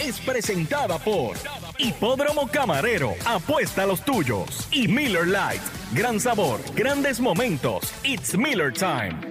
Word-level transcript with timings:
Es 0.00 0.18
presentada 0.20 0.98
por 0.98 1.36
Hipódromo 1.78 2.48
Camarero, 2.48 3.14
apuesta 3.24 3.84
a 3.84 3.86
los 3.86 4.04
tuyos. 4.04 4.66
Y 4.72 4.88
Miller 4.88 5.28
Lite, 5.28 5.62
gran 5.92 6.18
sabor, 6.18 6.60
grandes 6.74 7.20
momentos. 7.20 7.92
It's 8.02 8.36
Miller 8.36 8.72
Time. 8.72 9.30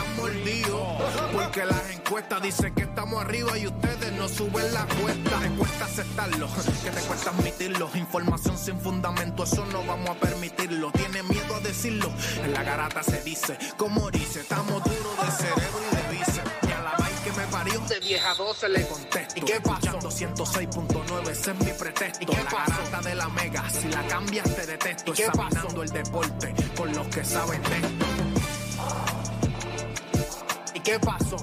las 2.21 2.39
encuestas 2.39 2.41
dicen 2.41 2.75
que 2.75 2.83
estamos 2.83 3.21
arriba 3.21 3.57
y 3.57 3.67
ustedes 3.67 4.11
no 4.13 4.27
suben 4.27 4.73
la 4.73 4.85
cuesta, 4.85 5.39
te 5.39 5.49
cuesta 5.49 5.85
aceptarlo, 5.85 6.47
que 6.83 6.89
te 6.91 7.01
cuesta 7.01 7.29
admitirlo, 7.31 7.89
información 7.95 8.57
sin 8.57 8.79
fundamento, 8.79 9.43
eso 9.43 9.65
no 9.67 9.83
vamos 9.85 10.09
a 10.09 10.15
permitirlo, 10.15 10.91
tiene 10.91 11.23
miedo 11.23 11.55
a 11.55 11.59
decirlo, 11.61 12.11
en 12.43 12.53
la 12.53 12.63
garata 12.63 13.01
se 13.03 13.21
dice, 13.23 13.57
como 13.77 14.11
dice, 14.11 14.41
estamos 14.41 14.83
duros 14.83 15.17
de 15.25 15.31
cerebro 15.31 15.79
y 15.91 15.95
de 15.95 16.17
bíceps, 16.17 16.51
y 16.67 16.71
a 16.71 16.81
la 16.81 16.91
vaina 16.91 17.23
que 17.23 17.31
me 17.31 17.47
parió, 17.47 17.79
de 17.79 17.99
vieja 17.99 18.33
12 18.35 18.69
le 18.69 18.87
contesto, 18.87 19.39
¿y 19.39 19.41
qué 19.41 19.61
pasó? 19.61 19.99
206.9, 19.99 21.29
ese 21.29 21.51
es 21.51 21.59
mi 21.59 21.71
pretexto, 21.71 22.23
¿y 22.23 22.25
qué 22.27 22.43
la 22.43 22.51
garata 22.51 23.01
de 23.01 23.15
la 23.15 23.29
mega, 23.29 23.69
si 23.69 23.87
la 23.87 24.07
cambias 24.07 24.55
te 24.55 24.65
detesto, 24.67 25.11
¿y 25.11 25.15
qué 25.15 25.27
pasó? 25.35 25.81
el 25.81 25.89
deporte 25.89 26.53
con 26.77 26.93
los 26.93 27.07
que 27.07 27.23
saben 27.23 27.61
de 27.63 27.77
esto. 27.77 28.05
¿Y 30.75 30.79
qué 30.79 30.99
pasó? 30.99 31.37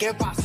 Qué 0.00 0.14
pasó? 0.14 0.39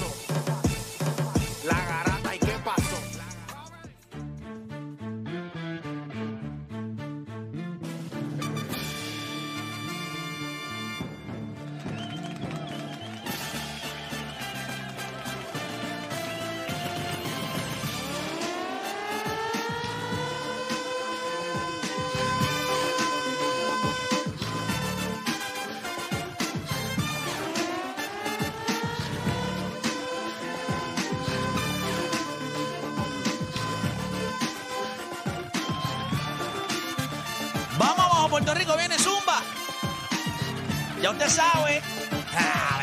Usted 41.25 41.41
sabe. 41.41 41.81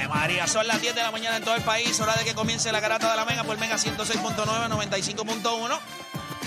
María, 0.08 0.46
son 0.46 0.66
las 0.66 0.80
10 0.80 0.94
de 0.94 1.02
la 1.02 1.10
mañana 1.10 1.36
en 1.36 1.44
todo 1.44 1.54
el 1.54 1.62
país. 1.62 1.98
Hora 2.00 2.14
de 2.14 2.24
que 2.24 2.34
comience 2.34 2.70
la 2.70 2.80
garata 2.80 3.10
de 3.10 3.16
la 3.16 3.24
Mega 3.24 3.44
por 3.44 3.58
Mega 3.58 3.76
106.9, 3.76 4.68
95.1. 4.68 5.78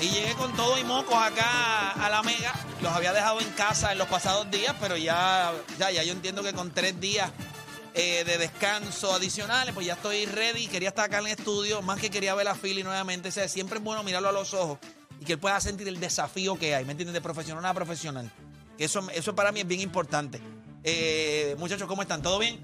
Y 0.02 0.10
llegué 0.10 0.34
con 0.34 0.54
todo 0.56 0.78
y 0.78 0.84
mocos 0.84 1.16
acá 1.16 1.92
a 1.92 2.10
la 2.10 2.22
Mega. 2.22 2.54
Los 2.82 2.92
había 2.94 3.14
dejado 3.14 3.40
en 3.42 3.50
casa 3.52 3.92
en 3.92 3.98
los 3.98 4.08
pasados 4.08 4.50
días, 4.52 4.76
pero 4.80 4.98
ya, 4.98 5.52
ya, 5.78 5.92
ya 5.92 6.04
yo 6.04 6.12
entiendo 6.12 6.44
que 6.44 6.54
con 6.54 6.72
tres 6.72 7.00
días 7.00 7.32
eh, 7.94 8.24
de 8.26 8.38
descanso 8.38 9.14
adicionales, 9.14 9.74
pues 9.74 9.88
ya 9.88 9.94
estoy 9.94 10.26
ready. 10.26 10.68
Quería 10.68 10.90
estar 10.90 11.06
acá 11.06 11.20
en 11.20 11.28
el 11.28 11.32
estudio, 11.34 11.82
más 11.82 12.00
que 12.00 12.10
quería 12.10 12.36
ver 12.36 12.48
a 12.48 12.56
Philly 12.56 12.84
nuevamente. 12.84 13.30
O 13.30 13.32
sea, 13.32 13.48
siempre 13.48 13.80
es 13.80 13.84
bueno 13.84 14.04
mirarlo 14.04 14.30
a 14.30 14.34
los 14.34 14.54
ojos 14.54 14.80
y 15.20 15.26
que 15.26 15.34
él 15.34 15.40
pueda 15.40 15.60
sentir 15.60 15.88
el 15.88 16.00
desafío 16.00 16.58
que 16.60 16.76
hay, 16.76 16.86
¿me 16.86 16.92
entiendes? 16.92 17.14
De 17.14 17.22
profesional 17.22 17.66
a 17.66 17.74
profesional. 17.74 18.32
Eso, 18.78 19.08
eso 19.14 19.36
para 19.36 19.52
mí 19.52 19.62
es 19.62 19.68
bien 19.68 19.82
importante. 19.82 20.42
Eh, 20.86 21.56
muchachos, 21.58 21.88
¿cómo 21.88 22.04
están? 22.04 22.22
¿Todo 22.22 22.38
bien? 22.38 22.62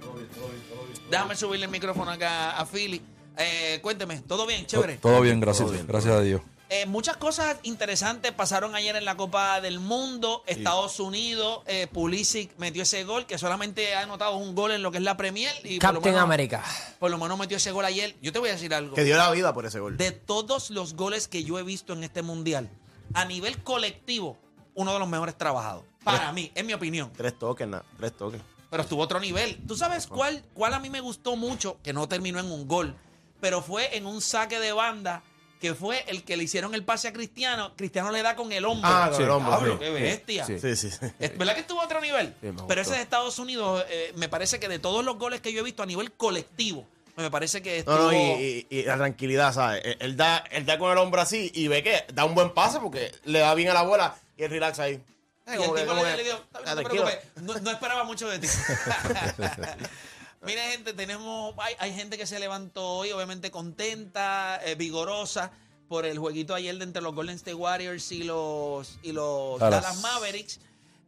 Déjame 1.09 1.36
subirle 1.36 1.66
el 1.66 1.72
micrófono 1.72 2.12
acá 2.12 2.52
a 2.58 2.66
Philly. 2.66 3.02
Eh, 3.38 3.80
cuénteme, 3.82 4.20
¿todo 4.20 4.46
bien? 4.46 4.66
Chévere. 4.68 4.98
Todo 4.98 5.22
bien, 5.22 5.40
gracias. 5.40 5.72
Gracias 5.88 6.14
a 6.14 6.22
Dios. 6.22 6.42
Eh, 6.70 6.86
muchas 6.86 7.18
cosas 7.18 7.58
interesantes 7.64 8.31
pasaron 8.31 8.76
ayer 8.76 8.96
en 8.96 9.04
la 9.04 9.18
Copa 9.18 9.60
del 9.60 9.80
Mundo. 9.80 10.42
Estados 10.46 11.02
Unidos, 11.02 11.64
eh, 11.66 11.88
Pulisic 11.92 12.58
metió 12.60 12.84
ese 12.84 13.04
gol, 13.04 13.26
que 13.26 13.38
solamente 13.38 13.94
ha 13.94 14.04
anotado 14.04 14.38
un 14.38 14.56
gol 14.56 14.72
en 14.72 14.81
lo 14.81 14.90
que 14.90 15.00
es 15.00 15.04
la 15.04 15.18
Premier. 15.18 15.54
Y 15.66 15.80
Captain 15.80 16.16
América. 16.16 16.64
Por 16.98 17.12
lo 17.12 17.18
menos 17.18 17.38
metió 17.38 17.58
ese 17.58 17.72
gol 17.72 17.84
ayer. 17.84 18.16
Yo 18.22 18.31
te 18.31 18.40
voy 18.40 18.50
a 18.50 18.54
decir 18.54 18.74
algo. 18.74 18.96
Que 18.96 19.04
dio 19.04 19.18
la 19.18 19.30
vida 19.31 19.54
por 19.54 19.66
ese 19.66 19.81
gol. 19.81 19.98
De 19.98 20.12
todos 20.12 20.70
los 20.70 20.94
goles 20.94 21.28
que 21.28 21.44
yo 21.44 21.60
he 21.60 21.64
visto 21.64 21.92
en 21.92 22.06
este 22.06 22.22
mundial, 22.22 22.70
a 23.14 23.26
nivel 23.26 23.62
colectivo, 23.64 24.38
uno 24.74 24.94
de 24.94 25.00
los 25.00 25.10
mejores 25.10 25.38
trabajados. 25.38 25.84
Para 26.03 26.31
mí, 26.31 26.51
en 26.56 26.66
mi 26.66 26.73
opinión. 26.73 27.12
Tres 27.16 27.38
toques, 27.38 27.67
na- 27.67 27.84
tres 27.97 28.16
toques. 28.17 28.41
Pero 28.69 28.84
estuvo 28.84 29.01
otro 29.01 29.19
nivel. 29.19 29.59
¿Tú 29.67 29.75
sabes 29.75 30.07
cuál, 30.07 30.44
cuál 30.53 30.73
a 30.73 30.79
mí 30.79 30.89
me 30.89 31.01
gustó 31.01 31.35
mucho? 31.35 31.78
Que 31.84 31.94
no 31.94 32.07
terminó 32.07 32.39
en 32.39 32.50
un 32.51 32.67
gol, 32.67 32.95
pero 33.41 33.62
fue 33.62 33.97
en 33.97 34.06
un 34.06 34.22
saque 34.22 34.59
de 34.59 34.72
banda 34.72 35.23
que 35.59 35.75
fue 35.75 36.03
el 36.07 36.23
que 36.23 36.38
le 36.38 36.45
hicieron 36.45 36.73
el 36.73 36.84
pase 36.84 37.07
a 37.09 37.13
Cristiano. 37.13 37.73
Cristiano 37.75 38.09
le 38.12 38.23
da 38.23 38.35
con 38.35 38.51
el 38.51 38.66
hombro. 38.66 38.89
Ah, 38.91 39.09
con 39.12 39.22
el 39.22 39.29
hombro, 39.29 39.59
sí. 39.73 39.78
qué 39.79 39.89
bestia. 39.91 40.45
Sí. 40.45 40.57
Sí, 40.59 40.75
sí. 40.75 40.88
Es 41.19 41.38
¿Verdad 41.38 41.53
que 41.53 41.59
estuvo 41.59 41.81
a 41.81 41.85
otro 41.85 42.01
nivel? 42.01 42.33
Pero 42.68 42.81
ese 42.81 42.94
de 42.95 43.01
Estados 43.01 43.38
Unidos, 43.38 43.83
eh, 43.89 44.12
me 44.16 44.28
parece 44.28 44.59
que 44.59 44.68
de 44.68 44.79
todos 44.79 45.06
los 45.06 45.19
goles 45.19 45.39
que 45.41 45.53
yo 45.53 45.59
he 45.59 45.63
visto 45.63 45.83
a 45.83 45.85
nivel 45.85 46.13
colectivo, 46.13 46.88
me 47.18 47.29
parece 47.29 47.62
que 47.62 47.79
estuvo... 47.79 47.95
No, 47.95 48.06
no, 48.06 48.13
y, 48.13 48.66
y- 48.72 48.79
y 48.79 48.83
la 48.83 48.95
tranquilidad, 48.97 49.53
¿sabes? 49.53 49.81
Él- 49.85 49.97
Él 50.00 50.18
da, 50.18 50.38
él 50.50 50.66
da 50.66 50.79
con 50.79 50.91
el 50.91 50.97
hombro 50.97 51.22
así 51.22 51.51
y 51.53 51.68
ve 51.68 51.83
que 51.83 52.06
da 52.12 52.25
un 52.25 52.33
buen 52.33 52.51
pase 52.56 52.79
porque 52.79 53.12
le 53.25 53.39
da 53.39 53.53
bien 53.53 53.69
a 53.69 53.73
la 53.75 53.83
bola 53.83 54.16
y 54.38 54.44
él 54.44 54.50
relax 54.50 54.79
ahí. 54.79 55.03
Eh, 55.47 55.57
Y 55.59 55.63
el 55.63 55.74
tipo 55.74 55.94
le, 55.94 56.02
que, 56.03 56.18
le 56.18 56.24
dijo, 56.24 56.38
"Está 56.38 56.59
bien, 56.59 56.69
"Ah, 56.69 56.75
no 56.75 56.75
te 56.75 56.81
tranquilo". 56.84 57.03
preocupes, 57.06 57.44
no, 57.44 57.53
no 57.59 57.72
esperaba 57.72 58.03
mucho 58.03 58.28
de 58.29 58.40
ti. 58.40 58.47
Mire, 60.44 60.62
gente, 60.72 60.94
tenemos, 60.94 61.53
hay, 61.59 61.75
hay 61.78 61.94
gente 61.94 62.18
que 62.18 62.25
se 62.25 62.40
levantó 62.40 62.84
hoy, 62.88 63.12
obviamente 63.12 63.51
contenta, 63.51 64.59
eh, 64.66 64.75
vigorosa 64.75 65.51
por 65.88 66.06
el 66.06 66.18
jueguito 66.18 66.56
ayer 66.56 66.75
de 66.78 66.84
entre 66.84 67.01
los 67.01 67.13
Golden 67.13 67.35
State 67.35 67.53
Warriors 67.53 68.12
y 68.12 68.24
los, 68.24 68.97
y 69.03 69.12
los 69.12 69.59
Dallas. 69.59 69.84
Dallas 69.84 70.01
Mavericks. 70.01 70.59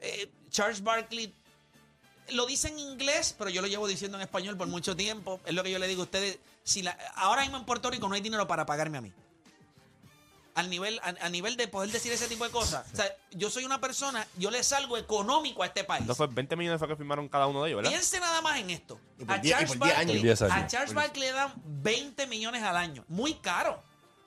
Eh, 0.01 0.29
Charles 0.51 0.83
Barkley 0.83 1.33
lo 2.29 2.45
dice 2.45 2.67
en 2.67 2.77
inglés, 2.77 3.33
pero 3.37 3.49
yo 3.49 3.61
lo 3.61 3.67
llevo 3.67 3.87
diciendo 3.87 4.17
en 4.17 4.21
español 4.23 4.55
por 4.57 4.67
mucho 4.67 4.95
tiempo. 4.95 5.39
Es 5.45 5.53
lo 5.53 5.63
que 5.63 5.71
yo 5.71 5.79
le 5.79 5.87
digo 5.87 6.01
a 6.01 6.05
ustedes. 6.05 6.37
Si 6.63 6.81
la, 6.83 6.91
ahora 7.15 7.41
mismo 7.41 7.57
en 7.57 7.65
Puerto 7.65 7.89
Rico 7.89 8.07
no 8.07 8.13
hay 8.15 8.21
dinero 8.21 8.47
para 8.47 8.65
pagarme 8.65 8.97
a 8.97 9.01
mí. 9.01 9.11
Al 10.55 10.69
nivel, 10.69 10.99
a, 11.03 11.15
a 11.25 11.29
nivel 11.29 11.57
de 11.57 11.67
poder 11.67 11.89
decir 11.91 12.11
ese 12.11 12.27
tipo 12.27 12.43
de 12.45 12.51
cosas. 12.51 12.85
O 12.93 12.95
sea, 12.95 13.11
yo 13.31 13.49
soy 13.49 13.65
una 13.65 13.81
persona, 13.81 14.27
yo 14.37 14.51
le 14.51 14.63
salgo 14.63 14.97
económico 14.97 15.63
a 15.63 15.65
este 15.65 15.83
país. 15.83 16.05
No 16.05 16.13
fue 16.13 16.27
20 16.27 16.55
millones 16.55 16.77
fue 16.77 16.87
que 16.87 16.95
firmaron 16.95 17.27
cada 17.27 17.47
uno 17.47 17.63
de 17.63 17.69
ellos, 17.69 17.77
¿verdad? 17.77 17.89
Piense 17.91 18.19
nada 18.19 18.39
más 18.41 18.59
en 18.59 18.69
esto. 18.69 18.99
Y 19.17 19.25
por 19.25 19.35
A 19.35 19.41
diez- 19.41 19.45
y 19.47 19.49
Charles 19.51 19.69
por 19.69 19.77
Barkley, 19.79 19.99
años. 20.01 20.15
Por 20.17 20.23
diez 20.23 20.41
a 20.43 20.45
años. 20.53 20.71
Charles 20.71 20.93
Barkley 20.93 21.23
le 21.23 21.31
dan 21.31 21.53
20 21.65 22.27
millones 22.27 22.61
al 22.61 22.77
año. 22.77 23.03
Muy 23.07 23.33
caro. 23.35 23.81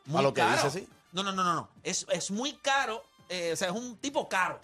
Muy 0.06 0.18
A 0.18 0.22
lo 0.22 0.34
que 0.34 0.40
caro. 0.40 0.64
dice, 0.64 0.80
sí. 0.80 0.88
No, 1.12 1.22
no, 1.22 1.30
no, 1.30 1.44
no. 1.44 1.54
no. 1.54 1.68
Es, 1.84 2.04
es 2.10 2.30
muy 2.32 2.54
caro. 2.54 3.04
eh, 3.28 3.50
o 3.52 3.56
sea, 3.56 3.68
es 3.68 3.74
un 3.74 3.96
tipo 3.96 4.28
caro. 4.28 4.58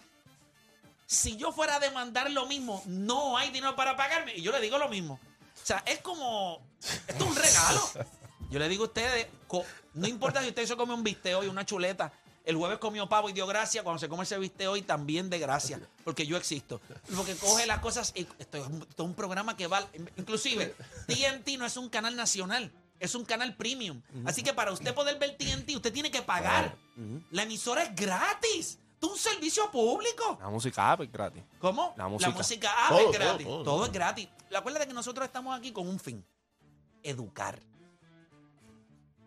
Si 1.06 1.36
yo 1.36 1.52
fuera 1.52 1.76
a 1.76 1.80
demandar 1.80 2.30
lo 2.30 2.46
mismo, 2.46 2.82
no 2.86 3.36
hay 3.36 3.50
dinero 3.50 3.76
para 3.76 3.96
pagarme. 3.96 4.34
Y 4.34 4.42
yo 4.42 4.50
le 4.50 4.60
digo 4.60 4.78
lo 4.78 4.88
mismo. 4.88 5.20
O 5.62 5.66
sea, 5.66 5.82
es 5.86 6.00
como. 6.00 6.60
Esto 7.06 7.24
es 7.24 7.30
un 7.30 7.36
regalo. 7.36 7.90
Yo 8.50 8.58
le 8.58 8.68
digo 8.68 8.84
a 8.84 8.86
ustedes, 8.88 9.28
no 9.94 10.08
importa 10.08 10.42
si 10.42 10.48
usted 10.48 10.66
se 10.66 10.76
come 10.76 10.94
un 10.94 11.02
bistec 11.02 11.36
hoy, 11.36 11.46
una 11.48 11.64
chuleta. 11.64 12.12
El 12.44 12.56
jueves 12.56 12.78
comió 12.78 13.08
pavo 13.08 13.28
y 13.28 13.32
dio 13.32 13.46
gracia. 13.46 13.84
Cuando 13.84 14.00
se 14.00 14.08
come 14.08 14.24
ese 14.24 14.36
bistec 14.38 14.68
hoy, 14.68 14.82
también 14.82 15.30
de 15.30 15.38
gracia. 15.38 15.80
Porque 16.04 16.26
yo 16.26 16.36
existo. 16.36 16.80
Porque 17.14 17.36
coge 17.36 17.66
las 17.66 17.78
cosas. 17.78 18.12
Y 18.16 18.26
esto 18.38 18.58
es 18.58 18.66
un, 18.66 18.82
es 18.82 19.16
programa 19.16 19.56
que 19.56 19.68
va. 19.68 19.86
Inclusive, 20.16 20.74
TNT 21.06 21.56
no 21.58 21.66
es 21.66 21.76
un 21.76 21.88
canal 21.88 22.16
nacional. 22.16 22.72
Es 22.98 23.14
un 23.14 23.24
canal 23.24 23.54
premium. 23.56 24.00
Así 24.24 24.42
que 24.42 24.52
para 24.52 24.72
usted 24.72 24.92
poder 24.94 25.18
ver 25.18 25.36
TNT, 25.36 25.76
usted 25.76 25.92
tiene 25.92 26.10
que 26.10 26.22
pagar. 26.22 26.76
La 27.30 27.44
emisora 27.44 27.84
es 27.84 27.94
gratis. 27.94 28.78
Esto 28.94 29.06
es 29.06 29.12
un 29.12 29.18
servicio 29.18 29.70
público. 29.70 30.38
La 30.40 30.48
música 30.48 30.92
Apple 30.92 31.08
gratis. 31.12 31.42
¿Cómo? 31.60 31.94
La 31.96 32.06
música. 32.08 32.70
ah, 32.76 32.86
Todo, 32.88 32.98
es 32.98 33.04
todo, 33.06 33.12
gratis. 33.12 33.46
todo, 33.46 33.62
Todo, 33.62 33.76
todo. 33.76 33.86
es 33.86 33.92
gratis. 33.92 34.28
Acuérdate 34.54 34.86
que 34.88 34.94
nosotros 34.94 35.26
estamos 35.26 35.56
aquí 35.56 35.72
con 35.72 35.88
un 35.88 35.98
fin. 36.00 36.24
Educar. 37.02 37.60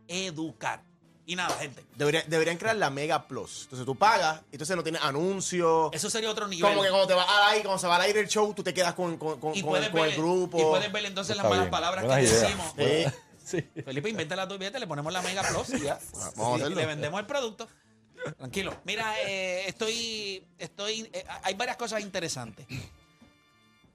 Educar. 0.07 0.81
Y 1.27 1.35
nada, 1.35 1.57
gente. 1.57 1.83
Debería- 1.95 2.23
deberían 2.27 2.57
crear 2.57 2.75
la 2.75 2.91
Mega 2.91 3.27
Plus. 3.27 3.63
Entonces 3.63 3.83
tú 3.85 3.95
pagas, 3.95 4.41
entonces 4.51 4.75
no 4.75 4.83
tienes 4.83 5.01
anuncios. 5.01 5.89
Eso 5.91 6.07
sería 6.09 6.29
otro 6.29 6.47
nivel. 6.47 6.69
Como 6.69 6.83
que 6.83 6.89
cuando 6.89 7.07
te 7.07 7.13
vas 7.15 7.27
al 7.27 7.51
aire, 7.53 7.63
cuando 7.63 7.79
se 7.79 7.87
va 7.87 7.95
al 7.95 8.01
aire 8.03 8.19
el 8.19 8.27
show, 8.27 8.53
tú 8.53 8.61
te 8.63 8.73
quedas 8.75 8.93
con, 8.93 9.17
con, 9.17 9.39
con, 9.39 9.59
con 9.59 9.75
el, 9.83 9.89
con 9.91 10.01
ver, 10.01 10.11
el 10.11 10.17
grupo. 10.17 10.59
y 10.59 10.63
puedes 10.63 10.91
ver 10.91 11.05
entonces 11.05 11.35
las 11.35 11.45
malas 11.45 11.61
bien. 11.61 11.71
palabras 11.71 12.05
que 12.05 12.21
ideas. 12.23 12.41
decimos. 12.41 13.13
Sí. 13.45 13.61
Felipe, 13.61 14.09
inventa 14.09 14.35
la 14.35 14.47
tuya, 14.47 14.71
le 14.71 14.87
ponemos 14.87 15.13
la 15.13 15.21
Mega 15.21 15.43
Plus 15.43 15.69
y 15.79 15.81
ya. 15.83 15.99
Vamos 16.35 16.37
a 16.37 16.49
Y 16.49 16.61
hacerlo. 16.61 16.75
le 16.81 16.85
vendemos 16.87 17.19
el 17.19 17.27
producto. 17.27 17.67
Tranquilo. 18.37 18.75
Mira, 18.85 19.21
eh, 19.21 19.67
estoy. 19.67 20.43
estoy 20.57 21.07
eh, 21.13 21.23
hay 21.43 21.53
varias 21.53 21.77
cosas 21.77 22.01
interesantes. 22.01 22.65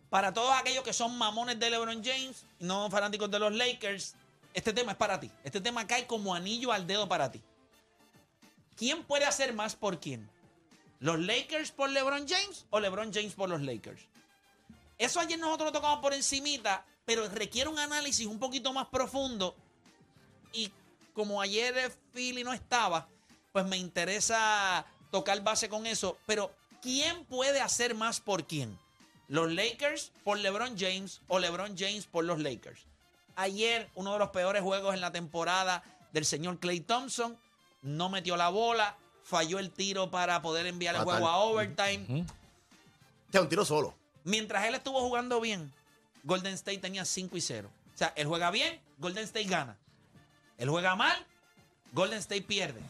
Para 0.09 0.33
todos 0.33 0.53
aquellos 0.57 0.83
que 0.85 0.93
son 0.93 1.19
mamones 1.19 1.59
de 1.59 1.69
LeBron 1.71 2.03
James, 2.05 2.45
no 2.61 2.91
fanáticos 2.91 3.29
de 3.29 3.39
los 3.41 3.53
Lakers, 3.53 4.15
este 4.55 4.73
tema 4.73 4.93
es 4.93 4.99
para 4.99 5.21
ti. 5.21 5.31
Este 5.45 5.61
tema 5.61 5.87
cae 5.87 6.07
como 6.07 6.35
anillo 6.35 6.73
al 6.73 6.87
dedo 6.87 7.09
para 7.09 7.31
ti. 7.31 7.43
¿Quién 8.77 9.05
puede 9.05 9.27
hacer 9.27 9.53
más 9.53 9.77
por 9.77 10.01
quién? 10.01 10.29
¿Los 11.01 11.19
Lakers 11.19 11.71
por 11.71 11.91
LeBron 11.91 12.27
James 12.29 12.67
o 12.71 12.81
LeBron 12.81 13.13
James 13.13 13.35
por 13.35 13.49
los 13.49 13.63
Lakers? 13.63 14.03
Eso 14.99 15.21
ayer 15.21 15.39
nosotros 15.39 15.69
lo 15.69 15.73
tocamos 15.73 16.01
por 16.01 16.13
encimita, 16.13 16.85
pero 17.05 17.29
requiere 17.29 17.71
un 17.71 17.79
análisis 17.79 18.27
un 18.27 18.39
poquito 18.39 18.73
más 18.73 18.89
profundo. 18.89 19.55
Y 20.53 20.71
como 21.15 21.41
ayer 21.41 21.93
Philly 22.13 22.45
no 22.45 22.53
estaba, 22.53 23.09
pues 23.53 23.65
me 23.67 23.79
interesa 23.79 24.85
tocar 25.11 25.43
base 25.43 25.69
con 25.69 25.87
eso. 25.87 26.19
Pero 26.27 26.55
¿quién 26.83 27.25
puede 27.25 27.61
hacer 27.61 27.95
más 27.95 28.21
por 28.21 28.47
quién? 28.47 28.79
¿Los 29.29 29.53
Lakers 29.53 30.13
por 30.25 30.39
LeBron 30.39 30.77
James 30.79 31.23
o 31.29 31.39
LeBron 31.39 31.77
James 31.79 32.07
por 32.07 32.25
los 32.25 32.41
Lakers? 32.41 32.90
Ayer, 33.41 33.89
uno 33.95 34.13
de 34.13 34.19
los 34.19 34.29
peores 34.31 34.63
juegos 34.63 34.93
en 34.95 35.01
la 35.01 35.13
temporada 35.13 35.83
del 36.13 36.27
señor 36.27 36.59
Clay 36.59 36.81
Thompson, 36.81 37.39
no 37.81 38.11
metió 38.11 38.37
la 38.37 38.51
bola, 38.51 38.99
falló 39.23 39.59
el 39.59 39.71
tiro 39.71 40.11
para 40.11 40.43
poder 40.43 40.67
enviar 40.67 40.95
el 40.95 41.01
Fatal. 41.01 41.21
juego 41.21 41.29
a 41.29 41.39
overtime. 41.39 42.27
O 43.29 43.33
sea, 43.33 43.41
un 43.41 43.49
tiro 43.49 43.65
solo. 43.65 43.95
Mientras 44.25 44.67
él 44.67 44.75
estuvo 44.75 45.01
jugando 45.01 45.41
bien, 45.41 45.73
Golden 46.25 46.53
State 46.53 46.79
tenía 46.79 47.07
5 47.07 47.35
y 47.35 47.41
0. 47.41 47.71
O 47.95 47.97
sea, 47.97 48.13
él 48.15 48.27
juega 48.27 48.51
bien, 48.51 48.79
Golden 48.99 49.25
State 49.25 49.49
gana. 49.49 49.79
Él 50.59 50.69
juega 50.69 50.95
mal, 50.95 51.17
Golden 51.93 52.19
State 52.19 52.43
pierde. 52.43 52.83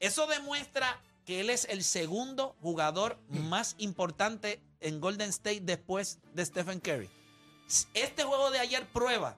Eso 0.00 0.26
demuestra 0.26 0.98
que 1.26 1.40
él 1.40 1.50
es 1.50 1.66
el 1.66 1.84
segundo 1.84 2.56
jugador 2.62 3.18
más 3.28 3.74
importante 3.76 4.58
en 4.80 5.00
Golden 5.00 5.28
State 5.28 5.60
después 5.60 6.18
de 6.32 6.46
Stephen 6.46 6.80
Curry. 6.80 7.10
Este 7.94 8.24
juego 8.24 8.50
de 8.50 8.58
ayer 8.58 8.86
prueba 8.88 9.36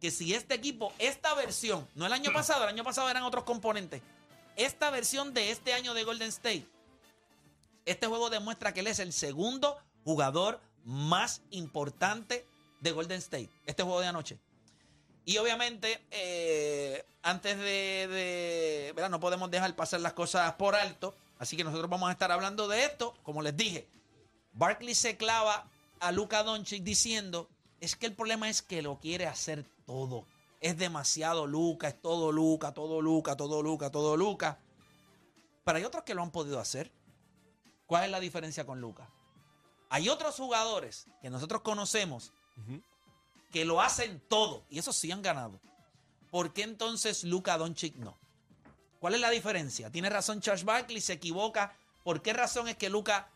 que 0.00 0.10
si 0.10 0.34
este 0.34 0.54
equipo, 0.54 0.92
esta 0.98 1.34
versión, 1.34 1.86
no 1.94 2.06
el 2.06 2.12
año 2.12 2.32
pasado, 2.32 2.64
el 2.64 2.70
año 2.70 2.84
pasado 2.84 3.10
eran 3.10 3.22
otros 3.22 3.44
componentes, 3.44 4.02
esta 4.56 4.90
versión 4.90 5.34
de 5.34 5.50
este 5.50 5.74
año 5.74 5.94
de 5.94 6.04
Golden 6.04 6.28
State 6.28 6.66
este 7.90 8.06
juego 8.06 8.30
demuestra 8.30 8.72
que 8.72 8.80
él 8.80 8.86
es 8.86 8.98
el 8.98 9.12
segundo 9.12 9.76
jugador 10.04 10.60
más 10.84 11.42
importante 11.50 12.46
de 12.80 12.92
Golden 12.92 13.18
State. 13.18 13.48
Este 13.66 13.82
juego 13.82 14.00
de 14.00 14.06
anoche. 14.06 14.38
Y 15.24 15.38
obviamente, 15.38 16.00
eh, 16.10 17.04
antes 17.22 17.58
de, 17.58 18.92
de-. 18.94 19.08
No 19.08 19.20
podemos 19.20 19.50
dejar 19.50 19.74
pasar 19.74 20.00
las 20.00 20.12
cosas 20.12 20.52
por 20.54 20.74
alto. 20.74 21.14
Así 21.38 21.56
que 21.56 21.64
nosotros 21.64 21.90
vamos 21.90 22.08
a 22.08 22.12
estar 22.12 22.30
hablando 22.30 22.68
de 22.68 22.84
esto. 22.84 23.14
Como 23.22 23.42
les 23.42 23.56
dije, 23.56 23.86
Barkley 24.52 24.94
se 24.94 25.16
clava 25.16 25.66
a 26.00 26.12
Luka 26.12 26.42
Doncic 26.42 26.82
diciendo, 26.82 27.48
es 27.80 27.96
que 27.96 28.06
el 28.06 28.14
problema 28.14 28.48
es 28.48 28.62
que 28.62 28.82
lo 28.82 29.00
quiere 29.00 29.26
hacer 29.26 29.64
todo. 29.86 30.26
Es 30.60 30.76
demasiado 30.76 31.46
Luca, 31.46 31.88
es 31.88 32.00
todo 32.00 32.32
Luca, 32.32 32.74
todo 32.74 33.00
Luca, 33.00 33.36
todo 33.36 33.62
Luca, 33.62 33.90
todo 33.90 34.16
Luca. 34.16 34.58
Pero 35.64 35.78
hay 35.78 35.84
otros 35.84 36.04
que 36.04 36.14
lo 36.14 36.22
han 36.22 36.30
podido 36.30 36.60
hacer. 36.60 36.92
¿Cuál 37.86 38.04
es 38.04 38.10
la 38.10 38.20
diferencia 38.20 38.66
con 38.66 38.80
Luca? 38.80 39.10
Hay 39.88 40.08
otros 40.08 40.36
jugadores 40.36 41.06
que 41.20 41.30
nosotros 41.30 41.62
conocemos 41.62 42.32
que 43.50 43.64
lo 43.64 43.80
hacen 43.80 44.22
todo 44.28 44.64
y 44.68 44.78
esos 44.78 44.96
sí 44.96 45.10
han 45.10 45.22
ganado. 45.22 45.60
¿Por 46.30 46.52
qué 46.52 46.62
entonces 46.62 47.24
Luca 47.24 47.58
Doncic 47.58 47.96
no? 47.96 48.16
¿Cuál 49.00 49.14
es 49.14 49.20
la 49.20 49.30
diferencia? 49.30 49.90
Tiene 49.90 50.10
razón 50.10 50.40
Charles 50.40 50.64
Barkley, 50.64 51.00
se 51.00 51.14
equivoca. 51.14 51.74
¿Por 52.04 52.22
qué 52.22 52.32
razón 52.32 52.68
es 52.68 52.76
que 52.76 52.90
Luca 52.90 53.30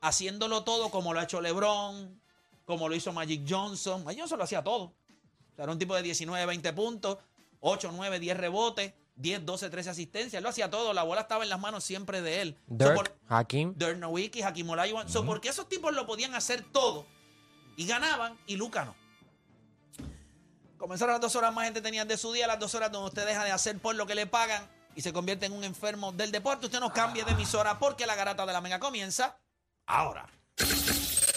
haciéndolo 0.00 0.64
todo 0.64 0.90
como 0.90 1.14
lo 1.14 1.20
ha 1.20 1.24
hecho 1.24 1.40
LeBron, 1.40 2.20
como 2.64 2.88
lo 2.88 2.94
hizo 2.94 3.12
Magic 3.12 3.44
Johnson? 3.48 4.04
Magic 4.04 4.20
Johnson 4.20 4.38
lo 4.38 4.44
hacía 4.44 4.62
todo. 4.62 4.84
O 4.84 5.54
sea, 5.56 5.64
era 5.64 5.72
un 5.72 5.78
tipo 5.78 5.94
de 5.94 6.02
19, 6.02 6.46
20 6.46 6.72
puntos, 6.72 7.18
8, 7.60 7.90
9, 7.94 8.18
10 8.20 8.36
rebotes, 8.36 8.92
10, 9.16 9.44
12, 9.46 9.70
13 9.70 9.90
asistencias. 9.90 10.34
Él 10.34 10.42
lo 10.42 10.48
hacía 10.50 10.68
todo. 10.70 10.92
La 10.92 11.02
bola 11.04 11.22
estaba 11.22 11.44
en 11.44 11.50
las 11.50 11.60
manos 11.60 11.84
siempre 11.84 12.20
de 12.22 12.40
él. 12.42 12.56
So, 12.68 12.74
Dirk, 12.74 12.94
por- 12.94 13.16
Hakim. 13.28 13.74
Dirk 13.76 13.98
Nowitzki, 13.98 14.42
Hakim 14.42 14.68
Olajuwon. 14.70 15.08
So, 15.08 15.24
porque 15.24 15.48
esos 15.48 15.68
tipos 15.68 15.94
lo 15.94 16.06
podían 16.06 16.34
hacer 16.34 16.64
todo 16.72 17.06
y 17.76 17.86
ganaban 17.86 18.38
y 18.46 18.56
Luca 18.56 18.84
no. 18.84 18.94
Comenzaron 20.76 21.12
las 21.12 21.20
dos 21.20 21.34
horas 21.36 21.54
más 21.54 21.64
gente 21.64 21.80
tenían 21.80 22.06
de 22.08 22.16
su 22.18 22.32
día, 22.32 22.46
las 22.46 22.58
dos 22.58 22.74
horas 22.74 22.90
donde 22.92 23.08
usted 23.08 23.26
deja 23.26 23.44
de 23.44 23.52
hacer 23.52 23.78
por 23.78 23.94
lo 23.94 24.06
que 24.06 24.14
le 24.14 24.26
pagan 24.26 24.68
y 24.96 25.00
se 25.00 25.12
convierte 25.12 25.46
en 25.46 25.52
un 25.52 25.64
enfermo 25.64 26.12
del 26.12 26.30
deporte. 26.30 26.66
Usted 26.66 26.80
no 26.80 26.92
cambie 26.92 27.24
de 27.24 27.30
emisora 27.32 27.78
porque 27.78 28.06
la 28.06 28.14
garata 28.16 28.44
de 28.44 28.52
la 28.52 28.60
mega 28.60 28.78
comienza 28.80 29.38
ahora. 29.86 30.28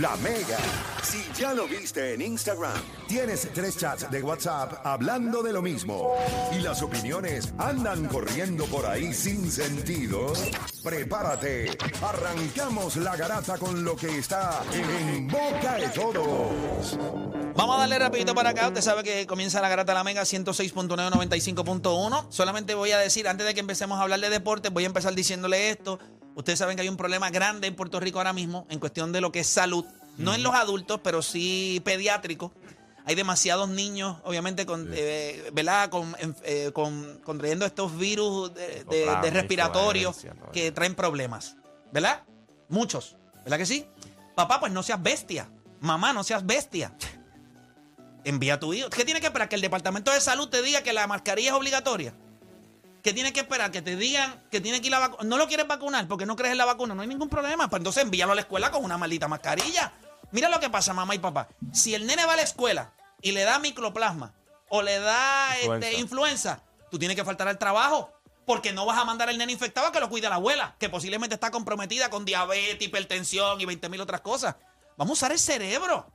La 0.00 0.14
Mega. 0.16 0.58
Si 1.02 1.24
ya 1.40 1.54
lo 1.54 1.66
viste 1.66 2.12
en 2.12 2.20
Instagram, 2.20 2.76
tienes 3.08 3.48
tres 3.54 3.78
chats 3.78 4.10
de 4.10 4.22
WhatsApp 4.22 4.84
hablando 4.84 5.42
de 5.42 5.54
lo 5.54 5.62
mismo 5.62 6.14
y 6.52 6.60
las 6.60 6.82
opiniones 6.82 7.54
andan 7.56 8.06
corriendo 8.06 8.66
por 8.66 8.84
ahí 8.84 9.14
sin 9.14 9.50
sentido, 9.50 10.34
prepárate. 10.82 11.78
Arrancamos 12.02 12.96
la 12.96 13.16
garata 13.16 13.56
con 13.56 13.84
lo 13.84 13.96
que 13.96 14.18
está 14.18 14.62
en 14.72 15.28
boca 15.28 15.76
de 15.76 15.88
todos. 15.88 16.98
Vamos 17.54 17.76
a 17.76 17.80
darle 17.80 17.98
rapidito 17.98 18.34
para 18.34 18.50
acá. 18.50 18.68
Usted 18.68 18.82
sabe 18.82 19.02
que 19.02 19.26
comienza 19.26 19.62
la 19.62 19.70
garata 19.70 19.94
la 19.94 20.04
mega 20.04 20.22
106.9, 20.22 21.10
95.1. 21.10 22.26
Solamente 22.28 22.74
voy 22.74 22.90
a 22.90 22.98
decir, 22.98 23.26
antes 23.28 23.46
de 23.46 23.54
que 23.54 23.60
empecemos 23.60 23.98
a 23.98 24.02
hablar 24.02 24.20
de 24.20 24.28
deporte, 24.28 24.68
voy 24.68 24.84
a 24.84 24.88
empezar 24.88 25.14
diciéndole 25.14 25.70
esto. 25.70 25.98
Ustedes 26.36 26.58
saben 26.60 26.76
que 26.76 26.82
hay 26.82 26.88
un 26.88 26.96
problema 26.96 27.30
grande 27.30 27.66
en 27.66 27.74
Puerto 27.74 27.98
Rico 27.98 28.18
ahora 28.18 28.32
mismo 28.32 28.66
en 28.70 28.78
cuestión 28.78 29.10
de 29.10 29.20
lo 29.20 29.32
que 29.32 29.40
es 29.40 29.48
salud. 29.48 29.84
No 30.18 30.32
en 30.34 30.42
los 30.44 30.54
adultos, 30.54 31.00
pero 31.02 31.20
sí 31.22 31.82
pediátricos. 31.84 32.52
Hay 33.04 33.14
demasiados 33.14 33.68
niños, 33.68 34.16
obviamente, 34.24 34.66
con, 34.66 34.88
eh, 34.92 35.50
¿verdad? 35.52 35.90
Con, 35.90 36.16
eh, 36.44 36.70
con- 36.72 37.20
contrayendo 37.24 37.64
estos 37.66 37.96
virus 37.98 38.52
de, 38.54 38.84
de- 38.84 39.06
respiratorios 39.30 40.16
que 40.52 40.72
traen 40.72 40.94
problemas. 40.94 41.56
¿Verdad? 41.92 42.22
Muchos. 42.68 43.16
¿Verdad 43.44 43.58
que 43.58 43.66
sí? 43.66 43.86
Papá, 44.34 44.58
pues 44.60 44.72
no 44.72 44.82
seas 44.82 45.02
bestia. 45.02 45.48
Mamá, 45.80 46.12
no 46.12 46.24
seas 46.24 46.44
bestia. 46.44 46.92
Envía 48.24 48.54
a 48.54 48.60
tu 48.60 48.74
hijo. 48.74 48.90
¿Qué 48.90 49.04
tiene 49.04 49.20
que 49.20 49.26
esperar? 49.26 49.48
Que 49.48 49.54
el 49.54 49.60
Departamento 49.62 50.10
de 50.10 50.20
Salud 50.20 50.48
te 50.48 50.60
diga 50.62 50.82
que 50.82 50.92
la 50.92 51.06
mascarilla 51.06 51.50
es 51.50 51.54
obligatoria. 51.56 52.12
¿Qué 53.06 53.12
tiene 53.12 53.32
que 53.32 53.38
esperar? 53.38 53.70
Que 53.70 53.82
te 53.82 53.94
digan 53.94 54.42
que 54.50 54.60
tiene 54.60 54.80
que 54.80 54.88
ir 54.88 54.94
a 54.96 54.98
vacunar. 54.98 55.26
No 55.26 55.36
lo 55.36 55.46
quieres 55.46 55.68
vacunar 55.68 56.08
porque 56.08 56.26
no 56.26 56.34
crees 56.34 56.50
en 56.50 56.58
la 56.58 56.64
vacuna. 56.64 56.92
No 56.92 57.02
hay 57.02 57.06
ningún 57.06 57.28
problema. 57.28 57.70
Pues 57.70 57.78
entonces 57.78 58.02
envíalo 58.02 58.32
a 58.32 58.34
la 58.34 58.40
escuela 58.40 58.72
con 58.72 58.84
una 58.84 58.98
maldita 58.98 59.28
mascarilla. 59.28 59.92
Mira 60.32 60.48
lo 60.48 60.58
que 60.58 60.68
pasa, 60.70 60.92
mamá 60.92 61.14
y 61.14 61.20
papá. 61.20 61.46
Si 61.72 61.94
el 61.94 62.04
nene 62.04 62.26
va 62.26 62.32
a 62.32 62.36
la 62.36 62.42
escuela 62.42 62.94
y 63.22 63.30
le 63.30 63.44
da 63.44 63.60
microplasma 63.60 64.34
o 64.70 64.82
le 64.82 64.98
da 64.98 65.50
Influenza. 65.60 65.86
este, 65.86 66.00
influenza, 66.00 66.62
tú 66.90 66.98
tienes 66.98 67.16
que 67.16 67.24
faltar 67.24 67.46
al 67.46 67.58
trabajo. 67.58 68.10
Porque 68.44 68.72
no 68.72 68.84
vas 68.84 68.98
a 68.98 69.04
mandar 69.04 69.28
al 69.28 69.38
nene 69.38 69.52
infectado 69.52 69.86
a 69.86 69.92
que 69.92 70.00
lo 70.00 70.08
cuide 70.08 70.28
la 70.28 70.34
abuela, 70.34 70.74
que 70.80 70.88
posiblemente 70.88 71.36
está 71.36 71.52
comprometida 71.52 72.10
con 72.10 72.24
diabetes, 72.24 72.88
hipertensión 72.88 73.60
y 73.60 73.66
20 73.66 73.88
mil 73.88 74.00
otras 74.00 74.20
cosas. 74.22 74.56
Vamos 74.96 75.10
a 75.10 75.12
usar 75.12 75.30
el 75.30 75.38
cerebro. 75.38 76.10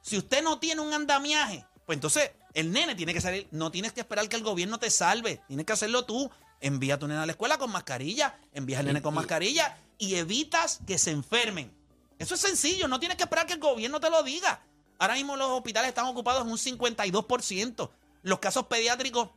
Si 0.00 0.18
usted 0.18 0.42
no 0.42 0.58
tiene 0.58 0.80
un 0.80 0.92
andamiaje, 0.92 1.64
pues 1.86 1.96
entonces 1.96 2.30
el 2.54 2.72
nene 2.72 2.94
tiene 2.94 3.14
que 3.14 3.20
salir. 3.20 3.48
No 3.50 3.70
tienes 3.70 3.92
que 3.92 4.00
esperar 4.00 4.28
que 4.28 4.36
el 4.36 4.42
gobierno 4.42 4.78
te 4.78 4.90
salve. 4.90 5.40
Tienes 5.48 5.66
que 5.66 5.72
hacerlo 5.72 6.04
tú. 6.04 6.30
Envía 6.60 6.94
a 6.94 6.98
tu 6.98 7.08
nene 7.08 7.20
a 7.20 7.26
la 7.26 7.32
escuela 7.32 7.58
con 7.58 7.70
mascarilla. 7.70 8.38
Envía 8.52 8.78
al 8.78 8.86
nene 8.86 9.02
con 9.02 9.14
mascarilla 9.14 9.76
y 9.98 10.14
evitas 10.14 10.80
que 10.86 10.98
se 10.98 11.10
enfermen. 11.10 11.72
Eso 12.18 12.34
es 12.34 12.40
sencillo. 12.40 12.88
No 12.88 13.00
tienes 13.00 13.16
que 13.16 13.24
esperar 13.24 13.46
que 13.46 13.54
el 13.54 13.60
gobierno 13.60 14.00
te 14.00 14.10
lo 14.10 14.22
diga. 14.22 14.62
Ahora 14.98 15.14
mismo 15.14 15.36
los 15.36 15.48
hospitales 15.50 15.88
están 15.88 16.06
ocupados 16.06 16.42
en 16.42 16.50
un 16.50 16.58
52%. 16.58 17.90
Los 18.22 18.38
casos 18.38 18.66
pediátricos 18.66 19.30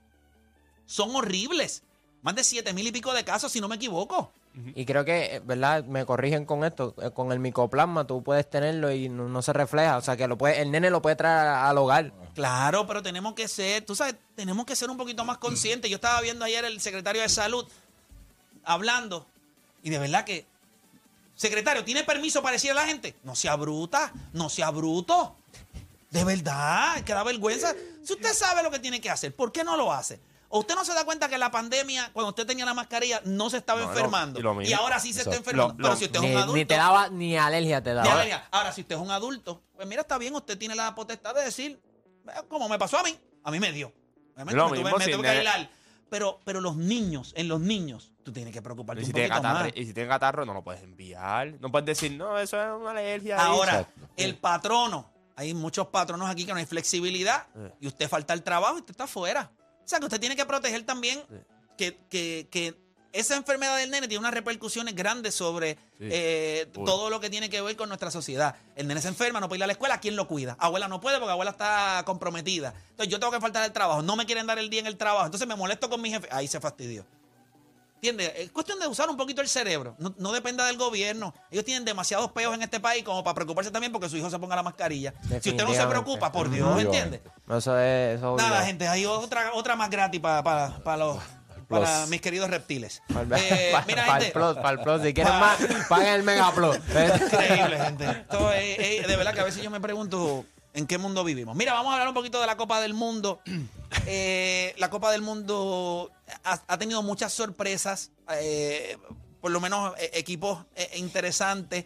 son 0.85 1.15
horribles. 1.15 1.83
Más 2.21 2.35
de 2.35 2.43
7 2.43 2.73
mil 2.73 2.87
y 2.87 2.91
pico 2.91 3.13
de 3.13 3.23
casos, 3.23 3.51
si 3.51 3.61
no 3.61 3.67
me 3.67 3.75
equivoco. 3.75 4.31
Y 4.73 4.85
creo 4.85 5.03
que, 5.03 5.35
eh, 5.35 5.41
¿verdad? 5.43 5.83
Me 5.83 6.05
corrigen 6.05 6.45
con 6.45 6.63
esto. 6.63 6.95
eh, 7.01 7.11
Con 7.11 7.31
el 7.33 7.39
micoplasma 7.39 8.07
tú 8.07 8.23
puedes 8.23 8.49
tenerlo 8.49 8.89
y 8.91 9.09
no, 9.09 9.27
no 9.27 9.41
se 9.41 9.51
refleja. 9.51 9.97
O 9.97 10.01
sea, 10.01 10.15
que 10.15 10.27
lo 10.27 10.37
puede, 10.37 10.61
el 10.61 10.71
nene 10.71 10.89
lo 10.89 11.01
puede 11.01 11.17
traer 11.17 11.47
al 11.47 11.77
hogar. 11.77 12.13
Claro, 12.33 12.87
pero 12.87 13.03
tenemos 13.03 13.33
que 13.33 13.47
ser, 13.49 13.83
tú 13.85 13.95
sabes, 13.95 14.15
tenemos 14.35 14.65
que 14.65 14.75
ser 14.77 14.89
un 14.89 14.95
poquito 14.97 15.25
más 15.25 15.39
conscientes. 15.39 15.91
Yo 15.91 15.95
estaba 15.95 16.21
viendo 16.21 16.45
ayer 16.45 16.63
el 16.63 16.79
secretario 16.79 17.21
de 17.21 17.27
salud 17.29 17.67
hablando 18.63 19.25
y 19.83 19.89
de 19.89 19.99
verdad 19.99 20.23
que, 20.23 20.45
secretario, 21.35 21.83
¿tiene 21.83 22.03
permiso 22.03 22.41
para 22.41 22.53
decir 22.53 22.71
a 22.71 22.75
la 22.75 22.85
gente? 22.85 23.15
No 23.23 23.35
sea 23.35 23.55
bruta, 23.55 24.13
no 24.33 24.49
sea 24.49 24.71
bruto. 24.71 25.35
De 26.11 26.23
verdad, 26.23 27.03
que 27.03 27.13
da 27.13 27.23
vergüenza. 27.23 27.73
Si 28.03 28.13
usted 28.13 28.33
sabe 28.33 28.63
lo 28.63 28.71
que 28.71 28.79
tiene 28.79 29.01
que 29.01 29.09
hacer, 29.09 29.35
¿por 29.35 29.51
qué 29.51 29.63
no 29.65 29.75
lo 29.75 29.91
hace? 29.91 30.19
¿O 30.49 30.59
usted 30.59 30.75
no 30.75 30.85
se 30.85 30.93
da 30.93 31.03
cuenta 31.05 31.27
que 31.27 31.37
la 31.37 31.49
pandemia, 31.51 32.11
cuando 32.13 32.29
usted 32.29 32.45
tenía 32.45 32.65
la 32.65 32.73
mascarilla, 32.73 33.21
no 33.25 33.49
se 33.49 33.57
estaba 33.57 33.81
No, 33.81 33.89
enfermando? 33.89 34.39
y 34.39 34.43
lo 34.43 34.53
y 34.53 34.57
mismo. 34.57 34.77
ahora 34.77 34.99
sí 34.99 35.11
se 35.13 35.21
está 35.21 35.35
enfermando. 35.35 35.73
Lo- 35.73 35.83
Pero 35.83 35.95
si 35.97 36.05
usted 36.05 36.17
es 36.17 36.21
Ni, 36.21 36.31
un 36.31 36.37
adulto. 36.37 36.55
ni 36.55 36.65
te 36.65 36.75
daba, 36.75 37.09
ni 37.09 37.37
alergia 37.37 37.81
te 37.83 37.93
daba. 37.93 38.11
alergia. 38.13 38.47
Ahora, 38.51 38.71
si 38.71 38.81
usted 38.81 38.95
es 38.95 39.01
un 39.01 39.11
adulto, 39.11 39.63
pues 39.75 39.87
mira, 39.87 40.01
está 40.01 40.17
bien, 40.17 40.35
usted 40.35 40.57
tiene 40.57 40.75
la 40.75 40.93
potestad 40.95 41.33
de 41.35 41.43
decir, 41.43 41.81
"Eh, 42.27 42.31
como 42.47 42.69
me 42.69 42.77
pasó 42.79 42.97
a 42.99 43.03
mí, 43.03 43.17
a 43.43 43.51
mí 43.51 43.59
me 43.59 43.71
dio. 43.71 43.91
Obviamente 44.33 44.55
Lo 44.57 44.63
me 44.65 44.69
tuve, 44.77 44.83
mismo 44.83 44.97
me 44.97 45.05
tuve 45.07 45.21
que 45.23 45.29
aislar. 45.29 45.69
Pero, 46.09 46.39
pero 46.45 46.61
los 46.61 46.75
niños, 46.75 47.33
en 47.35 47.47
los 47.47 47.59
niños, 47.59 48.11
tú 48.23 48.31
tienes 48.31 48.53
que 48.53 48.61
preocuparte 48.61 49.01
Y 49.01 49.03
un 49.03 49.07
si, 49.07 49.13
tiene 49.13 49.27
poquito 49.29 49.41
catarro, 49.43 49.65
más. 49.69 49.73
y 49.75 49.85
si 49.85 49.93
tiene 49.93 50.07
catarro, 50.09 50.45
no 50.45 50.53
lo 50.53 50.63
puedes 50.63 50.83
enviar. 50.83 51.53
No 51.59 51.71
puedes 51.71 51.85
decir, 51.87 52.11
no, 52.11 52.37
eso 52.37 52.61
es 52.61 52.67
una 52.79 52.91
alergia. 52.91 53.43
Ahora, 53.43 53.87
el 54.15 54.37
patrono, 54.37 55.11
hay 55.35 55.53
muchos 55.55 55.87
patronos 55.87 56.29
aquí 56.29 56.45
que 56.45 56.53
no 56.53 56.59
hay 56.59 56.65
flexibilidad 56.67 57.47
Sí. 57.53 57.59
y 57.81 57.87
usted 57.87 58.07
falta 58.07 58.33
el 58.33 58.43
trabajo 58.43 58.75
y 58.75 58.79
usted 58.81 58.91
está 58.91 59.05
afuera. 59.05 59.51
O 59.85 59.87
sea, 59.87 59.99
que 59.99 60.05
usted 60.05 60.19
tiene 60.19 60.35
que 60.35 60.45
proteger 60.45 60.83
también 60.83 61.21
que, 61.77 61.97
que- 62.09 62.47
que 62.49 62.75
esa 63.13 63.37
enfermedad 63.37 63.77
del 63.77 63.91
nene 63.91 64.09
tiene 64.09 64.19
unas 64.19 64.33
repercusiones 64.33 64.93
grandes 64.93 65.33
sobre 65.35 65.75
Sí. 65.97 66.09
eh, 66.11 66.67
todo 66.73 67.09
lo 67.09 67.21
que 67.21 67.29
tiene 67.29 67.49
que 67.49 67.61
ver 67.61 67.77
con 67.77 67.87
nuestra 67.87 68.11
sociedad. 68.11 68.55
El 68.75 68.87
nene 68.87 68.99
se 69.01 69.07
enferma, 69.07 69.39
no 69.39 69.47
puede 69.47 69.59
ir 69.59 69.63
a 69.63 69.67
la 69.67 69.73
escuela, 69.73 70.01
¿quién 70.01 70.17
lo 70.17 70.27
cuida? 70.27 70.57
Abuela 70.59 70.89
no 70.89 70.99
puede 70.99 71.17
porque 71.19 71.31
abuela 71.31 71.51
está 71.51 72.03
comprometida. 72.05 72.73
Entonces 72.89 73.07
yo 73.09 73.17
tengo 73.19 73.31
que 73.31 73.39
faltar 73.39 73.63
el 73.63 73.71
trabajo, 73.71 74.01
no 74.01 74.17
me 74.17 74.25
quieren 74.25 74.45
dar 74.47 74.59
el 74.59 74.69
día 74.69 74.81
en 74.81 74.87
el 74.87 74.97
trabajo, 74.97 75.25
entonces 75.27 75.47
me 75.47 75.55
molesto 75.55 75.89
con 75.89 76.01
mi 76.01 76.09
jefe. 76.09 76.27
Ahí 76.29 76.47
se 76.49 76.59
fastidió. 76.59 77.05
¿Entiendes? 78.07 78.33
Es 78.45 78.51
cuestión 78.51 78.79
de 78.79 78.87
usar 78.87 79.09
un 79.09 79.17
poquito 79.17 79.41
el 79.41 79.47
cerebro. 79.47 79.95
No, 79.97 80.13
no 80.19 80.31
dependa 80.31 80.65
del 80.67 80.77
gobierno. 80.77 81.33
Ellos 81.49 81.65
tienen 81.65 81.85
demasiados 81.85 82.31
peos 82.31 82.53
en 82.53 82.61
este 82.61 82.79
país 82.79 83.03
como 83.03 83.23
para 83.23 83.33
preocuparse 83.35 83.71
también 83.71 83.91
porque 83.91 84.09
su 84.09 84.17
hijo 84.17 84.29
se 84.29 84.37
ponga 84.37 84.55
la 84.55 84.63
mascarilla. 84.63 85.13
Si 85.41 85.49
usted 85.49 85.63
no 85.65 85.73
se 85.73 85.85
preocupa, 85.87 86.31
por 86.31 86.49
Dios, 86.51 86.79
¿entiende? 86.81 87.21
No, 87.47 87.57
Eso 87.57 87.77
es. 87.79 88.17
Eso 88.17 88.35
Nada, 88.37 88.63
gente, 88.65 88.87
hay 88.87 89.05
otra, 89.05 89.53
otra 89.53 89.75
más 89.75 89.89
gratis 89.89 90.21
para, 90.21 90.43
para, 90.43 90.77
para 90.83 90.97
los. 90.97 91.17
Para 91.67 92.05
mis 92.05 92.21
queridos 92.21 92.47
reptiles. 92.47 93.01
Para 93.11 93.39
Eh, 93.39 93.73
mira, 93.87 94.05
el 94.05 94.11
gente. 94.11 94.31
plus, 94.31 94.53
para 94.57 94.69
el 94.69 94.79
plus. 94.81 95.01
Si 95.01 95.13
quieren 95.15 95.33
Pa- 95.33 95.39
más, 95.39 95.57
paguen 95.89 96.07
el 96.13 96.21
Mega 96.23 96.51
Plus. 96.53 96.77
Increíble, 96.77 97.79
gente. 97.83 98.05
Esto 98.29 98.49
de 98.49 99.15
verdad 99.17 99.33
que 99.33 99.39
a 99.41 99.45
veces 99.45 99.63
yo 99.63 99.71
me 99.71 99.79
pregunto 99.81 100.45
en 100.75 100.87
qué 100.87 100.97
mundo 100.97 101.23
vivimos. 101.23 101.55
Mira, 101.55 101.73
vamos 101.73 101.91
a 101.91 101.93
hablar 101.93 102.09
un 102.09 102.13
poquito 102.13 102.39
de 102.39 102.47
la 102.47 102.57
Copa 102.57 102.79
del 102.81 102.93
Mundo. 102.93 103.41
Eh, 104.07 104.75
la 104.77 104.89
Copa 104.89 105.09
del 105.09 105.21
Mundo 105.21 106.11
ha, 106.43 106.61
ha 106.67 106.77
tenido 106.77 107.01
muchas 107.01 107.31
sorpresas, 107.31 108.11
eh, 108.29 108.97
por 109.39 109.51
lo 109.51 109.61
menos 109.61 109.93
eh, 109.97 110.11
equipos 110.15 110.65
interesantes. 110.95 111.85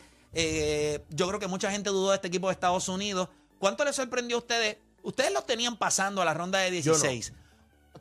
Yo 1.10 1.28
creo 1.28 1.40
que 1.40 1.48
mucha 1.48 1.70
gente 1.72 1.92
dudó 1.92 2.10
de 2.10 2.16
este 2.16 2.30
equipo 2.30 2.48
de 2.48 2.54
Estados 2.54 2.90
Unidos. 2.90 3.30
¿Cuánto 3.60 3.86
les 3.86 3.96
sorprendió 3.96 4.38
a 4.38 4.40
ustedes? 4.40 4.78
Ustedes 5.04 5.32
los 5.32 5.46
tenían 5.46 5.78
pasando 5.78 6.22
a 6.22 6.26
la 6.26 6.34
ronda 6.34 6.60
de 6.60 6.82
Yo 6.82 6.94
no. 6.94 6.98
16. 6.98 7.34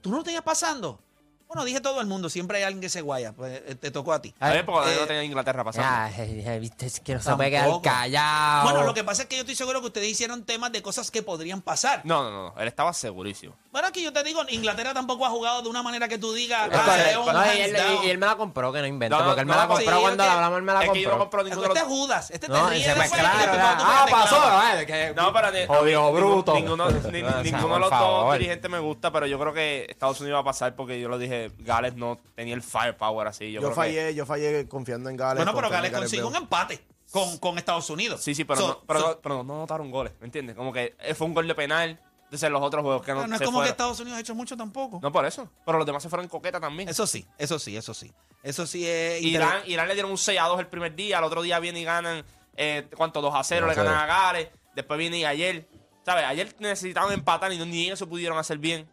¿Tú 0.00 0.10
no 0.10 0.18
lo 0.18 0.24
tenías 0.24 0.42
pasando? 0.42 1.00
Bueno, 1.48 1.64
dije 1.64 1.80
todo 1.80 2.02
el 2.02 2.06
mundo, 2.06 2.28
siempre 2.28 2.58
hay 2.58 2.64
alguien 2.64 2.82
que 2.82 2.90
se 2.90 3.00
guaya. 3.00 3.32
Pues 3.32 3.62
eh, 3.66 3.74
te 3.74 3.90
tocó 3.90 4.12
a 4.12 4.20
ti. 4.20 4.34
A 4.38 4.50
ver, 4.50 4.66
porque 4.66 4.92
Eh, 4.92 4.96
no 5.00 5.06
tenía 5.06 5.24
Inglaterra 5.24 5.64
pasando. 5.64 5.88
Ya, 5.88 6.22
eh, 6.22 6.44
eh, 6.46 6.58
viste, 6.58 6.84
es 6.84 7.00
que 7.00 7.14
no 7.14 7.22
se 7.22 7.34
puede 7.34 7.48
quedar 7.50 7.62
Tampoco. 7.64 7.82
callado. 7.82 8.64
Bueno, 8.64 8.82
lo 8.84 8.92
que 8.92 9.02
pasa 9.02 9.22
es 9.22 9.28
que 9.28 9.36
yo 9.36 9.40
estoy 9.40 9.54
seguro 9.56 9.80
que 9.80 9.86
ustedes 9.86 10.08
hicieron 10.08 10.44
temas 10.44 10.72
de 10.72 10.82
cosas 10.82 11.10
que 11.10 11.22
podrían 11.22 11.62
pasar. 11.62 12.02
No, 12.04 12.22
no, 12.22 12.30
no, 12.50 12.60
él 12.60 12.68
estaba 12.68 12.92
segurísimo. 12.92 13.54
Bueno, 13.78 13.90
aquí 13.90 14.02
yo 14.02 14.12
te 14.12 14.24
digo, 14.24 14.42
Inglaterra 14.48 14.92
tampoco 14.92 15.24
ha 15.24 15.30
jugado 15.30 15.62
de 15.62 15.68
una 15.68 15.84
manera 15.84 16.08
que 16.08 16.18
tú 16.18 16.32
digas, 16.32 16.62
ah, 16.64 16.84
correcto. 16.84 17.10
es 17.10 17.16
un 17.16 17.32
No, 17.32 17.54
y, 17.54 17.60
él, 17.60 17.72
down. 17.74 18.02
y- 18.02 18.06
y 18.08 18.10
él 18.10 18.18
me 18.18 18.26
la 18.26 18.34
compró, 18.36 18.72
que 18.72 18.80
no 18.80 18.86
invente, 18.88 19.14
No, 19.14 19.20
no, 19.20 19.26
porque 19.26 19.40
él 19.42 19.46
me 19.46 19.52
no, 19.52 19.58
la 19.60 19.68
compró 19.68 19.94
sí, 19.96 20.00
cuando 20.02 20.24
la 20.26 20.34
hablamos, 20.34 20.56
él 20.58 20.62
me 20.64 20.72
la 20.72 20.84
es 20.84 20.90
que 20.90 21.00
yo 21.00 21.08
no 21.10 21.18
compró. 21.18 21.38
compro 21.38 21.40
Es 21.40 21.44
ninguno 21.46 21.62
de 21.62 21.78
este 21.78 21.80
es 21.80 21.86
Judas, 21.86 22.30
este 22.32 22.46
te 22.48 22.52
No, 22.52 22.66
y 22.66 22.70
ríe 22.70 22.88
de 22.88 22.94
claro, 22.94 23.38
te 23.38 23.46
tu 23.54 23.58
Ah, 23.86 24.06
pasó, 24.10 24.80
¿eh? 24.80 24.84
Que- 24.84 25.14
No, 25.14 25.32
pero 25.32 25.50
ninguno- 25.52 26.12
bruto. 26.12 26.54
Ninguno, 26.54 26.90
ni- 26.90 26.98
O 26.98 27.02
sea, 27.30 27.42
ninguno 27.44 27.74
de 27.74 27.80
los 27.80 27.90
dos 28.00 28.32
dirigentes 28.32 28.68
me 28.68 28.80
gusta, 28.80 29.12
pero 29.12 29.26
yo 29.26 29.38
creo 29.38 29.52
que 29.54 29.86
Estados 29.88 30.20
Unidos 30.20 30.38
va 30.38 30.40
a 30.40 30.44
pasar 30.44 30.74
porque 30.74 31.00
yo 31.00 31.08
lo 31.08 31.16
dije, 31.16 31.52
Gales 31.60 31.94
no 31.94 32.18
tenía 32.34 32.54
el 32.54 32.62
firepower 32.64 33.28
así. 33.28 33.52
Yo, 33.52 33.60
Yo, 33.60 33.68
creo 33.68 33.76
fallé, 33.76 34.12
yo 34.12 34.26
fallé 34.26 34.66
confiando 34.66 35.08
en 35.08 35.16
Gales. 35.16 35.36
Bueno, 35.44 35.54
pero 35.54 35.70
Gales 35.70 35.92
consiguió 35.92 36.26
un 36.26 36.34
empate 36.34 36.84
con, 37.12 37.38
con 37.38 37.56
Estados 37.58 37.88
Unidos. 37.90 38.20
Sí, 38.24 38.34
sí, 38.34 38.42
pero, 38.44 38.60
So- 38.60 38.66
no, 38.68 38.80
pero, 38.88 39.00
so- 39.00 39.08
no- 39.10 39.18
pero 39.20 39.44
no 39.44 39.56
notaron 39.58 39.88
goles, 39.92 40.14
¿me 40.18 40.26
entiendes? 40.26 40.56
Como 40.56 40.72
que 40.72 40.96
fue 41.16 41.28
un 41.28 41.34
gol 41.34 41.46
de 41.46 41.54
penal. 41.54 42.00
Entonces 42.28 42.50
los 42.50 42.60
otros 42.62 42.82
juegos 42.82 43.02
que 43.02 43.12
no, 43.14 43.26
no 43.26 43.34
es 43.34 43.38
se 43.38 43.44
como 43.46 43.58
que 43.58 43.62
fueron. 43.62 43.70
Estados 43.72 44.00
Unidos 44.00 44.18
ha 44.18 44.20
hecho 44.20 44.34
mucho 44.34 44.54
tampoco. 44.56 45.00
No 45.02 45.10
por 45.10 45.24
eso, 45.24 45.50
pero 45.64 45.78
los 45.78 45.86
demás 45.86 46.02
se 46.02 46.10
fueron 46.10 46.24
en 46.24 46.28
coqueta 46.28 46.60
también. 46.60 46.86
Eso 46.88 47.06
sí, 47.06 47.26
eso 47.38 47.58
sí, 47.58 47.74
eso 47.76 47.94
sí. 47.94 48.12
Eso 48.42 48.66
sí 48.66 48.86
es 48.86 49.22
Irán. 49.22 49.62
Irán 49.66 49.88
le 49.88 49.94
dieron 49.94 50.10
un 50.10 50.18
6 50.18 50.38
a 50.38 50.44
2 50.44 50.60
el 50.60 50.66
primer 50.66 50.94
día, 50.94 51.18
al 51.18 51.24
otro 51.24 51.40
día 51.40 51.58
vienen 51.58 51.82
y 51.82 51.84
ganan, 51.86 52.24
eh, 52.56 52.86
¿cuánto? 52.96 53.22
2 53.22 53.34
a 53.34 53.42
0, 53.42 53.66
2 53.66 53.76
le 53.76 53.82
ganan 53.82 54.00
0. 54.00 54.12
a 54.12 54.14
Gales. 54.26 54.48
Después 54.74 54.98
viene 54.98 55.18
y 55.18 55.24
ayer, 55.24 55.66
¿sabes? 56.04 56.24
Ayer 56.26 56.54
necesitaban 56.58 57.12
empatar 57.12 57.50
y 57.52 57.58
no, 57.58 57.64
ni 57.64 57.86
ellos 57.86 57.98
se 57.98 58.06
pudieron 58.06 58.36
hacer 58.36 58.58
bien. 58.58 58.86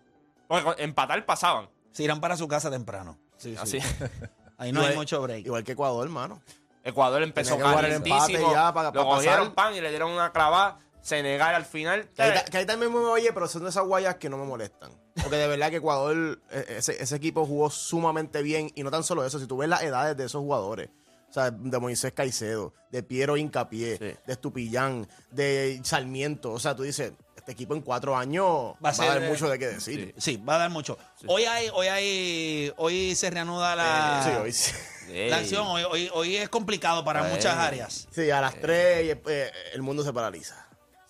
Porque 0.48 0.82
empatar 0.84 1.26
pasaban. 1.26 1.68
Se 1.92 2.04
irán 2.04 2.22
para 2.22 2.38
su 2.38 2.48
casa 2.48 2.72
temprano. 2.72 3.18
Sí, 3.38 3.56
Así. 3.60 3.82
sí. 3.82 3.88
Ahí 4.58 4.72
no 4.72 4.80
Igual- 4.80 4.92
hay 4.92 4.98
mucho 4.98 5.22
break. 5.22 5.46
Igual 5.46 5.64
que 5.66 5.74
Ecuador, 5.74 6.06
hermano. 6.06 6.42
Ecuador 6.84 7.22
empezó 7.24 7.58
que 7.58 7.64
ya 7.64 8.74
para- 8.74 8.92
lo 8.92 9.04
cogieron 9.06 9.54
pan 9.54 9.76
y 9.76 9.82
le 9.82 9.90
dieron 9.90 10.12
una 10.12 10.32
clavada. 10.32 10.78
Senegal 11.06 11.54
al 11.54 11.66
final. 11.66 12.10
Que 12.16 12.58
ahí, 12.58 12.66
también 12.66 12.92
me 12.92 12.98
oye, 12.98 13.32
pero 13.32 13.48
son 13.48 13.64
de 13.64 13.70
esas 13.70 13.86
guayas 13.86 14.16
que 14.16 14.28
no 14.28 14.38
me 14.38 14.46
molestan. 14.46 14.92
Porque 15.22 15.36
de 15.36 15.48
verdad 15.48 15.70
que 15.70 15.76
Ecuador, 15.76 16.42
eh, 16.50 16.66
ese, 16.80 17.02
ese 17.02 17.16
equipo 17.16 17.46
jugó 17.46 17.70
sumamente 17.70 18.42
bien. 18.42 18.72
Y 18.74 18.82
no 18.82 18.90
tan 18.90 19.04
solo 19.04 19.24
eso, 19.24 19.40
si 19.40 19.46
tú 19.46 19.58
ves 19.58 19.70
las 19.70 19.84
edades 19.84 20.18
de 20.18 20.26
esos 20.26 20.42
jugadores. 20.42 20.90
O 21.30 21.34
sea, 21.34 21.52
de 21.52 21.80
Moisés 21.80 22.12
Caicedo, 22.14 22.74
de 22.90 23.04
Piero 23.04 23.38
Incapié, 23.38 23.98
Sí. 23.98 24.18
de 24.26 24.34
Estupillán, 24.34 25.08
de 25.30 25.80
Sarmiento. 25.84 26.54
O 26.54 26.60
sea, 26.60 26.76
tú 26.76 26.82
dices, 26.82 27.12
este 27.36 27.52
equipo 27.52 27.76
en 27.76 27.82
cuatro 27.82 28.18
años 28.18 28.74
Va 28.84 28.92
va 28.92 29.04
a 29.04 29.08
dar 29.08 29.24
eh, 29.24 29.30
mucho 29.30 29.48
de 29.48 29.60
qué 29.60 29.68
decir. 29.68 30.16
Sí, 30.18 30.38
va 30.38 30.56
a 30.56 30.58
dar 30.58 30.70
mucho. 30.72 30.98
Hoy 31.28 31.44
hay, 31.44 31.70
hoy 31.72 31.86
hay, 31.88 32.74
hoy 32.78 33.14
se 33.14 33.30
reanuda 33.30 33.76
la, 33.76 34.24
Sí, 34.24 34.32
hoy 34.42 34.52
sí. 34.52 34.72
Ey. 35.10 35.30
la 35.30 35.38
acción. 35.38 35.68
Hoy, 35.68 35.84
hoy, 35.84 36.10
hoy 36.14 36.38
es 36.38 36.50
complicado 36.50 37.06
para 37.06 37.22
muchas 37.26 37.56
áreas. 37.56 38.08
Sí, 38.12 38.32
a 38.32 38.42
las 38.42 38.56
tres 38.60 39.16
eh, 39.28 39.52
el 39.74 39.84
mundo 39.84 40.04
se 40.04 40.12
paraliza. 40.12 40.65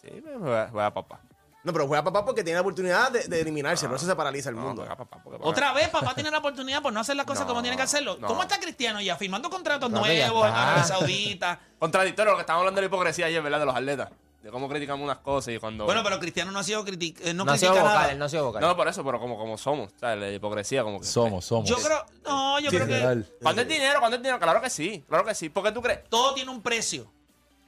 Sí, 0.06 0.22
juega, 0.40 0.70
juega 0.72 0.94
papá. 0.94 1.20
No, 1.64 1.74
pero 1.74 1.88
juega 1.88 2.04
papá 2.04 2.24
porque 2.24 2.44
tiene 2.44 2.58
la 2.58 2.62
oportunidad 2.62 3.12
de, 3.12 3.24
de 3.28 3.42
eliminarse, 3.42 3.88
por 3.88 3.98
eso 3.98 4.06
se 4.06 4.16
paraliza 4.16 4.50
el 4.50 4.56
No, 4.56 4.62
mundo. 4.62 4.84
juega 4.84 4.96
papá. 4.96 5.20
porque 5.24 5.40
papá- 5.40 5.50
Otra 5.50 5.74
vez, 5.74 5.90
papá 5.90 6.14
tiene 6.14 6.30
la 6.30 6.38
oportunidad 6.38 6.80
por 6.84 6.94
no 6.94 7.00
hacer 7.00 7.16
las 7.16 7.26
cosas 7.26 7.42
No, 7.44 7.48
como 7.50 7.62
tiene 7.64 7.76
que 7.76 7.82
hacerlo. 7.84 8.18
no. 8.22 8.28
¿Cómo 8.28 8.44
está 8.44 8.60
Cristiano 8.60 9.02
ya? 9.02 9.16
Firmando 9.16 9.50
contratos 9.50 9.90
nuevos 9.90 10.46
en. 10.48 10.54
Arabia 10.54 10.84
Saudita. 10.84 11.60
Contradictorio 11.80 12.32
lo 12.34 12.38
que 12.38 12.42
estábamos 12.42 12.62
hablando 12.62 12.82
de 12.82 12.88
la 12.88 12.94
hipocresía 12.94 13.26
ayer, 13.26 13.42
¿verdad? 13.42 13.60
De 13.60 13.66
los 13.66 13.76
atletas. 13.76 14.10
De 14.44 14.52
cómo 14.52 14.70
criticamos 14.70 15.04
unas 15.04 15.18
cosas 15.18 15.56
y 15.56 15.58
cuando. 15.58 15.86
Bueno, 15.86 16.04
pero 16.04 16.20
Cristiano 16.20 16.52
no 16.52 16.60
ha 16.60 16.64
sido 16.64 16.86
criti- 16.86 17.16
eh, 17.24 17.34
no, 17.34 17.46
No 17.46 17.54
ha 17.54 17.58
sido 17.58 17.72
critica 17.72 17.82
vocal, 17.90 18.00
nada. 18.02 18.12
él 18.12 18.20
no 18.20 18.26
ha 18.26 18.30
sido 18.30 18.46
vocal. 18.46 18.62
No, 18.62 18.76
por 18.76 18.88
eso, 18.88 19.04
pero 19.04 19.20
como, 19.20 19.36
como 19.36 19.58
somos. 19.58 19.90
¿sabes? 20.00 20.20
La 20.20 20.30
hipocresía, 20.32 20.84
como 20.84 21.00
que. 21.00 21.08
Somos, 21.08 21.46
somos. 21.46 21.68
Yo 21.68 21.78
creo, 21.78 22.06
no, 22.26 22.60
yo 22.60 22.70
creo 22.70 22.86
que. 22.86 23.24
¿Cuándo 23.42 23.64
es 23.64 23.68
dinero? 23.68 24.00
¿Cuándo 24.00 24.18
es 24.18 24.22
dinero? 24.22 24.40
Claro 24.40 24.62
que 24.62 24.70
sí. 24.70 25.04
Claro 25.10 25.26
que 25.26 25.34
sí. 25.34 25.50
¿Por 25.50 25.64
qué 25.64 25.72
tú 25.72 25.82
crees? 25.82 26.08
todo 26.10 26.36
tiene 26.36 26.52
un 26.52 26.62
precio. 26.62 27.12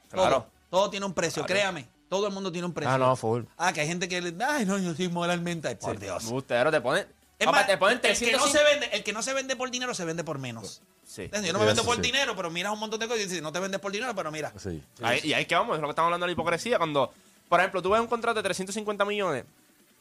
Todo, 0.08 0.20
Claro. 0.20 0.46
todo 0.70 0.88
tiene 0.88 1.04
un 1.04 1.14
precio, 1.14 1.42
Claro. 1.44 1.52
créame. 1.52 1.88
Todo 2.08 2.26
el 2.28 2.32
mundo 2.32 2.50
tiene 2.50 2.66
un 2.66 2.72
precio. 2.72 2.90
Ah, 2.92 2.98
no, 2.98 3.14
full. 3.16 3.42
Ah, 3.56 3.72
que 3.72 3.80
hay 3.82 3.86
gente 3.86 4.08
que 4.08 4.20
le. 4.20 4.34
Ay, 4.44 4.64
no, 4.64 4.78
yo 4.78 4.94
soy 4.94 5.08
moralmente. 5.08 5.68
Ay, 5.68 5.74
por 5.76 5.98
Dios. 5.98 6.24
Bustero, 6.24 6.70
te 6.70 6.80
ponen. 6.80 7.06
Es 7.38 7.44
papá, 7.46 7.58
más, 7.58 7.66
te 7.68 7.76
ponen 7.78 7.96
el, 7.96 8.00
que 8.00 8.08
300. 8.08 8.40
no 8.40 8.48
se 8.48 8.64
vende, 8.64 8.86
el 8.92 9.04
que 9.04 9.12
no 9.12 9.22
se 9.22 9.32
vende 9.32 9.54
por 9.56 9.70
dinero 9.70 9.94
se 9.94 10.04
vende 10.04 10.24
por 10.24 10.38
menos. 10.38 10.82
Sí. 11.06 11.22
¿Entiendes? 11.22 11.46
Yo 11.48 11.52
no 11.52 11.58
me 11.60 11.64
Sí, 11.64 11.66
vendo 11.68 11.82
eso 11.82 11.86
por 11.88 11.96
sí. 11.96 12.02
dinero, 12.02 12.34
pero 12.34 12.50
miras 12.50 12.72
un 12.72 12.80
montón 12.80 12.98
de 12.98 13.06
cosas 13.06 13.20
y 13.22 13.26
dices, 13.26 13.42
no 13.42 13.52
te 13.52 13.60
vendes 13.60 13.80
por 13.80 13.92
dinero, 13.92 14.12
pero 14.14 14.30
mira. 14.32 14.52
Sí. 14.58 14.82
Ahí- 15.02 15.20
y 15.22 15.32
ahí 15.34 15.44
que 15.46 15.54
vamos, 15.54 15.76
es 15.76 15.80
lo 15.80 15.86
que 15.86 15.90
estamos 15.90 16.06
hablando 16.08 16.24
de 16.26 16.28
la 16.28 16.32
hipocresía. 16.32 16.78
Cuando, 16.78 17.12
por 17.48 17.60
ejemplo, 17.60 17.80
tú 17.80 17.90
ves 17.90 18.00
un 18.00 18.08
contrato 18.08 18.38
de 18.40 18.42
350 18.42 19.04
millones, 19.04 19.44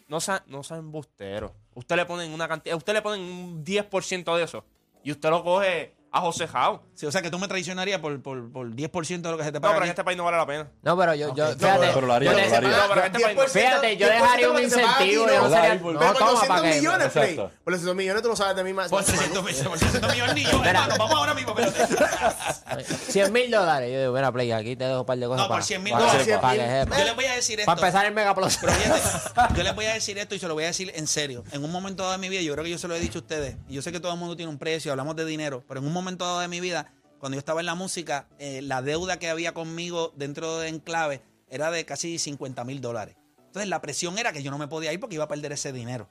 no 0.08 0.20
sean, 0.20 0.42
no 0.48 0.64
sean 0.64 0.92
busteros. 0.92 1.52
Usted 1.76 1.96
le 1.96 2.06
ponen 2.06 2.32
una 2.34 2.48
cantidad, 2.48 2.76
usted 2.76 2.94
le 2.94 3.02
ponen 3.04 3.22
un 3.22 3.64
10% 3.64 4.36
de 4.36 4.44
eso. 4.44 4.64
Y 5.04 5.12
usted 5.12 5.30
lo 5.30 5.44
coge 5.44 5.94
a 6.12 6.22
José 6.22 6.48
Jau. 6.48 6.82
Sí, 6.94 7.06
o 7.06 7.12
sea 7.12 7.22
que 7.22 7.30
tú 7.30 7.38
me 7.38 7.48
traicionarías 7.48 8.00
por, 8.00 8.22
por, 8.22 8.52
por 8.52 8.68
10% 8.72 9.22
de 9.22 9.32
lo 9.32 9.38
que 9.38 9.44
se 9.44 9.52
te 9.52 9.60
No, 9.60 9.62
paga. 9.62 9.74
pero 9.74 9.84
aquí. 9.84 9.88
en 9.88 9.92
este 9.92 10.04
país 10.04 10.18
no 10.18 10.24
vale 10.24 10.38
la 10.38 10.46
pena. 10.46 10.68
No, 10.82 10.98
pero 10.98 11.14
yo, 11.16 11.36
yo 11.36 11.48
fíjate, 11.56 11.88
pero 11.94 12.08
lo 12.08 12.14
haría, 12.14 12.32
yo 12.32 12.38
lo 12.38 12.44
le- 12.44 12.56
haría. 12.56 12.70
No, 12.70 12.84
pero 12.90 13.00
en 13.02 13.06
este 13.08 13.20
país 13.24 13.38
no. 13.38 13.44
10%, 13.44 13.48
Fíjate, 13.50 13.98
yo 13.98 14.08
10% 14.08 14.12
dejaría 14.14 14.50
un 14.52 14.60
incentivo, 14.64 15.26
no. 15.28 15.34
yo 15.34 15.42
no 15.44 15.50
sería- 15.50 15.70
Pero 15.78 15.92
no, 15.94 16.00
Pero 16.00 16.14
con 16.14 16.20
toma, 16.20 16.32
200 16.32 16.48
para 16.48 16.62
que- 16.70 16.76
millones, 16.78 17.12
Play. 17.12 17.36
Por 17.36 17.50
los 17.74 17.82
200 17.82 17.96
millones 17.96 18.24
tú 18.24 18.30
no 18.30 18.36
sabes 18.36 18.56
de 18.56 18.64
mí 18.64 18.74
más. 18.74 18.90
Por 18.90 19.00
más- 19.00 19.06
300 19.06 19.44
millones, 19.44 19.68
por 19.68 19.78
300 19.80 20.12
millones 20.12 20.36
ni 20.36 20.44
yo, 20.46 20.64
hermano. 20.64 20.96
Vamos 20.98 21.16
ahora 21.16 21.34
mismo, 21.34 21.56
espérate. 21.60 22.84
100 23.12 23.34
mil 23.34 23.52
dólares. 23.52 23.92
Yo 23.92 24.00
digo, 24.02 24.14
mira, 24.14 24.32
Play, 24.32 24.52
aquí 24.52 24.76
te 24.76 24.86
dejo 24.86 25.02
un 25.02 25.06
par 25.06 25.18
de 25.18 25.26
cosas 25.28 25.38
No, 25.44 25.48
por 25.48 25.56
para, 25.56 25.64
100 25.66 25.84
mil 25.84 25.94
dólares. 25.94 26.28
Yo 26.28 27.04
les 27.06 27.16
voy 27.16 27.26
a 27.26 27.34
decir 27.34 27.60
esto. 27.60 27.66
Para 27.72 27.80
empezar 27.88 28.06
el 28.06 28.14
Mega 28.14 28.34
Plus. 28.36 28.58
Pero 28.60 28.74
fíjate, 28.74 29.54
yo 29.58 29.64
les 29.64 29.76
voy 29.76 29.86
a 29.86 29.94
decir 29.94 30.18
esto 30.18 30.36
y 30.36 30.40
se 30.40 30.48
lo 30.48 30.54
voy 30.54 30.64
a 30.64 30.68
decir 30.68 30.92
en 30.96 31.08
serio. 31.08 31.44
En 31.52 31.64
un 31.64 31.72
momento 31.72 32.04
dado 32.04 32.14
de 32.14 32.20
mi 32.20 32.30
vida, 32.30 32.42
yo 32.42 32.54
creo 32.54 32.64
que 32.64 32.70
yo 32.72 32.78
se 32.78 32.88
lo 32.88 32.96
he 32.96 33.00
dicho 33.00 33.20
a 33.20 33.22
ustedes, 33.22 33.56
y 33.68 33.74
yo 33.76 33.82
sé 33.82 33.92
que 33.92 34.00
todo 34.00 34.14
el 34.14 34.20
mundo 34.20 34.36
tiene 34.36 34.50
un 34.52 34.58
precio, 34.58 34.92
hablamos 34.92 35.16
de 35.16 35.26
dinero, 35.26 35.64
pero 35.68 35.80
en 35.80 35.86
un 35.86 35.94
momento 35.94 36.07
momento 36.08 36.26
dado 36.26 36.40
de 36.40 36.48
mi 36.48 36.62
vida, 36.62 36.94
cuando 37.20 37.36
yo 37.36 37.40
estaba 37.40 37.60
en 37.60 37.66
la 37.66 37.76
música, 37.76 38.28
eh, 38.40 38.62
la 38.62 38.82
deuda 38.82 39.20
que 39.20 39.30
había 39.30 39.54
conmigo 39.54 40.14
dentro 40.16 40.58
de 40.60 40.70
Enclave 40.70 41.22
era 41.50 41.70
de 41.70 41.86
casi 41.86 42.18
50 42.18 42.64
mil 42.64 42.80
dólares. 42.80 43.16
Entonces 43.48 43.68
la 43.70 43.82
presión 43.82 44.18
era 44.18 44.32
que 44.32 44.42
yo 44.44 44.52
no 44.52 44.58
me 44.58 44.68
podía 44.68 44.94
ir 44.94 45.00
porque 45.00 45.16
iba 45.16 45.26
a 45.26 45.28
perder 45.28 45.52
ese 45.52 45.74
dinero. 45.74 46.08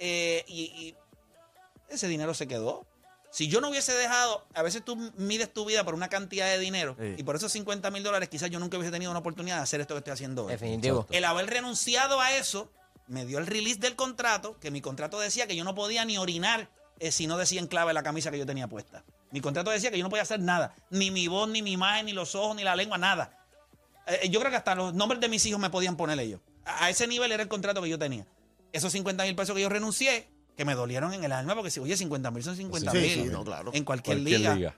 Eh, 0.00 0.44
y, 0.48 0.62
y 0.62 0.94
ese 1.88 2.08
dinero 2.08 2.34
se 2.34 2.48
quedó. 2.48 2.86
Si 3.30 3.46
yo 3.48 3.60
no 3.60 3.68
hubiese 3.68 3.92
dejado, 3.92 4.46
a 4.54 4.62
veces 4.62 4.82
tú 4.84 4.96
mides 5.16 5.52
tu 5.52 5.64
vida 5.66 5.84
por 5.84 5.94
una 5.94 6.08
cantidad 6.08 6.46
de 6.46 6.58
dinero 6.58 6.96
Sí. 6.98 7.14
y 7.18 7.22
por 7.22 7.36
esos 7.36 7.52
50 7.52 7.90
mil 7.90 8.02
dólares 8.02 8.28
quizás 8.30 8.50
yo 8.50 8.58
nunca 8.58 8.76
hubiese 8.78 8.90
tenido 8.90 9.10
una 9.10 9.20
oportunidad 9.20 9.56
de 9.56 9.62
hacer 9.62 9.80
esto 9.80 9.94
que 9.94 9.98
estoy 9.98 10.14
haciendo 10.14 10.46
hoy. 10.46 10.52
Definitivo. 10.52 11.06
El 11.10 11.24
haber 11.24 11.46
renunciado 11.46 12.20
a 12.20 12.32
eso 12.36 12.72
me 13.06 13.24
dio 13.26 13.38
el 13.38 13.46
release 13.46 13.78
del 13.80 13.94
contrato, 13.96 14.58
que 14.58 14.70
mi 14.70 14.80
contrato 14.80 15.20
decía 15.20 15.46
que 15.46 15.54
yo 15.56 15.62
no 15.64 15.74
podía 15.74 16.04
ni 16.06 16.16
orinar 16.18 16.70
eh, 17.00 17.12
si 17.12 17.26
no 17.26 17.36
decía 17.36 17.60
en 17.60 17.66
clave 17.68 17.92
la 17.92 18.02
camisa 18.02 18.30
que 18.30 18.38
yo 18.38 18.46
tenía 18.46 18.66
puesta. 18.66 19.04
Mi 19.30 19.40
contrato 19.40 19.70
decía 19.70 19.90
que 19.90 19.98
yo 19.98 20.04
no 20.04 20.10
podía 20.10 20.22
hacer 20.22 20.40
nada, 20.40 20.74
ni 20.90 21.10
mi 21.10 21.28
voz, 21.28 21.48
ni 21.48 21.62
mi 21.62 21.72
imagen, 21.72 22.06
ni 22.06 22.12
los 22.12 22.34
ojos, 22.34 22.56
ni 22.56 22.64
la 22.64 22.74
lengua, 22.76 22.96
nada. 22.98 23.38
Eh, 24.06 24.28
yo 24.30 24.40
creo 24.40 24.50
que 24.50 24.56
hasta 24.56 24.74
los 24.74 24.94
nombres 24.94 25.20
de 25.20 25.28
mis 25.28 25.44
hijos 25.46 25.60
me 25.60 25.68
podían 25.70 25.96
poner 25.96 26.18
ellos. 26.18 26.40
A, 26.64 26.86
a 26.86 26.90
ese 26.90 27.06
nivel 27.06 27.30
era 27.32 27.42
el 27.42 27.48
contrato 27.48 27.82
que 27.82 27.88
yo 27.90 27.98
tenía. 27.98 28.26
Esos 28.72 28.92
50 28.92 29.24
mil 29.24 29.36
pesos 29.36 29.54
que 29.54 29.62
yo 29.62 29.68
renuncié, 29.68 30.28
que 30.56 30.64
me 30.64 30.74
dolieron 30.74 31.12
en 31.12 31.24
el 31.24 31.32
alma, 31.32 31.54
porque 31.54 31.70
si, 31.70 31.78
oye, 31.80 31.96
50 31.96 32.30
mil 32.30 32.42
son 32.42 32.56
50 32.56 32.92
mil. 32.92 33.02
Sí, 33.02 33.14
sí, 33.14 33.24
no, 33.24 33.44
claro. 33.44 33.70
En 33.74 33.84
cualquier, 33.84 34.16
Cualquier 34.18 34.40
liga. 34.40 34.54
liga. 34.54 34.76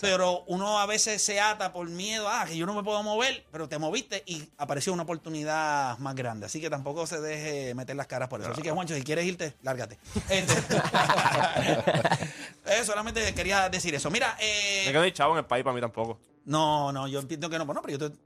Pero 0.00 0.44
uno 0.46 0.78
a 0.78 0.86
veces 0.86 1.22
se 1.22 1.40
ata 1.40 1.72
por 1.72 1.88
miedo, 1.88 2.28
ah, 2.28 2.44
que 2.46 2.56
yo 2.56 2.64
no 2.64 2.74
me 2.74 2.82
puedo 2.82 3.02
mover, 3.02 3.44
pero 3.50 3.68
te 3.68 3.78
moviste 3.78 4.22
y 4.24 4.48
apareció 4.56 4.92
una 4.92 5.02
oportunidad 5.02 5.98
más 5.98 6.14
grande. 6.14 6.46
Así 6.46 6.60
que 6.60 6.70
tampoco 6.70 7.06
se 7.06 7.20
deje 7.20 7.74
meter 7.74 7.96
las 7.96 8.06
caras 8.06 8.28
por 8.28 8.40
eso. 8.40 8.50
Así 8.50 8.62
que, 8.62 8.70
Juancho, 8.70 8.94
si 8.94 9.02
quieres 9.02 9.26
irte, 9.26 9.54
lárgate. 9.62 9.98
Este- 10.28 10.54
Eh, 12.66 12.84
solamente 12.84 13.34
quería 13.34 13.68
decir 13.68 13.94
eso. 13.94 14.10
Mira, 14.10 14.36
eh, 14.40 14.84
Me 14.86 14.92
quedo 14.92 15.02
ni 15.02 15.12
chavo 15.12 15.32
en 15.32 15.38
el 15.38 15.44
país 15.44 15.64
para 15.64 15.74
mí 15.74 15.80
tampoco. 15.80 16.20
no, 16.44 16.92
no, 16.92 17.08
yo 17.08 17.18
entiendo 17.20 17.50
que 17.50 17.58
no. 17.58 17.66
Bueno, 17.66 17.82
pero 17.82 17.98
yo 17.98 18.10
te. 18.10 18.16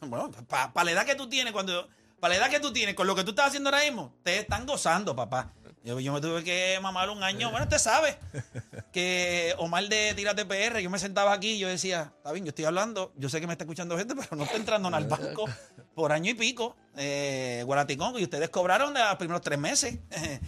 Bueno, 0.00 0.30
para 0.48 0.84
la 0.84 0.90
edad 0.90 1.06
que 1.06 1.14
tú 1.14 1.28
tienes, 1.28 1.52
cuando. 1.52 1.88
Para 2.18 2.34
la 2.34 2.40
edad 2.40 2.50
que 2.50 2.58
tú 2.58 2.72
tienes, 2.72 2.94
con 2.96 3.06
lo 3.06 3.14
que 3.14 3.22
tú 3.22 3.30
estás 3.30 3.48
haciendo 3.48 3.70
ahora 3.70 3.84
mismo, 3.84 4.12
te 4.24 4.38
están 4.38 4.66
gozando, 4.66 5.14
papá. 5.14 5.52
Yo, 5.84 6.00
yo 6.00 6.14
me 6.14 6.20
tuve 6.22 6.42
que 6.42 6.78
mamar 6.80 7.10
un 7.10 7.22
año. 7.22 7.50
Bueno, 7.50 7.64
usted 7.64 7.78
sabe 7.78 8.18
que 8.92 9.54
Omar 9.58 9.86
de 9.86 10.14
Tírate 10.14 10.46
PR, 10.46 10.80
yo 10.80 10.88
me 10.88 10.98
sentaba 10.98 11.34
aquí 11.34 11.52
y 11.52 11.58
yo 11.58 11.68
decía, 11.68 12.14
está 12.16 12.32
bien, 12.32 12.46
yo 12.46 12.48
estoy 12.48 12.64
hablando, 12.64 13.12
yo 13.16 13.28
sé 13.28 13.38
que 13.38 13.46
me 13.46 13.52
está 13.52 13.64
escuchando 13.64 13.98
gente, 13.98 14.14
pero 14.14 14.34
no 14.34 14.44
está 14.44 14.56
entrando 14.56 14.88
al 14.88 15.06
banco 15.06 15.44
por 15.94 16.10
año 16.10 16.30
y 16.30 16.34
pico. 16.34 16.74
Eh, 16.96 17.62
Guaraticón, 17.66 18.18
y 18.18 18.22
ustedes 18.22 18.48
cobraron 18.48 18.94
de 18.94 19.00
los 19.00 19.16
primeros 19.16 19.42
tres 19.42 19.58
meses. 19.58 19.98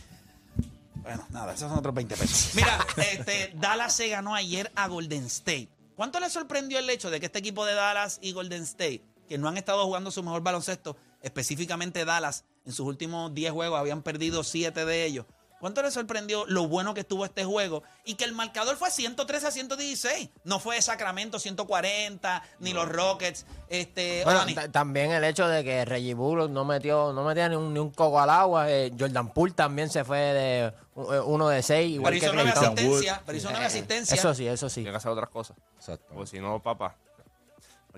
Bueno, 1.07 1.25
nada, 1.31 1.55
esos 1.55 1.69
son 1.69 1.79
otros 1.79 1.95
20 1.95 2.17
pesos. 2.17 2.51
Mira, 2.57 2.85
este, 2.97 3.53
Dallas 3.55 3.95
se 3.95 4.09
ganó 4.09 4.35
ayer 4.35 4.73
a 4.75 4.89
Golden 4.89 5.27
State. 5.27 5.69
¿Cuánto 5.95 6.19
le 6.19 6.29
sorprendió 6.29 6.81
el 6.81 6.91
hecho 6.91 7.11
de 7.11 7.21
que 7.21 7.27
este 7.27 7.39
equipo 7.39 7.65
de 7.65 7.75
Dallas 7.75 8.19
y 8.23 8.33
Golden 8.33 8.65
State, 8.65 9.05
que 9.29 9.39
no 9.39 9.47
han 9.47 9.57
estado 9.57 9.85
jugando 9.85 10.11
su 10.11 10.25
mejor 10.25 10.43
baloncesto, 10.43 10.97
específicamente 11.23 12.05
Dallas, 12.05 12.45
en 12.67 12.73
sus 12.73 12.87
últimos 12.87 13.33
10 13.33 13.53
juegos 13.53 13.79
habían 13.79 14.03
perdido 14.03 14.45
7 14.45 14.85
de 14.85 15.05
ellos? 15.07 15.25
¿Cuánto 15.59 15.81
le 15.83 15.91
sorprendió 15.91 16.45
lo 16.47 16.69
bueno 16.69 16.93
que 16.93 17.01
estuvo 17.01 17.25
este 17.25 17.43
juego? 17.43 17.83
Y 18.05 18.17
que 18.17 18.25
el 18.25 18.33
marcador 18.35 18.77
fue 18.77 18.91
103 18.91 19.43
a 19.43 19.51
116. 19.51 20.29
No 20.45 20.61
fue 20.61 20.81
Sacramento 20.83 21.39
140, 21.39 22.43
ni 22.61 22.75
los 22.75 22.87
Rockets. 22.87 23.47
Este, 23.71 24.23
Bueno, 24.25 24.43
también 24.71 25.13
el 25.13 25.25
hecho 25.25 25.49
de 25.49 25.65
que 25.65 25.87
Reggie 25.87 26.13
Bullock 26.13 26.51
no 26.51 26.67
metió, 26.67 27.15
no 27.15 27.25
metía 27.25 27.49
ni 27.49 27.57
un, 27.57 27.73
ni 27.73 27.81
un 27.81 27.91
coco 27.91 28.21
al 28.21 28.29
agua. 28.29 28.71
eh, 28.71 28.93
Jordan 29.01 29.33
Poole 29.33 29.55
también 29.55 29.89
se 29.89 30.05
fue 30.05 30.19
de 30.19 30.73
u- 30.95 31.11
eh, 31.15 31.21
uno 31.21 31.49
de 31.49 31.63
seis, 31.63 31.95
igual 31.95 32.13
pero 32.13 32.21
que 32.21 32.27
hizo 32.27 32.35
nueve 32.35 32.53
Thompson. 32.53 32.73
asistencias. 32.79 33.21
Pero 33.25 33.39
hizo 33.39 33.49
nueve 33.49 33.65
Eh, 33.65 33.69
asistencias. 33.69 34.19
Eso 34.19 34.35
sí, 34.35 34.47
eso 34.47 34.69
sí. 34.69 34.75
Tiene 34.83 34.91
que 34.91 34.97
hacer 34.99 35.11
otras 35.11 35.31
cosas. 35.31 35.57
Exacto. 35.79 36.05
Porque 36.13 36.27
si 36.31 36.39
no, 36.39 36.63
papá. 36.63 36.95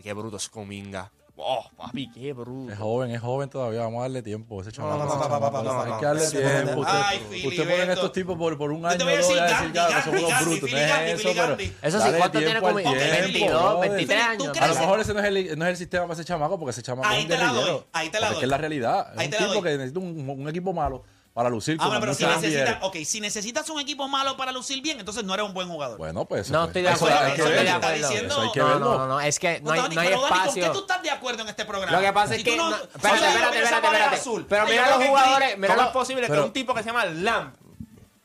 Qué 0.00 0.12
bruto 0.12 0.36
es 0.36 0.48
Cominga. 0.48 1.10
Oh, 1.40 1.64
papi, 1.76 2.10
qué 2.10 2.32
bruto. 2.32 2.72
Es 2.72 2.78
joven, 2.78 3.12
es 3.12 3.20
joven 3.20 3.48
todavía. 3.48 3.82
Vamos 3.82 4.00
a 4.00 4.02
darle 4.02 4.22
tiempo. 4.22 4.60
Ese 4.60 4.72
chamaco. 4.72 4.98
no, 4.98 5.04
ese 5.04 5.14
no, 5.14 5.20
no, 5.20 5.28
chamaco, 5.28 5.62
no, 5.62 5.72
no, 5.72 5.82
Hay 5.82 5.90
no, 5.92 5.98
que 6.00 6.04
darle 6.06 6.30
tiempo. 6.30 6.80
Usted, 6.80 6.92
Ay, 6.94 7.18
usted 7.18 7.30
Filiberto. 7.38 7.70
pone 7.70 7.82
a 7.82 7.92
estos 7.94 8.12
tipos 8.12 8.36
por, 8.36 8.58
por 8.58 8.72
un 8.72 8.80
Yo 8.80 8.86
año 8.88 8.98
te 8.98 9.02
o 9.04 9.06
voy 9.06 9.14
a 9.14 9.16
decir, 9.18 9.38
a 9.38 9.46
Gandhi, 9.46 9.72
ya 9.78 9.86
que 9.86 10.02
son 10.02 10.18
unos 10.18 10.30
Gandhi, 10.30 10.44
brutos. 10.44 10.70
No 10.72 10.76
es 10.78 11.20
eso, 11.20 11.30
pero. 11.36 11.56
Eso 11.80 12.00
sí, 12.00 12.08
¿cuánto 12.18 12.38
tiene 12.40 12.60
como 12.60 12.78
al 12.78 12.82
como 12.82 12.96
tiempo, 12.96 13.22
22, 13.22 13.50
brother. 13.50 13.90
23 13.90 14.20
¿Tú 14.38 14.44
años? 14.44 14.58
A 14.58 14.66
lo 14.66 14.74
mejor 14.74 15.00
ese 15.00 15.14
no 15.14 15.20
es 15.20 15.26
el, 15.26 15.58
no 15.58 15.64
es 15.64 15.70
el 15.70 15.76
sistema 15.76 16.02
para 16.06 16.14
ese 16.14 16.24
chamaco, 16.24 16.58
porque 16.58 16.70
ese 16.72 16.82
chamaco 16.82 17.08
Ahí 17.08 17.18
es 17.18 17.24
un 17.24 17.28
te 17.30 17.38
la 17.38 17.44
doy, 17.46 17.54
guerrillero. 17.54 17.86
ahí 17.92 18.08
te 18.10 18.20
la 18.20 18.26
doy. 18.26 18.32
Es 18.34 18.38
que 18.40 18.44
es 18.44 18.50
la 18.50 18.58
realidad. 18.58 19.20
Es 19.22 19.30
te 19.30 19.36
un 19.44 19.48
tipo 19.50 19.62
que 19.62 19.70
necesita 19.76 20.00
un 20.00 20.48
equipo 20.48 20.72
malo 20.72 21.04
para 21.38 21.50
lucir 21.50 21.76
Ah, 21.78 21.84
como 21.86 22.00
pero 22.00 22.14
si 22.14 22.26
necesitas, 22.26 22.78
NBA. 22.80 22.86
ok, 22.88 22.96
si 23.04 23.20
necesitas 23.20 23.70
un 23.70 23.78
equipo 23.78 24.08
malo 24.08 24.36
para 24.36 24.50
lucir 24.50 24.82
bien, 24.82 24.98
entonces 24.98 25.22
no 25.22 25.32
eres 25.34 25.46
un 25.46 25.54
buen 25.54 25.68
jugador. 25.68 25.96
Bueno, 25.96 26.24
pues. 26.24 26.50
No 26.50 26.58
pues, 26.58 26.66
estoy 26.70 26.82
de 26.82 26.88
eso 26.90 27.04
acuerdo. 27.06 27.18
hay 27.18 27.26
que 27.26 27.34
eso 27.34 27.42
estoy 27.44 27.50
de 27.50 27.56
verlo. 27.62 27.70
está 27.76 27.86
acuerdo. 27.86 28.08
diciendo- 28.08 28.34
Eso 28.34 28.42
hay 28.42 28.50
que 28.50 28.58
No, 28.58 28.66
verlo. 28.66 28.80
no, 28.84 28.98
no, 28.98 29.06
no, 29.06 29.20
es 29.20 29.38
que 29.38 29.60
no 29.60 29.70
hay, 29.70 29.80
Dani, 29.82 29.94
no 29.94 30.00
hay 30.00 30.08
pero 30.08 30.20
Dani, 30.20 30.30
¿con 30.32 30.40
espacio. 30.40 30.64
qué 30.64 30.70
tú 30.70 30.78
estás 30.80 31.02
de 31.04 31.10
acuerdo 31.12 31.42
en 31.42 31.48
este 31.50 31.64
programa? 31.64 31.96
Lo 31.96 32.04
que 32.04 32.12
pasa 32.12 32.34
es 32.34 32.38
Si 32.40 32.44
tú 32.44 32.50
que. 32.50 32.56
no- 32.56 32.70
no- 32.70 32.74
Oye, 32.76 32.84
espérate, 32.92 33.26
espérate, 33.28 33.38
esa 33.38 33.64
espérate, 33.64 33.86
pared 33.86 33.98
espérate. 34.00 34.16
azul. 34.16 34.46
Pero 34.48 34.64
Yo 34.64 34.70
mira 34.72 34.82
creo 34.82 34.94
los 34.96 35.02
que 35.04 35.08
jugadores. 35.10 35.58
Mira 35.58 35.68
¿Cómo 35.68 35.76
los- 35.82 35.86
es 35.86 35.92
posible 35.94 36.26
pero- 36.26 36.42
que 36.42 36.46
un 36.48 36.52
tipo 36.52 36.74
que 36.74 36.80
se 36.82 36.86
llama 36.88 37.04
Lamp 37.04 37.54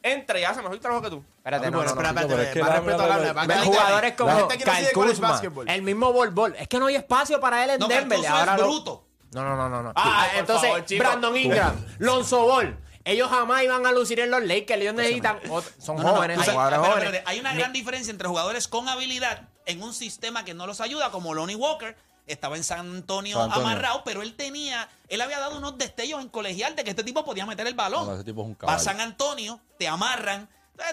entre 0.01 0.41
y 0.41 0.43
hace 0.43 0.61
mejor 0.63 0.79
trabajo 0.79 1.03
que 1.03 1.09
tú? 1.11 1.23
Espérate, 1.37 1.65
no, 1.65 1.71
no, 1.71 1.77
no. 1.83 1.95
pero 1.95 2.07
espérate, 2.07 2.43
es 2.43 2.49
que 2.49 2.59
más 2.61 2.69
la- 2.69 2.75
respeto 2.77 3.03
a 3.03 3.07
la- 3.07 3.17
la- 3.17 3.33
la- 3.33 3.41
Ve 3.45 3.55
la- 3.55 3.61
jugadores 3.61 4.09
la 4.09 4.15
como 4.15 4.35
gente 4.37 4.57
quiere 4.57 4.71
Kyle 4.71 4.91
Kuzma, 4.93 5.29
básquetbol. 5.29 5.69
el 5.69 5.81
mismo 5.83 6.11
Bol 6.11 6.29
Bol. 6.31 6.55
Es 6.57 6.67
que 6.67 6.79
no 6.79 6.87
hay 6.87 6.95
espacio 6.95 7.39
para 7.39 7.63
él 7.63 7.69
en 7.69 7.79
No, 7.79 7.87
Denver. 7.87 8.19
Ahora 8.27 8.57
lo- 8.57 8.63
bruto. 8.63 9.03
No, 9.33 9.43
no, 9.43 9.55
no, 9.55 9.67
no. 9.69 9.81
no. 9.83 9.93
Ay, 9.95 10.29
por 10.31 10.39
Entonces, 10.41 10.69
favor, 10.69 10.85
chico. 10.85 11.03
Brandon 11.03 11.35
Ingram, 11.37 11.85
Lonzo 11.99 12.45
Ball. 12.45 12.77
Ellos 13.05 13.29
jamás 13.29 13.63
iban 13.63 13.85
a 13.85 13.91
lucir 13.91 14.19
en 14.21 14.31
los 14.31 14.41
Lakers. 14.43 14.81
Ellos 14.81 14.93
necesitan. 14.93 15.39
ot- 15.43 15.63
Son 15.77 15.97
No, 15.97 16.03
no, 16.03 16.09
no, 16.09 16.15
jóvenes, 16.15 16.37
hay- 16.39 16.45
son 16.45 16.53
jugadores 16.53 16.77
espérate, 16.79 16.93
jóvenes. 16.93 17.05
espérate, 17.15 17.29
Hay 17.31 17.39
una 17.39 17.53
gran 17.53 17.73
diferencia 17.73 18.11
entre 18.11 18.27
jugadores 18.27 18.67
con 18.67 18.87
habilidad 18.87 19.49
en 19.65 19.81
un 19.83 19.93
sistema 19.93 20.45
que 20.45 20.53
no 20.53 20.65
los 20.67 20.79
ayuda, 20.81 21.11
como 21.11 21.33
Lonnie 21.33 21.55
Walker. 21.55 21.95
Estaba 22.25 22.55
en 22.55 22.63
San 22.63 22.79
Antonio, 22.79 23.35
San 23.35 23.45
Antonio. 23.51 23.67
amarrado, 23.67 24.03
pero 24.05 24.21
él 24.21 24.35
tenía, 24.37 24.87
él 25.09 25.19
había 25.19 25.39
dado 25.39 25.57
unos 25.57 25.77
destellos 25.77 26.21
en 26.21 26.29
colegial 26.29 26.73
de 26.77 26.85
que 26.85 26.91
este 26.91 27.03
tipo 27.03 27.25
podía 27.25 27.45
meter 27.45 27.67
el 27.67 27.73
balón. 27.73 28.05
No, 28.05 28.11
no, 28.11 28.15
ese 28.15 28.23
tipo 28.23 28.41
es 28.43 28.47
un 28.47 28.57
Va 28.65 28.75
a. 28.75 28.79
San 28.79 29.01
Antonio, 29.01 29.59
te 29.77 29.89
amarran. 29.89 30.47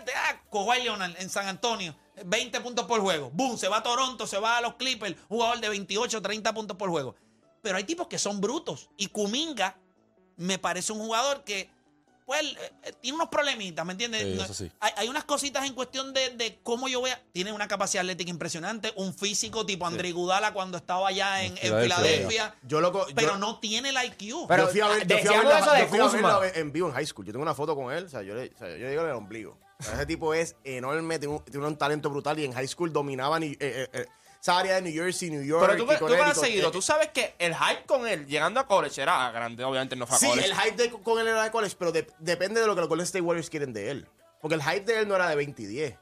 te- 0.04 0.12
ah, 0.12 0.42
Kawhi 0.50 0.82
Leonard 0.82 1.14
en 1.20 1.30
San 1.30 1.46
Antonio, 1.46 1.94
20 2.24 2.60
puntos 2.60 2.86
por 2.86 3.00
juego. 3.00 3.30
Boom, 3.32 3.56
se 3.56 3.68
va 3.68 3.76
a 3.78 3.82
Toronto, 3.84 4.26
se 4.26 4.38
va 4.40 4.56
a 4.56 4.60
los 4.60 4.74
Clippers, 4.74 5.14
jugador 5.28 5.60
de 5.60 5.68
28, 5.68 6.20
30 6.20 6.52
puntos 6.52 6.76
por 6.76 6.90
juego. 6.90 7.14
Pero 7.62 7.76
hay 7.76 7.84
tipos 7.84 8.08
que 8.08 8.18
son 8.18 8.40
brutos. 8.40 8.90
Y 8.96 9.06
Kuminga 9.06 9.76
me 10.36 10.58
parece 10.58 10.92
un 10.92 10.98
jugador 10.98 11.44
que, 11.44 11.70
pues, 12.30 12.42
eh, 12.84 12.92
tiene 13.00 13.16
unos 13.16 13.28
problemitas, 13.28 13.84
¿me 13.84 13.90
entiendes? 13.90 14.22
Sí, 14.22 14.40
eso 14.40 14.54
sí. 14.54 14.70
Hay, 14.78 14.92
hay 14.98 15.08
unas 15.08 15.24
cositas 15.24 15.66
en 15.66 15.74
cuestión 15.74 16.14
de, 16.14 16.30
de 16.30 16.60
cómo 16.62 16.86
yo 16.86 17.00
voy 17.00 17.10
a... 17.10 17.20
Tiene 17.32 17.50
una 17.52 17.66
capacidad 17.66 18.02
atlética 18.02 18.30
impresionante, 18.30 18.92
un 18.94 19.12
físico 19.12 19.66
tipo 19.66 19.84
André 19.84 20.12
Gudala 20.12 20.52
cuando 20.52 20.76
estaba 20.78 21.08
allá 21.08 21.42
en, 21.42 21.58
en 21.60 21.82
Filadelfia. 21.82 22.54
Yo 22.62 22.80
lo 22.80 22.92
co- 22.92 23.08
yo- 23.08 23.14
pero 23.16 23.36
no 23.36 23.58
tiene 23.58 23.90
la 23.90 24.04
IQ. 24.04 24.46
Pero, 24.46 24.66
yo 24.66 24.68
fui 24.70 24.80
a 24.80 24.86
ver, 24.86 25.06
yo 25.08 25.18
fui 25.18 25.26
a 25.34 25.42
verla- 25.42 25.58
eso 25.58 25.72
de 25.72 25.80
yo 25.80 25.86
fui 25.88 25.98
a 25.98 26.02
Kuzma. 26.04 26.38
verla 26.38 26.60
en 26.60 26.70
vivo 26.72 26.86
en 26.86 26.94
high 26.94 27.06
school. 27.06 27.26
Yo 27.26 27.32
tengo 27.32 27.42
una 27.42 27.54
foto 27.56 27.74
con 27.74 27.92
él. 27.92 28.04
O 28.04 28.08
sea, 28.08 28.22
yo, 28.22 28.34
le, 28.36 28.46
o 28.54 28.58
sea, 28.58 28.68
yo 28.76 28.88
digo 28.88 29.02
en 29.02 29.08
el 29.08 29.14
ombligo. 29.16 29.58
Ese 29.80 30.06
tipo 30.06 30.32
es 30.34 30.54
enorme, 30.62 31.18
tiene 31.18 31.34
un, 31.34 31.44
tiene 31.44 31.66
un 31.66 31.76
talento 31.76 32.10
brutal 32.10 32.38
y 32.38 32.44
en 32.44 32.52
high 32.52 32.68
school 32.68 32.92
dominaba 32.92 33.40
ni- 33.40 33.52
eh, 33.52 33.56
eh, 33.60 33.88
eh, 33.94 34.06
esa 34.40 34.58
área 34.58 34.76
de 34.76 34.82
New 34.82 34.92
Jersey, 34.92 35.30
New 35.30 35.42
York. 35.42 35.60
Pero 35.68 35.84
tú, 35.84 35.92
y 35.92 35.96
tú 35.98 36.06
me 36.08 36.20
has 36.20 36.40
seguido. 36.40 36.70
Tú 36.70 36.80
sabes 36.80 37.08
que 37.08 37.34
el 37.38 37.54
hype 37.54 37.84
con 37.86 38.06
él 38.08 38.26
llegando 38.26 38.58
a 38.60 38.66
college 38.66 39.02
era 39.02 39.30
grande. 39.32 39.62
Obviamente 39.64 39.96
no 39.96 40.06
fue 40.06 40.16
a 40.16 40.18
Sí, 40.18 40.26
college. 40.28 40.48
el 40.48 40.54
hype 40.54 40.76
de, 40.82 40.90
con 40.90 41.18
él 41.20 41.28
era 41.28 41.42
de 41.44 41.50
college, 41.50 41.76
pero 41.78 41.92
de- 41.92 42.06
depende 42.18 42.60
de 42.60 42.66
lo 42.66 42.74
que 42.74 42.80
los 42.80 42.88
Golden 42.88 43.04
State 43.04 43.22
Warriors 43.22 43.50
quieren 43.50 43.72
de 43.72 43.90
él. 43.90 44.06
Porque 44.40 44.54
el 44.54 44.62
hype 44.62 44.80
de 44.90 45.00
él 45.00 45.08
no 45.08 45.14
era 45.16 45.28
de 45.28 45.36
20 45.36 45.62
y 45.62 45.66
10. 45.66 45.94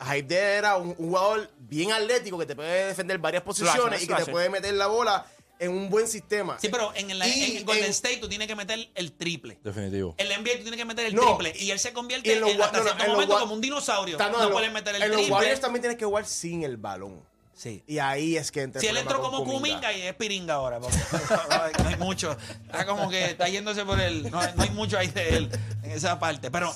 El 0.00 0.06
hype 0.06 0.22
de 0.28 0.36
él 0.36 0.58
era 0.58 0.76
un, 0.76 0.88
un 0.90 1.08
jugador 1.08 1.50
bien 1.58 1.92
atlético 1.92 2.38
que 2.38 2.46
te 2.46 2.56
puede 2.56 2.86
defender 2.86 3.18
varias 3.18 3.42
posiciones 3.42 4.02
y 4.02 4.06
que 4.06 4.14
te 4.14 4.26
puede 4.30 4.48
meter 4.48 4.72
la 4.74 4.86
bola 4.86 5.26
en 5.58 5.72
un 5.72 5.90
buen 5.90 6.06
sistema. 6.06 6.56
Sí, 6.60 6.68
pero 6.68 6.92
en, 6.94 7.10
el, 7.10 7.20
Y 7.26 7.56
en 7.58 7.66
Golden 7.66 7.84
en- 7.86 7.90
State 7.90 8.18
tú 8.18 8.28
tienes 8.28 8.46
que 8.46 8.54
meter 8.54 8.88
el 8.94 9.12
triple. 9.12 9.58
Definitivo. 9.62 10.14
En 10.16 10.28
la 10.28 10.36
NBA 10.38 10.52
tú 10.52 10.62
tienes 10.62 10.76
que 10.76 10.84
meter 10.84 11.06
el 11.06 11.14
No. 11.16 11.36
triple. 11.36 11.52
Y 11.58 11.72
él 11.72 11.80
se 11.80 11.92
convierte 11.92 12.32
en 12.32 12.40
los 12.40 12.50
en, 12.50 12.60
wa- 12.60 12.66
hasta 12.66 12.78
no, 12.78 12.84
no, 12.84 12.90
cierto 12.90 13.02
en 13.04 13.08
los 13.10 13.16
momento 13.26 13.40
como 13.40 13.54
un 13.54 13.60
dinosaurio. 13.60 14.14
Está- 14.16 14.30
no 14.30 14.38
en 14.38 14.44
los- 14.44 14.52
puedes 14.52 14.72
meter 14.72 14.94
el 14.94 15.02
En 15.02 15.08
los 15.08 15.16
triple. 15.18 15.34
Warriors 15.34 15.60
también 15.60 15.82
tienes 15.82 15.98
que 15.98 16.04
jugar 16.04 16.24
sin 16.26 16.62
el 16.62 16.76
balón. 16.76 17.27
Sí. 17.58 17.82
Y 17.88 17.98
ahí 17.98 18.36
es 18.36 18.52
que 18.52 18.62
entra 18.62 18.78
el 18.78 18.86
Si 18.86 18.88
él 18.88 18.96
entró 18.96 19.20
como 19.20 19.42
Kuminga 19.42 19.92
y 19.92 20.02
es 20.02 20.14
Piringa 20.14 20.54
ahora. 20.54 20.78
porque 20.78 20.96
no, 21.50 21.82
no 21.82 21.88
hay 21.88 21.96
mucho. 21.96 22.36
Está 22.66 22.86
como 22.86 23.10
que 23.10 23.32
está 23.32 23.48
yéndose 23.48 23.84
por 23.84 23.98
el. 23.98 24.30
No, 24.30 24.40
no 24.54 24.62
hay 24.62 24.70
mucho 24.70 24.96
ahí 24.96 25.08
de 25.08 25.36
él 25.36 25.50
en 25.82 25.90
esa 25.90 26.20
parte. 26.20 26.52
Pero 26.52 26.72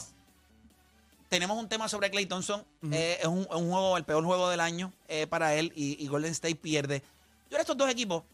tenemos 1.29 1.57
un 1.57 1.68
tema 1.68 1.88
sobre 1.88 2.11
Clay 2.11 2.27
Thompson. 2.27 2.64
Eh, 2.90 3.18
es, 3.21 3.29
un, 3.29 3.45
juego, 3.45 3.97
el 3.97 4.03
peor 4.03 4.25
juego 4.25 4.51
del 4.51 4.59
año 4.59 4.92
eh, 5.07 5.29
para 5.29 5.55
él 5.55 5.73
y, 5.77 6.03
y 6.03 6.09
Golden 6.09 6.33
State 6.33 6.57
pierde. 6.57 7.05
Yo 7.49 7.59
estos 7.59 7.77
dos 7.77 7.88
equipos, 7.88 8.25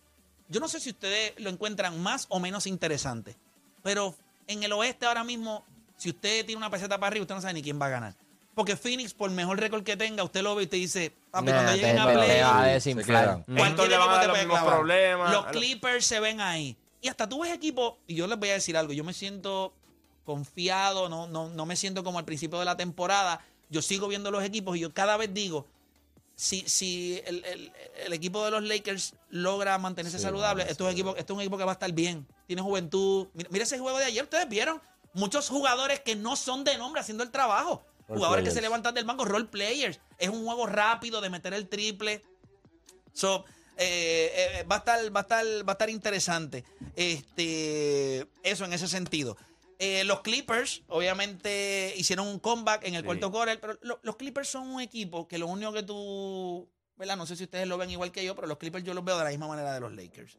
yo 0.48 0.58
no 0.58 0.68
sé 0.68 0.80
si 0.80 0.88
ustedes 0.88 1.34
lo 1.36 1.50
encuentran 1.50 2.00
más 2.02 2.24
o 2.30 2.40
menos 2.40 2.66
interesante. 2.66 3.36
Pero 3.82 4.14
en 4.46 4.62
el 4.62 4.72
oeste 4.72 5.04
ahora 5.04 5.22
mismo, 5.22 5.66
si 5.98 6.08
usted 6.08 6.46
tiene 6.46 6.56
una 6.56 6.70
peseta 6.70 6.96
para 6.96 7.08
arriba, 7.08 7.24
usted 7.24 7.34
no 7.34 7.42
sabe 7.42 7.52
ni 7.52 7.62
quién 7.62 7.78
va 7.78 7.86
a 7.86 7.90
ganar. 7.90 8.14
Porque 8.58 8.74
Phoenix, 8.76 9.14
por 9.14 9.30
mejor 9.30 9.60
récord 9.60 9.84
que 9.84 9.96
tenga, 9.96 10.24
usted 10.24 10.42
lo 10.42 10.56
ve 10.56 10.64
y 10.64 10.66
te 10.66 10.74
dice, 10.74 11.14
papi, 11.30 11.46
Nah, 11.46 11.52
cuando 11.54 11.72
lleguen 11.76 11.98
a 12.00 12.06
play, 12.12 12.40
va 12.42 12.58
a 12.64 12.80
Se 12.80 13.06
quedan. 13.06 13.44
¿Cuántos 13.44 13.86
Cualquier 13.86 13.88
le 13.90 13.96
van 13.96 14.08
a 14.08 14.12
equipo 14.12 14.16
dar 14.16 14.20
te 14.22 14.26
los 14.26 14.38
mismos 14.38 14.58
problemas? 14.74 15.32
Los 15.32 15.44
Clippers 15.46 16.04
se 16.06 16.18
ven 16.18 16.40
ahí. 16.40 16.76
Y 17.00 17.06
hasta 17.06 17.28
tú 17.28 17.40
ves 17.42 17.52
equipos, 17.52 17.94
y 18.08 18.16
yo 18.16 18.26
les 18.26 18.36
voy 18.36 18.48
a 18.48 18.54
decir 18.54 18.76
algo, 18.76 18.92
yo 18.92 19.04
me 19.04 19.12
siento 19.12 19.72
confiado, 20.24 21.08
no, 21.08 21.28
no, 21.28 21.48
no 21.50 21.66
me 21.66 21.76
siento 21.76 22.02
como 22.02 22.18
al 22.18 22.24
principio 22.24 22.58
de 22.58 22.64
la 22.64 22.76
temporada, 22.76 23.40
yo 23.70 23.80
sigo 23.80 24.08
viendo 24.08 24.30
los 24.32 24.42
equipos 24.42 24.76
y 24.76 24.80
yo 24.80 24.92
cada 24.92 25.16
vez 25.16 25.32
digo, 25.32 25.64
si, 26.34 26.68
si 26.68 27.22
el, 27.26 27.44
el- 27.44 27.72
el 28.06 28.12
equipo 28.12 28.44
de 28.44 28.50
los 28.50 28.62
Lakers 28.64 29.14
logra 29.30 29.78
mantenerse 29.78 30.18
Sí, 30.18 30.24
saludable, 30.24 30.64
esto, 30.68 30.84
es 30.88 30.88
un 30.88 30.92
equipo, 30.92 31.16
esto 31.16 31.32
es 31.32 31.36
un 31.36 31.40
equipo 31.42 31.58
que 31.58 31.64
va 31.64 31.72
a 31.72 31.74
estar 31.74 31.92
bien. 31.92 32.26
Tiene 32.46 32.62
juventud. 32.62 33.28
Mira, 33.34 33.48
mira 33.52 33.64
ese 33.64 33.78
juego 33.78 33.98
de 33.98 34.04
ayer, 34.06 34.22
ustedes 34.24 34.48
vieron. 34.48 34.80
Muchos 35.14 35.48
jugadores 35.48 36.00
que 36.00 36.14
no 36.16 36.36
son 36.36 36.62
de 36.64 36.76
nombre 36.78 37.00
haciendo 37.00 37.22
el 37.24 37.30
trabajo. 37.30 37.84
Jugadores 38.16 38.44
que 38.44 38.50
se 38.50 38.60
levantan 38.60 38.94
del 38.94 39.04
banco, 39.04 39.24
role 39.24 39.44
players. 39.46 40.00
Es 40.18 40.28
un 40.30 40.44
juego 40.44 40.66
rápido 40.66 41.20
de 41.20 41.28
meter 41.30 41.52
el 41.54 41.68
triple. 41.68 42.22
So, 43.12 43.44
eh, 43.76 44.32
eh, 44.60 44.62
va, 44.64 44.76
a 44.76 44.78
estar, 44.78 45.14
va, 45.16 45.20
a 45.20 45.22
estar, 45.22 45.44
va 45.68 45.72
a 45.72 45.74
estar 45.74 45.90
interesante. 45.90 46.64
Este, 46.96 48.26
eso 48.42 48.64
en 48.64 48.72
ese 48.72 48.88
sentido. 48.88 49.36
Eh, 49.78 50.02
los 50.04 50.22
Clippers, 50.22 50.82
obviamente, 50.88 51.92
hicieron 51.96 52.26
un 52.26 52.38
comeback 52.40 52.84
en 52.84 52.94
el 52.94 53.02
Sí. 53.02 53.06
cuarto 53.06 53.30
quarter, 53.30 53.60
pero 53.60 53.78
lo- 53.82 54.00
los 54.02 54.16
Clippers 54.16 54.48
son 54.48 54.68
un 54.68 54.80
equipo 54.80 55.28
que 55.28 55.38
lo 55.38 55.46
único 55.46 55.72
que 55.72 55.82
tú, 55.84 56.68
¿verdad? 56.96 57.16
No 57.16 57.26
sé 57.26 57.36
si 57.36 57.44
ustedes 57.44 57.68
lo 57.68 57.78
ven 57.78 57.90
igual 57.90 58.10
que 58.10 58.24
yo, 58.24 58.34
pero 58.34 58.48
los 58.48 58.58
Clippers 58.58 58.84
yo 58.84 58.94
los 58.94 59.04
veo 59.04 59.16
de 59.18 59.24
la 59.24 59.30
misma 59.30 59.46
manera 59.46 59.72
de 59.72 59.80
los 59.80 59.92
Lakers. 59.92 60.38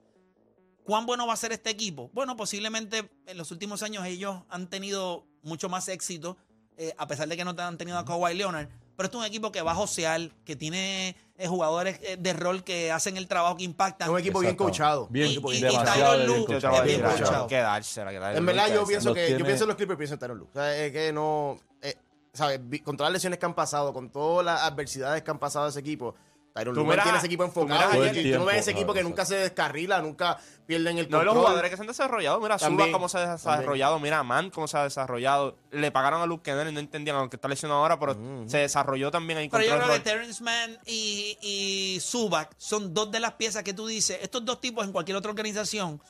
¿Cuán 0.84 1.05
bueno 1.05 1.25
va 1.27 1.34
a 1.34 1.38
ser 1.38 1.51
este 1.53 1.69
equipo? 1.69 2.10
Bueno, 2.13 2.36
posiblemente 2.36 3.10
en 3.27 3.38
los 3.38 3.51
últimos 3.51 3.84
años 3.84 4.05
ellos 4.05 4.41
han 4.49 4.69
tenido 4.69 5.25
mucho 5.43 5.69
más 5.69 5.88
éxito, 5.88 6.36
eh, 6.80 6.94
a 6.98 7.06
pesar 7.08 7.28
de 7.28 7.38
que 7.38 7.44
no 7.46 7.54
han 7.58 7.78
tenido 7.78 7.98
a 7.98 8.06
Kawhi 8.06 8.34
Leonard. 8.34 8.68
Pero 8.96 9.06
esto 9.06 9.18
es 9.18 9.22
un 9.22 9.28
equipo 9.28 9.52
que 9.52 9.62
va 9.62 9.72
a 9.74 9.76
josear, 9.76 10.30
que 10.44 10.56
tiene 10.56 11.15
eh, 11.38 11.48
jugadores 11.48 12.00
eh, 12.04 12.18
de 12.20 12.34
rol 12.34 12.63
que 12.63 12.92
hacen 12.92 13.15
el 13.18 13.28
trabajo, 13.28 13.56
que 13.58 13.63
impactan. 13.63 14.08
Es 14.08 14.12
un 14.13 14.20
equipo 14.20 14.39
bien 14.39 14.56
coachado. 14.56 15.08
Bien, 15.10 15.28
Y- 15.28 15.36
y- 15.36 15.39
bien 15.39 15.72
y 15.72 15.78
Tyronn 15.86 16.15
bien 16.18 16.28
Lue 16.28 16.46
coachado. 16.46 16.74
decir 16.76 16.88
bien 16.88 17.06
algo, 17.06 17.18
coachado. 17.18 17.44
hay 17.44 17.48
que 17.50 17.58
dársela, 17.58 18.10
hay 18.10 18.15
que 18.15 18.20
dársela. 18.20 18.39
En 18.39 18.46
verdad, 18.46 18.74
yo 18.74 18.86
pienso 18.86 19.13
que, 19.13 19.32
yo 19.38 19.46
pienso 19.46 19.63
en 19.63 19.68
los 19.70 19.78
Clippers, 19.78 19.98
pienso 19.98 20.13
en 20.15 20.20
Tyronn 20.20 20.38
Lue. 20.39 20.48
O 20.50 20.54
sea, 20.54 20.76
es 20.86 20.92
que 20.92 21.13
no. 21.13 21.60
eh, 21.82 21.96
¿Sabes? 22.34 22.60
Con 22.84 22.96
todas 22.98 23.10
las 23.12 23.18
lesiones 23.20 23.39
que 23.39 23.46
han 23.46 23.56
pasado, 23.56 23.92
con 23.94 24.10
todas 24.12 24.46
las 24.46 24.62
adversidades 24.62 25.24
que 25.24 25.32
han 25.32 25.39
pasado 25.39 25.65
a 25.65 25.70
ese 25.70 25.80
equipo, 25.80 26.15
Tyronn 26.53 26.73
Tú 26.75 26.81
Lue 26.81 26.89
miras- 26.89 26.97
mantiene 27.05 27.17
ese 27.19 27.27
equipo 27.27 27.43
tú 27.43 27.47
enfocado. 27.49 28.05
y- 28.05 28.07
el 28.09 28.17
y 28.27 28.31
tú 28.33 28.39
no 28.39 28.45
ves 28.45 28.55
ese 28.57 28.73
tiempo, 28.73 28.79
equipo 28.79 28.93
que 28.93 29.03
nunca 29.03 29.25
se 29.25 29.35
descarrila, 29.35 30.01
nunca 30.01 30.38
pierden 30.65 30.97
el 30.97 31.05
No, 31.09 31.17
control. 31.17 31.25
los 31.25 31.35
jugadores 31.43 31.69
que 31.71 31.77
se 31.77 31.81
han 31.83 31.88
desarrollado, 31.88 32.39
mira, 32.41 32.57
También, 32.57 32.88
Suba 32.89 32.97
cómo 32.97 33.07
se 33.09 33.17
ha 33.17 33.31
desarrollado, 33.33 33.99
mira, 33.99 34.23
Man 34.23 34.49
cómo 34.49 34.67
se 34.67 34.77
ha 34.77 34.83
desarrollado. 34.83 35.55
Le 35.71 35.91
pagaron 35.91 36.21
a 36.21 36.25
Luke 36.25 36.43
Kennedy, 36.43 36.71
no 36.73 36.79
entendían, 36.79 37.15
aunque 37.17 37.35
está 37.38 37.47
lesionado 37.47 37.81
ahora, 37.81 37.99
pero 37.99 38.17
se 38.47 38.57
desarrolló 38.57 39.12
también 39.12 39.39
ahí 39.39 39.49
Pero 39.49 39.63
yo 39.63 39.75
creo 39.77 39.88
que. 39.93 39.99
Terrence 39.99 40.43
Mann 40.43 40.77
y, 40.85 41.38
y 41.41 41.99
son 42.57 42.93
dos 42.93 43.12
de 43.12 43.19
las 43.19 43.33
piezas 43.33 43.63
que 43.63 43.73
tú 43.73 43.88
dices. 43.88 44.17
Estos 44.21 44.43
dos 44.43 44.59
tipos 44.59 44.85
en 44.85 44.91
cualquier 44.91 45.17
otra 45.17 45.29
organización 45.31 46.01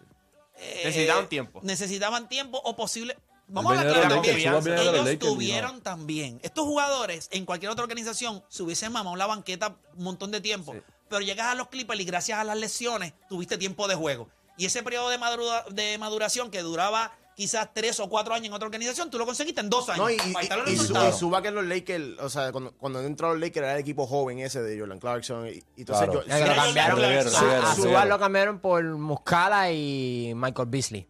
eh, 0.62 0.82
Necesitaban 0.86 1.28
tiempo. 1.28 1.60
Necesitaban 1.64 2.28
tiempo 2.28 2.60
o 2.64 2.76
posible. 2.76 3.18
Vamos 3.50 3.78
a 3.78 3.84
de 3.84 3.94
los 4.16 4.28
Ellos 4.28 4.66
no. 4.66 5.18
tuvieron 5.20 5.82
también. 5.82 6.40
Estos 6.44 6.66
jugadores 6.66 7.28
en 7.32 7.46
cualquier 7.46 7.72
otra 7.72 7.84
organización 7.84 8.44
se 8.48 8.64
hubiesen 8.64 8.92
mamado 8.92 9.16
la 9.16 9.26
banqueta 9.28 9.76
un 9.98 10.04
montón 10.04 10.32
de 10.32 10.40
tiempo. 10.42 10.74
Sí. 10.74 10.80
Pero 11.10 11.22
llegas 11.22 11.48
a 11.48 11.56
los 11.56 11.68
Clippers 11.70 12.00
y 12.00 12.06
gracias 12.06 12.38
a 12.40 12.44
las 12.44 12.58
lesiones 12.58 13.14
tuviste 13.28 13.58
tiempo 13.58 13.88
de 13.88 13.96
juego. 13.96 14.30
Y 14.58 14.66
ese 14.66 14.84
periodo 14.84 15.10
de, 15.10 15.18
madura- 15.18 15.66
de 15.72 15.98
maduración 15.98 16.52
que 16.52 16.62
duraba 16.62 17.12
quizás 17.36 17.70
tres 17.74 18.00
o 18.02 18.10
cuatro 18.10 18.34
años 18.34 18.48
en 18.48 18.54
otra 18.54 18.66
organización, 18.68 19.10
tú 19.10 19.18
lo 19.18 19.26
conseguiste 19.26 19.62
en 19.62 19.70
dos 19.70 19.88
años. 19.88 19.98
No, 20.06 20.10
y, 20.10 20.18
Ahí 20.36 20.44
están 20.44 20.60
los 20.60 20.68
y, 20.70 20.74
y, 20.74 20.76
resultados. 20.78 21.16
y 21.16 21.20
Zubac 21.20 21.46
en 21.46 21.56
los 21.56 21.66
Lakers, 21.66 22.20
o 22.20 22.30
sea, 22.30 22.52
cuando, 22.52 22.74
cuando 22.74 23.02
entró 23.02 23.28
a 23.30 23.32
los 23.32 23.40
Lakers 23.40 23.64
era 23.64 23.74
el 23.76 23.80
equipo 23.80 24.06
joven 24.06 24.40
ese 24.40 24.62
de 24.62 24.78
Jordan 24.78 25.00
Clarkson. 25.00 25.48
Y, 25.48 25.64
entonces 25.78 26.06
Claro. 26.10 26.14
yo- 26.14 26.22
que 26.26 26.28
lo 26.28 26.36
a- 26.62 26.66
reguero, 26.66 26.92
a 26.92 26.96
reguero. 27.00 27.76
Zubac 27.76 28.08
lo 28.10 28.20
cambiaron 28.20 28.60
por 28.60 28.84
Muscala 28.84 29.72
y 29.72 30.34
Michael 30.36 30.68
Beasley. 30.68 31.08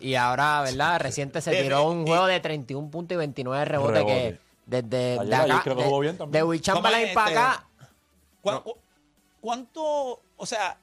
Y 0.00 0.14
ahora, 0.14 0.62
¿verdad? 0.62 1.00
Reciente 1.00 1.40
se 1.40 1.50
Eh, 1.58 1.62
tiró 1.62 1.78
eh, 1.82 1.86
un 1.86 2.02
eh, 2.02 2.06
juego 2.06 2.26
de 2.26 2.40
31 2.40 2.90
puntos 2.90 3.14
y 3.14 3.18
29 3.18 3.64
rebotes 3.64 3.94
Rebote. 3.96 4.14
que 4.14 4.38
desde 4.66 5.18
Ayer- 5.20 5.26
de 5.28 5.36
acá, 5.36 5.60
creo 5.64 5.76
que 5.76 5.82
de, 5.82 5.88
jugó 5.88 6.00
bien 6.00 6.18
también. 6.18 6.32
de 6.32 6.42
Will 6.42 6.60
Chamberlain 6.60 7.08
¿Cómo 7.08 7.08
es, 7.08 7.14
para 7.14 7.28
este? 7.30 7.38
acá. 7.40 7.66
¿Cuán- 8.42 8.60
cu- 8.62 8.76
¿Cuánto, 9.40 10.20
o 10.36 10.46
sea, 10.46 10.78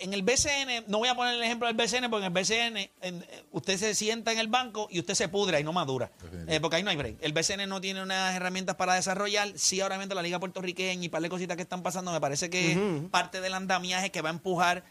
en 0.00 0.12
el 0.14 0.22
BCN, 0.22 0.84
no 0.86 0.98
voy 0.98 1.08
a 1.08 1.14
poner 1.16 1.34
el 1.34 1.42
ejemplo 1.42 1.66
del 1.66 1.74
BCN, 1.76 2.08
porque 2.08 2.26
en 2.26 2.36
el 2.36 2.42
BCN 2.42 2.90
en- 3.00 3.22
eh, 3.22 3.44
usted 3.50 3.76
se 3.78 3.94
sienta 3.96 4.30
en 4.30 4.38
el 4.38 4.46
banco 4.46 4.86
y 4.90 5.00
usted 5.00 5.14
se 5.14 5.28
pudra 5.28 5.58
y 5.58 5.64
no 5.64 5.72
madura. 5.72 6.12
Eh, 6.46 6.60
porque 6.60 6.76
ahí 6.76 6.82
no 6.84 6.90
hay 6.90 6.96
break. 6.96 7.16
El 7.20 7.32
BCN 7.32 7.66
no 7.66 7.80
tiene 7.80 8.00
unas 8.02 8.36
herramientas 8.36 8.76
para 8.76 8.94
desarrollar. 8.94 9.48
Sí, 9.56 9.80
ahora 9.80 9.98
mismo 9.98 10.14
la 10.14 10.22
Liga 10.22 10.38
Puertorriqueña 10.38 11.02
y 11.04 11.08
par 11.08 11.20
de 11.22 11.28
cositas 11.28 11.56
que 11.56 11.62
están 11.64 11.82
pasando, 11.82 12.12
me 12.12 12.20
parece 12.20 12.48
que 12.48 13.08
parte 13.10 13.40
del 13.40 13.54
andamiaje 13.54 14.10
que 14.12 14.22
va 14.22 14.28
a 14.28 14.32
empujar. 14.32 14.84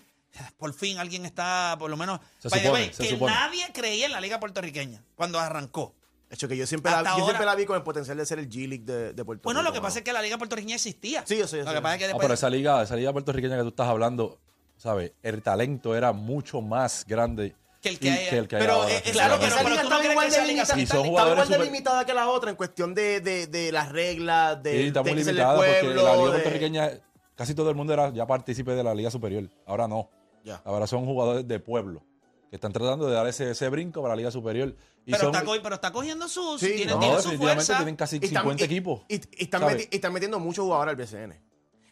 Por 0.57 0.73
fin 0.73 0.97
alguien 0.99 1.25
está, 1.25 1.75
por 1.79 1.89
lo 1.89 1.97
menos, 1.97 2.19
Se 2.39 2.49
supone, 2.49 2.69
way, 2.71 2.93
se 2.93 3.03
que 3.03 3.09
supone. 3.09 3.33
nadie 3.33 3.65
creía 3.73 4.05
en 4.05 4.11
la 4.11 4.21
Liga 4.21 4.39
Puertorriqueña 4.39 5.03
cuando 5.15 5.39
arrancó. 5.39 5.95
De 6.29 6.35
hecho, 6.35 6.47
que 6.47 6.57
yo 6.57 6.67
siempre, 6.67 6.91
la, 6.91 6.97
Hasta 6.99 7.11
yo 7.11 7.15
siempre 7.23 7.37
ahora- 7.37 7.51
la 7.51 7.55
vi 7.55 7.65
con 7.65 7.75
el 7.77 7.83
potencial 7.83 8.17
de 8.17 8.25
ser 8.25 8.39
el 8.39 8.49
G-League 8.49 8.83
de, 8.83 9.13
de 9.13 9.25
Puerto 9.25 9.43
Bueno, 9.43 9.61
Rico. 9.61 9.69
lo 9.69 9.73
que 9.73 9.81
pasa 9.81 9.99
es 9.99 10.03
que 10.05 10.11
la 10.13 10.21
Liga 10.21 10.37
Puertorriqueña 10.37 10.75
existía. 10.75 11.23
Sí, 11.25 11.37
yo 11.37 11.47
sé, 11.47 11.59
yo 11.59 11.63
Lo 11.63 11.71
que 11.73 11.81
pasa 11.81 11.95
es 11.95 11.99
que 11.99 12.07
después... 12.07 12.21
pero 12.25 12.33
esa 12.33 12.49
liga, 12.49 12.83
esa 12.83 12.95
liga 12.95 13.13
puertorriqueña 13.13 13.55
que 13.55 13.61
tú 13.63 13.69
estás 13.69 13.87
hablando, 13.87 14.37
¿sabes? 14.75 15.13
El 15.23 15.41
talento 15.41 15.95
era 15.95 16.11
mucho 16.11 16.61
más 16.61 17.05
grande 17.07 17.55
Que 17.81 17.89
el 17.89 17.99
que 17.99 18.07
y 18.07 18.09
hay- 18.11 18.29
que 18.29 18.37
el 18.37 18.47
que 18.49 18.55
hay 18.57 18.61
Pero 18.61 18.73
ahora. 18.73 18.93
eh, 18.93 19.01
Claro, 19.11 19.35
pero- 19.39 19.47
esa 19.47 19.57
pero 19.63 19.69
liga 19.69 19.81
tú 19.83 19.89
no 19.89 19.95
estaba 19.95 19.99
crees 20.01 20.11
igual 20.11 20.25
que 20.25 20.31
de 20.31 20.37
esa 20.37 20.45
liga 20.45 20.63
limitada. 20.75 21.03
Jugadores 21.05 21.33
igual 21.33 21.47
de 21.47 21.53
super- 21.55 21.65
limitada 21.65 22.05
que 22.05 22.13
la 22.13 22.29
otra 22.29 22.49
en 22.51 22.55
cuestión 22.57 22.93
de, 22.93 23.21
de, 23.21 23.47
de 23.47 23.71
las 23.71 23.89
reglas, 23.89 24.61
de, 24.61 24.71
Sí, 24.81 24.87
está 24.87 25.03
de 25.03 25.13
muy 25.13 25.23
limitada 25.23 25.55
porque 25.55 25.83
la 25.83 25.93
liga 25.93 26.11
de- 26.11 26.17
puertorriqueña, 26.29 26.91
casi 27.37 27.55
todo 27.55 27.69
el 27.69 27.75
mundo 27.77 27.93
era 27.93 28.09
ya 28.09 28.27
partícipe 28.27 28.71
de 28.71 28.83
la 28.83 28.93
liga 28.93 29.09
superior. 29.09 29.49
Ahora 29.65 29.87
no. 29.87 30.09
Ya. 30.43 30.61
Ahora 30.65 30.85
son 30.87 31.05
jugadores 31.05 31.47
de 31.47 31.59
pueblo 31.61 32.03
que 32.49 32.55
están 32.57 32.71
tratando 32.73 33.07
de 33.07 33.13
dar 33.13 33.27
ese, 33.27 33.51
ese 33.51 33.69
brinco 33.69 34.01
para 34.01 34.13
la 34.15 34.17
liga 34.17 34.31
superior. 34.31 34.75
Y 35.05 35.11
Pero, 35.11 35.25
son, 35.31 35.35
está, 35.35 35.45
pero 35.63 35.75
está 35.75 35.91
cogiendo 35.93 36.27
su, 36.27 36.57
Sí, 36.59 36.73
tiene, 36.75 36.91
no, 36.93 36.99
tiene 36.99 37.21
su 37.21 37.31
fuerza. 37.33 37.77
tienen 37.77 37.95
casi 37.95 38.17
Y 38.21 38.25
están- 38.25 38.43
50 38.43 38.63
y- 38.63 38.65
equipos. 38.65 39.01
Y, 39.07 39.15
y 39.15 39.21
están 39.43 39.61
meti- 39.63 39.87
y 39.91 39.95
están 39.95 40.11
metiendo 40.13 40.39
muchos 40.39 40.63
jugadores 40.65 40.91
al 40.91 40.95
BCN. 40.97 41.41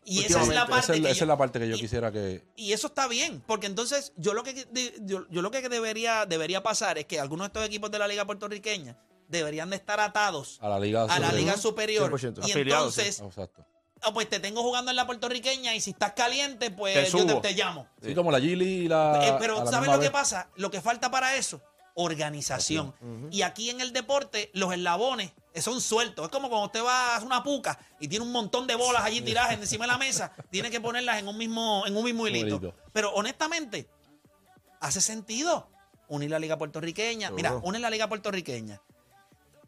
Y 0.07 0.23
esa 0.23 0.41
es 0.43 0.47
la 0.49 0.67
parte 0.67 0.79
esa 0.85 0.93
que 0.93 0.99
esa 0.99 1.07
yo- 1.19 1.23
es 1.23 1.27
la 1.27 1.37
parte 1.37 1.59
que 1.59 1.67
yo 1.67 1.75
y- 1.75 1.79
quisiera 1.79 2.11
que... 2.11 2.45
Y 2.55 2.73
eso 2.73 2.87
está 2.87 3.07
bien, 3.07 3.41
porque 3.47 3.65
entonces 3.67 4.13
yo 4.17 4.33
lo 4.33 4.43
que 4.43 4.65
yo, 5.01 5.27
yo 5.29 5.41
lo 5.41 5.51
que 5.51 5.67
debería 5.67 6.25
debería 6.25 6.61
pasar 6.63 6.97
es 6.99 7.05
que 7.05 7.19
algunos 7.19 7.45
de 7.45 7.47
estos 7.47 7.65
equipos 7.65 7.89
de 7.91 7.99
la 7.99 8.07
liga 8.07 8.23
puertorriqueña 8.25 8.97
deberían 9.27 9.69
de 9.71 9.77
estar 9.77 9.99
atados 9.99 10.59
A 10.61 10.69
la 10.69 10.79
liga 10.79 11.03
a 11.03 11.07
la 11.07 11.15
superior. 11.31 11.33
liga 11.33 11.57
superior 11.57 12.11
100%. 12.11 12.47
y 12.47 12.51
entonces 12.61 13.19
Exacto. 13.19 13.65
Pues 14.13 14.29
te 14.29 14.39
tengo 14.39 14.61
jugando 14.61 14.91
en 14.91 14.97
la 14.97 15.05
puertorriqueña 15.05 15.75
y 15.75 15.81
si 15.81 15.91
estás 15.91 16.13
caliente 16.13 16.69
Te 16.69 16.75
pues 16.75 17.11
yo 17.11 17.25
te, 17.25 17.31
subo. 17.31 17.41
te 17.41 17.53
llamo. 17.53 17.87
Sí, 18.01 18.13
como 18.13 18.31
la 18.31 18.39
Gili 18.39 18.65
y 18.65 18.87
la... 18.87 19.19
Eh, 19.23 19.35
pero 19.39 19.63
la 19.63 19.71
¿sabes 19.71 19.91
lo 19.91 19.99
que 19.99 20.11
pasa? 20.11 20.49
Lo 20.55 20.71
que 20.71 20.81
falta 20.81 21.09
para 21.11 21.35
eso, 21.35 21.61
organización. 21.95 22.93
Y 23.31 23.41
aquí 23.41 23.69
en 23.69 23.81
el 23.81 23.93
deporte, 23.93 24.51
los 24.53 24.73
eslabones 24.73 25.31
son 25.61 25.81
sueltos. 25.81 26.25
Es 26.25 26.31
como 26.31 26.49
cuando 26.49 26.65
usted 26.67 26.83
va 26.83 27.15
a 27.15 27.21
una 27.21 27.43
puca 27.43 27.79
y 27.99 28.07
tiene 28.07 28.25
un 28.25 28.31
montón 28.31 28.67
de 28.67 28.75
bolas 28.75 29.03
allí 29.03 29.21
tiradas 29.21 29.53
encima 29.53 29.85
de 29.85 29.91
la 29.91 29.97
mesa, 29.97 30.31
tiene 30.51 30.69
que 30.69 30.81
ponerlas 30.81 31.19
en 31.19 31.27
un 31.27 31.37
mismo, 31.37 31.83
en 31.87 31.95
un 31.95 32.03
mismo 32.03 32.27
hilito. 32.27 32.73
Pero 32.91 33.13
honestamente, 33.13 33.87
hace 34.79 35.01
sentido 35.01 35.69
unir 36.07 36.29
la 36.29 36.39
liga 36.39 36.57
puertorriqueña. 36.57 37.31
Mira, 37.31 37.55
unes 37.63 37.81
la 37.81 37.89
liga 37.89 38.07
puertorriqueña. 38.07 38.81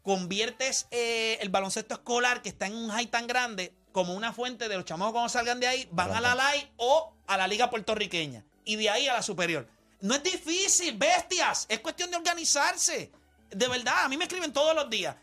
Conviertes 0.02 0.86
eh, 0.90 1.38
el 1.40 1.48
baloncesto 1.48 1.94
escolar 1.94 2.42
que 2.42 2.48
está 2.48 2.66
en 2.66 2.74
un 2.74 2.90
high 2.90 3.06
tan 3.06 3.26
grande 3.26 3.74
como 3.98 4.14
una 4.14 4.32
fuente 4.32 4.68
de 4.68 4.76
los 4.76 4.84
chamacos 4.84 5.10
cuando 5.12 5.28
salgan 5.28 5.58
de 5.58 5.66
ahí, 5.66 5.88
van 5.90 6.12
a 6.12 6.20
la 6.20 6.32
LAI 6.36 6.70
o 6.76 7.12
a 7.26 7.36
la 7.36 7.48
liga 7.48 7.68
puertorriqueña. 7.68 8.44
Y 8.64 8.76
de 8.76 8.88
ahí 8.88 9.08
a 9.08 9.14
la 9.14 9.22
superior. 9.22 9.66
No 10.02 10.14
es 10.14 10.22
difícil, 10.22 10.96
bestias. 10.96 11.66
Es 11.68 11.80
cuestión 11.80 12.08
de 12.08 12.16
organizarse. 12.16 13.10
De 13.50 13.66
verdad, 13.66 14.04
a 14.04 14.08
mí 14.08 14.16
me 14.16 14.26
escriben 14.26 14.52
todos 14.52 14.72
los 14.72 14.88
días. 14.88 15.16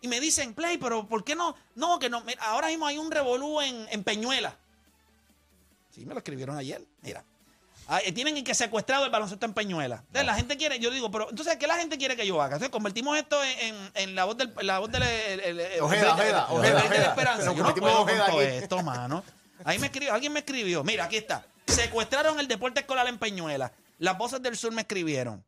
Y 0.00 0.08
me 0.08 0.20
dicen, 0.20 0.54
Play, 0.54 0.78
pero 0.78 1.06
¿por 1.06 1.22
qué 1.22 1.34
no? 1.34 1.54
No, 1.74 1.98
que 1.98 2.08
no. 2.08 2.22
Mira, 2.22 2.42
ahora 2.44 2.68
mismo 2.68 2.86
hay 2.86 2.96
un 2.96 3.10
revolú 3.10 3.60
en, 3.60 3.86
en 3.90 4.02
Peñuela. 4.02 4.56
Sí, 5.90 6.06
me 6.06 6.14
lo 6.14 6.20
escribieron 6.20 6.56
ayer. 6.56 6.82
Mira. 7.02 7.22
Ah, 7.90 8.00
eh, 8.04 8.12
tienen 8.12 8.44
que 8.44 8.54
secuestrado 8.54 9.06
el 9.06 9.10
baloncesto 9.10 9.46
en 9.46 9.54
Peñuela. 9.54 10.02
Entonces 10.08 10.26
la 10.26 10.34
gente 10.34 10.58
quiere, 10.58 10.78
yo 10.78 10.90
digo, 10.90 11.10
pero 11.10 11.30
entonces, 11.30 11.56
¿qué 11.56 11.66
la 11.66 11.76
gente 11.78 11.96
quiere 11.96 12.16
que 12.16 12.26
yo 12.26 12.34
haga? 12.42 12.56
Entonces 12.56 12.68
convertimos 12.70 13.16
esto 13.16 13.42
en, 13.42 13.58
en- 13.76 13.90
en 13.94 14.14
la 14.14 14.24
voz 14.26 14.36
del, 14.36 14.52
la 14.60 14.78
voz 14.78 14.90
del 14.92 15.02
el- 15.04 15.40
el- 15.40 15.60
el- 15.60 15.80
Ojeda, 15.80 16.12
Ojeda, 16.14 16.46
Ojeda, 16.50 16.82
de 16.82 16.98
la 16.98 17.04
esperanza. 17.06 17.54
Yo 17.54 17.62
no 17.62 17.74
puedo 17.74 18.04
con 18.06 18.18
todo 18.26 18.42
esto, 18.42 18.82
mano. 18.82 19.24
Ahí 19.64 19.78
me 19.78 19.86
escribió, 19.86 20.12
alguien 20.12 20.32
me 20.34 20.40
escribió. 20.40 20.84
Mira, 20.84 21.04
aquí 21.04 21.16
está. 21.16 21.46
Secuestraron 21.66 22.38
el 22.38 22.46
deporte 22.46 22.80
escolar 22.80 23.06
en 23.08 23.18
Peñuela. 23.18 23.72
Las 23.98 24.18
voces 24.18 24.42
del 24.42 24.56
sur 24.56 24.70
me 24.72 24.82
escribieron. 24.82 25.44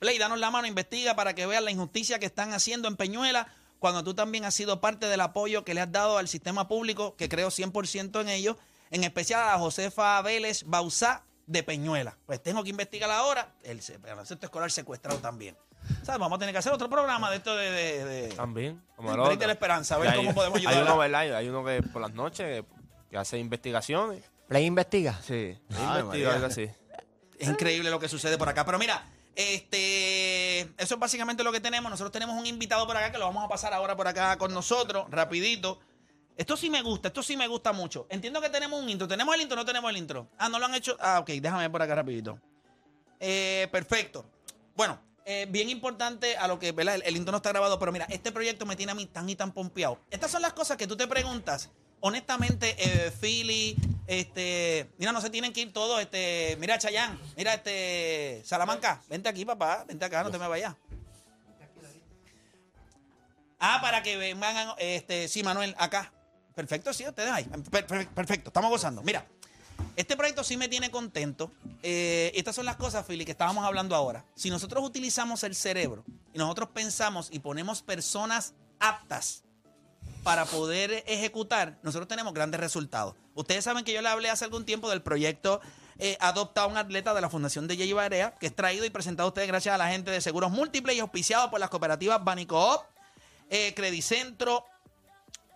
Play, 0.00 0.18
danos 0.18 0.38
la 0.40 0.50
mano, 0.50 0.66
investiga 0.66 1.14
para 1.14 1.34
que 1.34 1.46
vean 1.46 1.64
la 1.64 1.70
injusticia 1.70 2.18
que 2.18 2.26
están 2.26 2.52
haciendo 2.52 2.88
en 2.88 2.96
Peñuela 2.96 3.46
cuando 3.78 4.02
tú 4.02 4.12
también 4.14 4.44
has 4.44 4.54
sido 4.54 4.80
parte 4.80 5.06
del 5.06 5.20
apoyo 5.20 5.64
que 5.64 5.72
le 5.74 5.80
has 5.80 5.92
dado 5.92 6.18
al 6.18 6.26
sistema 6.28 6.66
público, 6.68 7.14
que 7.16 7.28
creo 7.28 7.48
100% 7.50 8.20
en 8.20 8.28
ello, 8.28 8.58
en 8.90 9.04
especial 9.04 9.48
a 9.48 9.58
Josefa 9.58 10.20
Vélez 10.22 10.64
Bausá 10.66 11.22
de 11.46 11.62
Peñuela. 11.62 12.16
Pues 12.26 12.42
tengo 12.42 12.62
que 12.62 12.70
investigar 12.70 13.10
ahora 13.10 13.54
el 13.62 13.80
baloncesto 14.00 14.46
escolar 14.46 14.70
secuestrado 14.70 15.18
también. 15.18 15.56
¿Sabes? 16.02 16.18
Vamos 16.18 16.36
a 16.36 16.38
tener 16.38 16.54
que 16.54 16.58
hacer 16.58 16.72
otro 16.72 16.88
programa 16.88 17.30
de 17.30 17.36
esto 17.36 17.54
de... 17.56 17.70
de, 17.70 18.04
de- 18.04 18.28
También. 18.34 18.82
Como 18.96 19.10
de 19.28 19.46
la 19.46 19.52
esperanza, 19.52 19.96
a 19.96 19.98
ver 19.98 20.10
hay- 20.10 20.16
cómo 20.16 20.34
podemos 20.34 20.58
Hay 20.60 20.66
ayudar. 20.66 20.84
uno, 20.84 20.96
¿verdad? 20.98 21.36
Hay 21.36 21.48
uno 21.48 21.64
que 21.64 21.82
por 21.82 22.00
las 22.00 22.12
noches 22.14 22.64
que 23.10 23.16
hace 23.18 23.38
investigaciones. 23.38 24.24
Play 24.48 24.64
investiga. 24.64 25.20
Sí. 25.22 25.58
Investiga, 25.68 26.34
algo 26.34 26.46
así. 26.46 26.70
Es 27.38 27.48
increíble 27.48 27.90
lo 27.90 27.98
que 28.00 28.08
sucede 28.08 28.38
por 28.38 28.48
acá. 28.48 28.64
Pero 28.64 28.78
mira, 28.78 29.04
Este, 29.36 30.60
eso 30.60 30.94
es 30.94 30.98
básicamente 30.98 31.42
lo 31.44 31.52
que 31.52 31.60
tenemos. 31.60 31.90
Nosotros 31.90 32.12
tenemos 32.12 32.38
un 32.38 32.46
invitado 32.46 32.86
por 32.86 32.96
acá 32.96 33.10
que 33.12 33.18
lo 33.18 33.26
vamos 33.26 33.44
a 33.44 33.48
pasar 33.48 33.72
ahora 33.74 33.96
por 33.96 34.06
acá 34.08 34.36
con 34.38 34.52
nosotros, 34.54 35.06
rapidito. 35.10 35.80
Esto 36.36 36.56
sí 36.56 36.68
me 36.68 36.82
gusta, 36.82 37.08
esto 37.08 37.22
sí 37.22 37.36
me 37.36 37.46
gusta 37.46 37.72
mucho. 37.72 38.06
Entiendo 38.10 38.40
que 38.40 38.48
tenemos 38.48 38.80
un 38.80 38.88
intro. 38.88 39.06
¿Tenemos 39.06 39.34
el 39.34 39.42
intro 39.42 39.56
no 39.56 39.64
tenemos 39.64 39.90
el 39.90 39.96
intro? 39.96 40.28
Ah, 40.38 40.48
no 40.48 40.58
lo 40.58 40.66
han 40.66 40.74
hecho. 40.74 40.96
Ah, 41.00 41.20
ok, 41.20 41.28
déjame 41.28 41.62
ver 41.62 41.70
por 41.70 41.82
acá 41.82 41.94
rapidito. 41.94 42.40
Eh, 43.20 43.68
perfecto. 43.70 44.24
Bueno, 44.74 45.00
eh, 45.24 45.46
bien 45.48 45.70
importante 45.70 46.36
a 46.36 46.48
lo 46.48 46.58
que, 46.58 46.72
¿verdad? 46.72 46.96
El, 46.96 47.02
el 47.02 47.16
intro 47.16 47.30
no 47.30 47.36
está 47.36 47.50
grabado, 47.50 47.78
pero 47.78 47.92
mira, 47.92 48.06
este 48.10 48.32
proyecto 48.32 48.66
me 48.66 48.74
tiene 48.76 48.92
a 48.92 48.94
mí 48.94 49.06
tan 49.06 49.28
y 49.28 49.36
tan 49.36 49.52
pompeado. 49.52 50.00
Estas 50.10 50.30
son 50.30 50.42
las 50.42 50.52
cosas 50.52 50.76
que 50.76 50.86
tú 50.86 50.96
te 50.96 51.06
preguntas. 51.06 51.70
Honestamente, 52.00 52.76
eh, 52.78 53.10
Philly, 53.18 53.76
este, 54.06 54.90
mira, 54.98 55.12
no 55.12 55.22
se 55.22 55.30
tienen 55.30 55.52
que 55.54 55.62
ir 55.62 55.72
todos, 55.72 56.02
este, 56.02 56.54
mira, 56.60 56.76
Chayán, 56.76 57.18
mira, 57.34 57.54
este, 57.54 58.42
Salamanca, 58.44 59.00
vente 59.08 59.28
aquí, 59.30 59.46
papá, 59.46 59.84
vente 59.88 60.04
acá, 60.04 60.22
no 60.22 60.30
te 60.30 60.38
me 60.38 60.46
vayas. 60.46 60.74
Ah, 63.58 63.78
para 63.80 64.02
que 64.02 64.18
vengan, 64.18 64.74
este, 64.76 65.28
sí, 65.28 65.42
Manuel, 65.42 65.74
acá. 65.78 66.12
Perfecto, 66.54 66.92
sí, 66.92 67.06
ustedes 67.06 67.30
ahí. 67.30 67.44
Per- 67.70 67.86
per- 67.86 68.08
Perfecto, 68.08 68.48
estamos 68.50 68.70
gozando. 68.70 69.02
Mira, 69.02 69.26
este 69.96 70.16
proyecto 70.16 70.44
sí 70.44 70.56
me 70.56 70.68
tiene 70.68 70.90
contento. 70.90 71.50
Eh, 71.82 72.30
estas 72.34 72.54
son 72.54 72.64
las 72.64 72.76
cosas, 72.76 73.04
Philly, 73.06 73.24
que 73.24 73.32
estábamos 73.32 73.64
hablando 73.64 73.94
ahora. 73.96 74.24
Si 74.34 74.50
nosotros 74.50 74.84
utilizamos 74.84 75.42
el 75.44 75.54
cerebro 75.54 76.04
y 76.32 76.38
nosotros 76.38 76.68
pensamos 76.72 77.28
y 77.32 77.40
ponemos 77.40 77.82
personas 77.82 78.54
aptas 78.78 79.42
para 80.22 80.44
poder 80.44 81.02
ejecutar, 81.06 81.78
nosotros 81.82 82.08
tenemos 82.08 82.32
grandes 82.34 82.60
resultados. 82.60 83.14
Ustedes 83.34 83.64
saben 83.64 83.84
que 83.84 83.92
yo 83.92 84.00
le 84.00 84.08
hablé 84.08 84.30
hace 84.30 84.44
algún 84.44 84.64
tiempo 84.64 84.88
del 84.88 85.02
proyecto 85.02 85.60
eh, 85.98 86.16
Adopta 86.20 86.62
a 86.62 86.66
un 86.66 86.76
atleta 86.76 87.14
de 87.14 87.20
la 87.20 87.28
Fundación 87.30 87.66
de 87.68 87.76
Jay 87.76 87.92
Barea, 87.92 88.34
que 88.40 88.46
es 88.46 88.54
traído 88.56 88.84
y 88.84 88.90
presentado 88.90 89.26
a 89.26 89.30
ustedes 89.30 89.48
gracias 89.48 89.74
a 89.74 89.78
la 89.78 89.88
gente 89.88 90.10
de 90.10 90.20
Seguros 90.20 90.50
Múltiples 90.50 90.96
y 90.96 91.00
auspiciado 91.00 91.50
por 91.50 91.60
las 91.60 91.68
cooperativas 91.70 92.22
Banicoop, 92.24 92.80
eh, 93.50 93.74
Credicentro, 93.74 94.64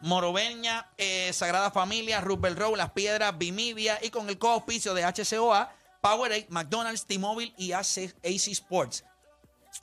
Moroveña, 0.00 0.90
eh, 0.96 1.32
Sagrada 1.32 1.70
Familia, 1.70 2.20
Rubel 2.20 2.56
Row, 2.56 2.76
Las 2.76 2.92
Piedras, 2.92 3.36
Bimidia 3.36 3.98
y 4.02 4.10
con 4.10 4.28
el 4.28 4.38
co-auspicio 4.38 4.94
de 4.94 5.04
HCOA, 5.04 5.72
Powerade, 6.00 6.46
McDonald's, 6.50 7.06
T-Mobile 7.06 7.52
y 7.56 7.72
AC, 7.72 8.14
AC 8.22 8.48
Sports. 8.48 9.04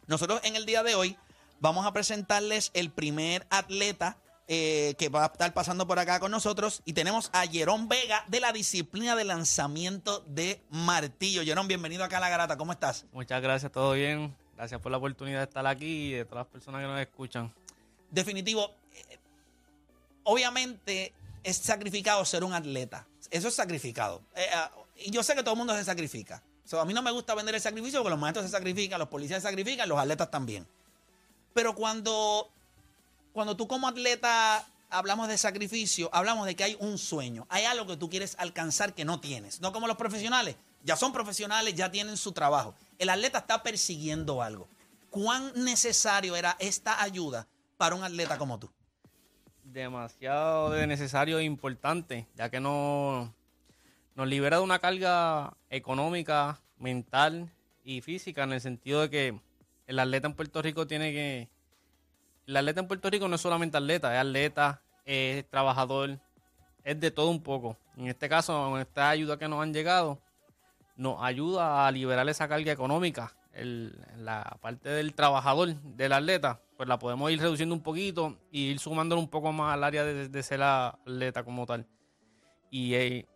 Nosotros 0.08 0.41
en 0.43 0.56
el 0.56 0.65
día 0.65 0.84
de 0.84 0.95
hoy 0.95 1.17
vamos 1.60 1.86
a 1.86 1.93
presentarles 1.93 2.71
el 2.73 2.91
primer 2.91 3.45
atleta 3.49 4.17
eh, 4.47 4.93
que 4.99 5.10
va 5.10 5.23
a 5.23 5.25
estar 5.28 5.51
pasando 5.54 5.88
por 5.88 5.97
acá 5.97 6.19
con 6.19 6.30
nosotros 6.30 6.84
y 6.86 6.93
tenemos 6.93 7.32
a 7.34 7.47
Jerón 7.47 7.88
Vega 7.88 8.23
de 8.28 8.39
la 8.39 8.51
disciplina 8.51 9.15
de 9.15 9.23
lanzamiento 9.23 10.19
de 10.28 10.62
martillo. 10.69 11.43
Jerón, 11.43 11.67
bienvenido 11.67 12.04
acá 12.04 12.17
a 12.17 12.19
La 12.19 12.30
Garata, 12.30 12.56
¿cómo 12.56 12.71
estás? 12.71 13.06
Muchas 13.12 13.41
gracias, 13.41 13.71
todo 13.71 13.93
bien. 13.93 14.36
Gracias 14.56 14.80
por 14.80 14.91
la 14.91 14.99
oportunidad 14.99 15.39
de 15.39 15.45
estar 15.45 15.65
aquí 15.65 16.10
y 16.10 16.12
de 16.12 16.25
todas 16.25 16.45
las 16.45 16.51
personas 16.51 16.82
que 16.82 16.88
nos 16.88 16.99
escuchan. 16.99 17.51
Definitivo, 18.12 18.71
obviamente 20.26 21.14
es 21.44 21.58
sacrificado 21.58 22.26
ser 22.26 22.44
un 22.44 22.54
atleta. 22.54 23.08
Eso 23.32 23.48
es 23.48 23.56
sacrificado. 23.56 24.22
Eh, 24.36 24.46
ah, 24.54 24.70
y 24.98 25.12
yo 25.12 25.24
sé 25.24 25.36
que 25.36 25.42
todo 25.42 25.54
el 25.54 25.58
mundo 25.58 25.76
se 25.76 25.86
sacrifica. 25.86 26.44
A 26.74 26.86
mí 26.86 26.94
no 26.94 27.02
me 27.02 27.12
gusta 27.12 27.36
vender 27.36 27.56
el 27.56 27.62
sacrificio 27.62 28.00
porque 28.00 28.10
los 28.10 28.20
maestros 28.20 28.46
se 28.46 28.52
sacrifican, 28.52 29.00
los 29.00 29.08
policías 29.08 29.42
se 29.42 29.48
sacrifican, 29.48 29.88
los 29.88 30.00
atletas 30.00 30.30
también. 30.32 30.68
Pero 31.54 31.76
cuando, 31.76 32.50
cuando 33.34 33.56
tú 33.56 33.68
como 33.68 33.88
atleta 33.88 34.68
hablamos 34.90 35.28
de 35.28 35.38
sacrificio, 35.38 36.10
hablamos 36.12 36.48
de 36.48 36.56
que 36.56 36.64
hay 36.64 36.78
un 36.80 36.98
sueño, 36.98 37.46
hay 37.50 37.66
algo 37.66 37.86
que 37.86 37.98
tú 37.98 38.10
quieres 38.10 38.36
alcanzar 38.40 38.94
que 38.94 39.06
no 39.06 39.20
tienes. 39.20 39.62
No 39.62 39.72
como 39.72 39.88
los 39.88 39.96
profesionales, 39.96 40.56
ya 40.84 40.96
son 40.96 41.14
profesionales, 41.14 41.76
ya 41.76 41.92
tienen 41.92 42.18
su 42.18 42.32
trabajo. 42.32 42.74
El 42.98 43.10
atleta 43.10 43.40
está 43.40 43.62
persiguiendo 43.62 44.42
algo. 44.42 44.68
¿Cuán 45.12 45.52
necesario 45.56 46.36
era 46.36 46.58
esta 46.60 47.02
ayuda 47.02 47.48
para 47.78 47.96
un 47.96 48.04
atleta 48.04 48.38
como 48.38 48.60
tú? 48.60 48.70
Demasiado 49.65 50.69
de 50.69 50.86
necesario 50.86 51.39
e 51.39 51.43
importante, 51.43 52.28
ya 52.36 52.51
que 52.51 52.60
no, 52.60 53.34
nos 54.13 54.28
libera 54.28 54.58
de 54.58 54.63
una 54.63 54.78
carga 54.78 55.58
económica, 55.71 56.62
mental 56.78 57.49
y 57.84 58.01
física, 58.01 58.43
en 58.43 58.54
el 58.54 58.62
sentido 58.62 59.01
de 59.01 59.10
que 59.10 59.39
el 59.88 59.97
atleta 59.97 60.28
en 60.28 60.36
Puerto 60.36 60.62
Rico 60.62 60.86
tiene 60.86 61.12
que... 61.12 61.49
El 62.45 62.58
atleta 62.58 62.80
en 62.80 62.88
Puerto 62.88 63.10
Rico 63.10 63.28
no 63.28 63.36
es 63.36 63.41
solamente 63.41 63.75
atleta, 63.75 64.13
es 64.13 64.21
atleta, 64.21 64.82
es 65.04 65.49
trabajador, 65.49 66.19
es 66.84 66.99
de 66.99 67.10
todo 67.10 67.32
un 67.32 67.41
poco. 67.41 67.75
En 67.97 68.06
este 68.08 68.30
caso, 68.30 68.69
con 68.69 68.80
esta 68.80 69.10
ayuda 69.10 69.39
que 69.39 69.47
nos 69.47 69.63
han 69.63 69.73
llegado, 69.73 70.19
nos 70.95 71.21
ayuda 71.23 71.88
a 71.88 71.91
liberar 71.91 72.30
esa 72.30 72.47
carga 72.47 72.71
económica. 72.71 73.36
El- 73.51 73.99
la 74.17 74.58
parte 74.62 74.89
del 74.89 75.15
trabajador, 75.15 75.73
del 75.73 76.13
atleta, 76.13 76.62
pues 76.78 76.90
la 76.90 77.00
podemos 77.00 77.32
ir 77.32 77.40
reduciendo 77.40 77.74
un 77.74 77.82
poquito 77.82 78.38
y 78.52 78.68
ir 78.68 78.80
sumándole 78.80 79.22
un 79.22 79.30
poco 79.30 79.52
más 79.52 79.74
al 79.74 79.84
área 79.84 80.04
de, 80.04 80.28
de 80.30 80.44
ser 80.44 80.62
atleta 80.62 81.44
como 81.44 81.66
tal. 81.66 81.88
Y 82.70 82.94
eh, 82.96 83.28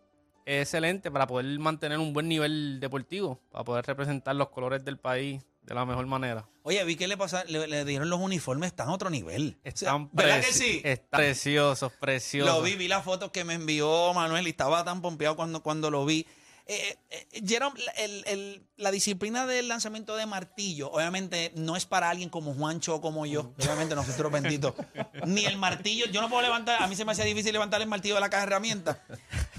es 0.44 0.62
excelente 0.62 1.10
para 1.10 1.26
poder 1.26 1.58
mantener 1.58 1.98
un 1.98 2.12
buen 2.12 2.28
nivel 2.28 2.80
deportivo, 2.80 3.40
para 3.50 3.64
poder 3.64 3.86
representar 3.86 4.36
los 4.36 4.48
colores 4.50 4.84
del 4.84 4.98
país 4.98 5.42
de 5.62 5.74
la 5.74 5.84
mejor 5.84 6.06
manera. 6.06 6.48
Oye, 6.62 6.82
vi 6.84 6.96
que 6.96 7.06
le, 7.06 7.16
pasa, 7.16 7.44
le, 7.44 7.66
le 7.66 7.84
dieron 7.84 8.10
los 8.10 8.20
uniformes, 8.20 8.68
están 8.68 8.88
a 8.88 8.92
otro 8.92 9.10
nivel. 9.10 9.58
O 9.58 9.62
sea, 9.62 9.70
Están 9.70 10.10
¿Verdad 10.12 10.40
que 10.40 10.52
sí? 10.52 10.80
Están 10.84 11.20
preciosos, 11.20 11.92
preciosos. 11.92 12.54
Lo 12.54 12.62
vi, 12.62 12.76
vi 12.76 12.88
la 12.88 13.02
foto 13.02 13.30
que 13.32 13.44
me 13.44 13.54
envió 13.54 14.12
Manuel 14.14 14.46
y 14.46 14.50
estaba 14.50 14.84
tan 14.84 15.00
pompeado 15.00 15.36
cuando, 15.36 15.62
cuando 15.62 15.90
lo 15.90 16.04
vi. 16.04 16.26
Eh, 16.72 16.96
eh, 17.10 17.26
Jerome, 17.44 17.80
la- 17.84 17.90
el- 17.92 18.22
el- 18.28 18.62
la 18.76 18.92
disciplina 18.92 19.44
del 19.44 19.66
lanzamiento 19.66 20.14
de 20.14 20.24
martillo, 20.26 20.88
obviamente 20.92 21.50
no 21.56 21.74
es 21.74 21.84
para 21.84 22.08
alguien 22.08 22.28
como 22.28 22.54
Juancho 22.54 22.94
o 22.94 23.00
como 23.00 23.26
yo, 23.26 23.52
obviamente 23.58 23.96
nosotros 23.96 24.30
benditos. 24.30 24.74
Ni 25.26 25.46
el 25.46 25.56
martillo, 25.56 26.06
yo 26.06 26.20
no 26.20 26.28
puedo 26.28 26.42
levantar, 26.42 26.80
a 26.80 26.86
mí 26.86 26.94
se 26.94 27.04
me 27.04 27.10
hacía 27.10 27.24
difícil 27.24 27.52
levantar 27.52 27.82
el 27.82 27.88
martillo 27.88 28.14
de 28.14 28.20
la 28.20 28.30
caja 28.30 28.42
de 28.44 28.46
herramientas. 28.52 28.98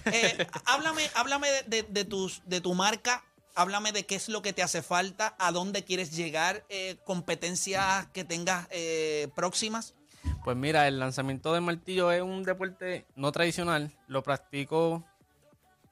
Eh, 0.06 0.48
háblame 0.66 1.10
háblame 1.16 1.50
de, 1.52 1.64
de- 1.82 1.84
de 1.90 2.06
tus, 2.06 2.44
de 2.46 2.62
tu 2.62 2.74
marca, 2.76 3.26
háblame 3.56 3.92
de 3.92 4.06
qué 4.06 4.16
es 4.16 4.30
lo 4.30 4.42
que 4.42 4.54
te 4.54 4.64
hace 4.64 4.82
falta, 4.82 5.36
a 5.38 5.52
dónde 5.52 5.84
quieres 5.84 6.16
llegar, 6.16 6.64
eh, 6.70 6.96
competencias 7.04 8.08
que 8.14 8.24
tengas 8.24 8.68
eh, 8.72 9.28
próximas. 9.36 9.96
Pues 10.46 10.56
mira, 10.56 10.88
el 10.88 10.98
lanzamiento 11.00 11.54
de 11.54 11.60
martillo 11.60 12.10
es 12.12 12.22
un 12.22 12.44
deporte 12.44 13.06
no 13.16 13.32
tradicional. 13.34 13.92
Lo 14.08 14.24
practico 14.24 15.04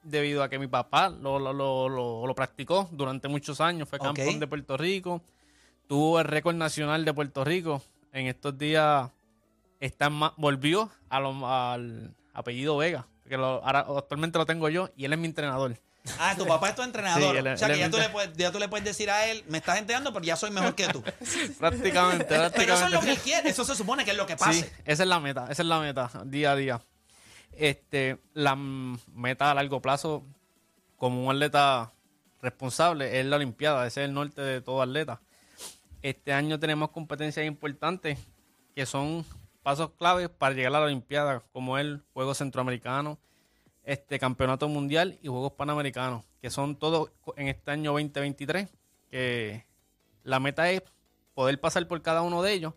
debido 0.02 0.42
a 0.42 0.48
que 0.48 0.58
mi 0.58 0.66
papá 0.66 1.08
lo, 1.10 1.38
lo, 1.38 1.52
lo, 1.52 2.26
lo- 2.26 2.34
practicó 2.34 2.88
durante 2.92 3.28
muchos 3.28 3.60
años. 3.60 3.88
Fue 3.88 3.98
campeón 3.98 4.40
de 4.40 4.46
Puerto 4.46 4.76
Rico. 4.76 5.22
Tuvo 5.88 6.18
el 6.20 6.24
récord 6.26 6.54
nacional 6.54 7.04
de 7.04 7.12
Puerto 7.12 7.44
Rico. 7.44 7.82
En 8.12 8.26
estos 8.26 8.56
días 8.58 9.10
está 9.80 10.10
ma- 10.10 10.34
volvió 10.36 10.90
a 11.08 11.20
lo- 11.20 11.46
al 11.48 12.14
apellido 12.34 12.76
Vega. 12.76 13.06
Que 13.28 13.36
lo- 13.36 13.64
ahora, 13.64 13.80
actualmente 13.96 14.38
lo 14.38 14.46
tengo 14.46 14.68
yo 14.68 14.90
y 14.96 15.04
él 15.04 15.12
es 15.12 15.18
mi 15.18 15.26
entrenador. 15.26 15.76
Ah, 16.18 16.34
tu 16.36 16.46
papá 16.46 16.70
es 16.70 16.74
tu 16.74 16.82
entrenador. 16.82 17.32
Sí, 17.32 17.36
él- 17.38 17.46
o 17.46 17.56
sea, 17.58 17.68
que 17.68 17.78
ya 17.78 17.90
tú, 17.90 17.98
le 17.98 18.08
puedes, 18.08 18.32
ya 18.36 18.50
tú 18.50 18.58
le 18.58 18.68
puedes 18.68 18.84
decir 18.86 19.10
a 19.10 19.26
él, 19.26 19.44
me 19.48 19.58
estás 19.58 19.78
entrenando, 19.78 20.12
pero 20.14 20.24
ya 20.24 20.34
soy 20.34 20.50
mejor 20.50 20.74
que 20.74 20.88
tú. 20.88 21.02
prácticamente, 21.58 22.24
Pero 22.54 22.74
eso 22.74 22.86
es 22.86 22.90
lo 22.90 23.00
que 23.00 23.10
él 23.12 23.18
quiere, 23.18 23.50
eso 23.50 23.64
se 23.64 23.74
supone 23.74 24.04
que 24.04 24.12
es 24.12 24.16
lo 24.16 24.26
que 24.26 24.32
Sí, 24.32 24.38
pase. 24.38 24.72
esa 24.84 25.02
es 25.02 25.08
la 25.08 25.20
meta, 25.20 25.46
esa 25.50 25.62
es 25.62 25.68
la 25.68 25.78
meta, 25.78 26.10
día 26.24 26.52
a 26.52 26.56
día. 26.56 26.80
Este, 27.60 28.16
la 28.32 28.56
meta 28.56 29.50
a 29.50 29.54
largo 29.54 29.82
plazo, 29.82 30.24
como 30.96 31.26
un 31.26 31.30
atleta 31.30 31.92
responsable, 32.40 33.20
es 33.20 33.26
la 33.26 33.36
Olimpiada, 33.36 33.86
ese 33.86 34.00
es 34.00 34.08
el 34.08 34.14
norte 34.14 34.40
de 34.40 34.62
todo 34.62 34.80
atleta. 34.80 35.20
Este 36.00 36.32
año 36.32 36.58
tenemos 36.58 36.88
competencias 36.88 37.44
importantes 37.44 38.18
que 38.74 38.86
son 38.86 39.26
pasos 39.62 39.90
claves 39.90 40.30
para 40.30 40.54
llegar 40.54 40.74
a 40.74 40.78
la 40.78 40.86
Olimpiada, 40.86 41.42
como 41.52 41.76
el 41.76 42.02
Juego 42.14 42.32
Centroamericano, 42.32 43.18
este 43.84 44.18
Campeonato 44.18 44.66
Mundial 44.66 45.18
y 45.20 45.28
Juegos 45.28 45.52
Panamericanos, 45.52 46.24
que 46.40 46.48
son 46.48 46.76
todos 46.76 47.10
en 47.36 47.48
este 47.48 47.72
año 47.72 47.92
2023, 47.92 48.70
que 49.10 49.66
la 50.24 50.40
meta 50.40 50.70
es 50.70 50.82
poder 51.34 51.60
pasar 51.60 51.86
por 51.86 52.00
cada 52.00 52.22
uno 52.22 52.42
de 52.42 52.54
ellos 52.54 52.72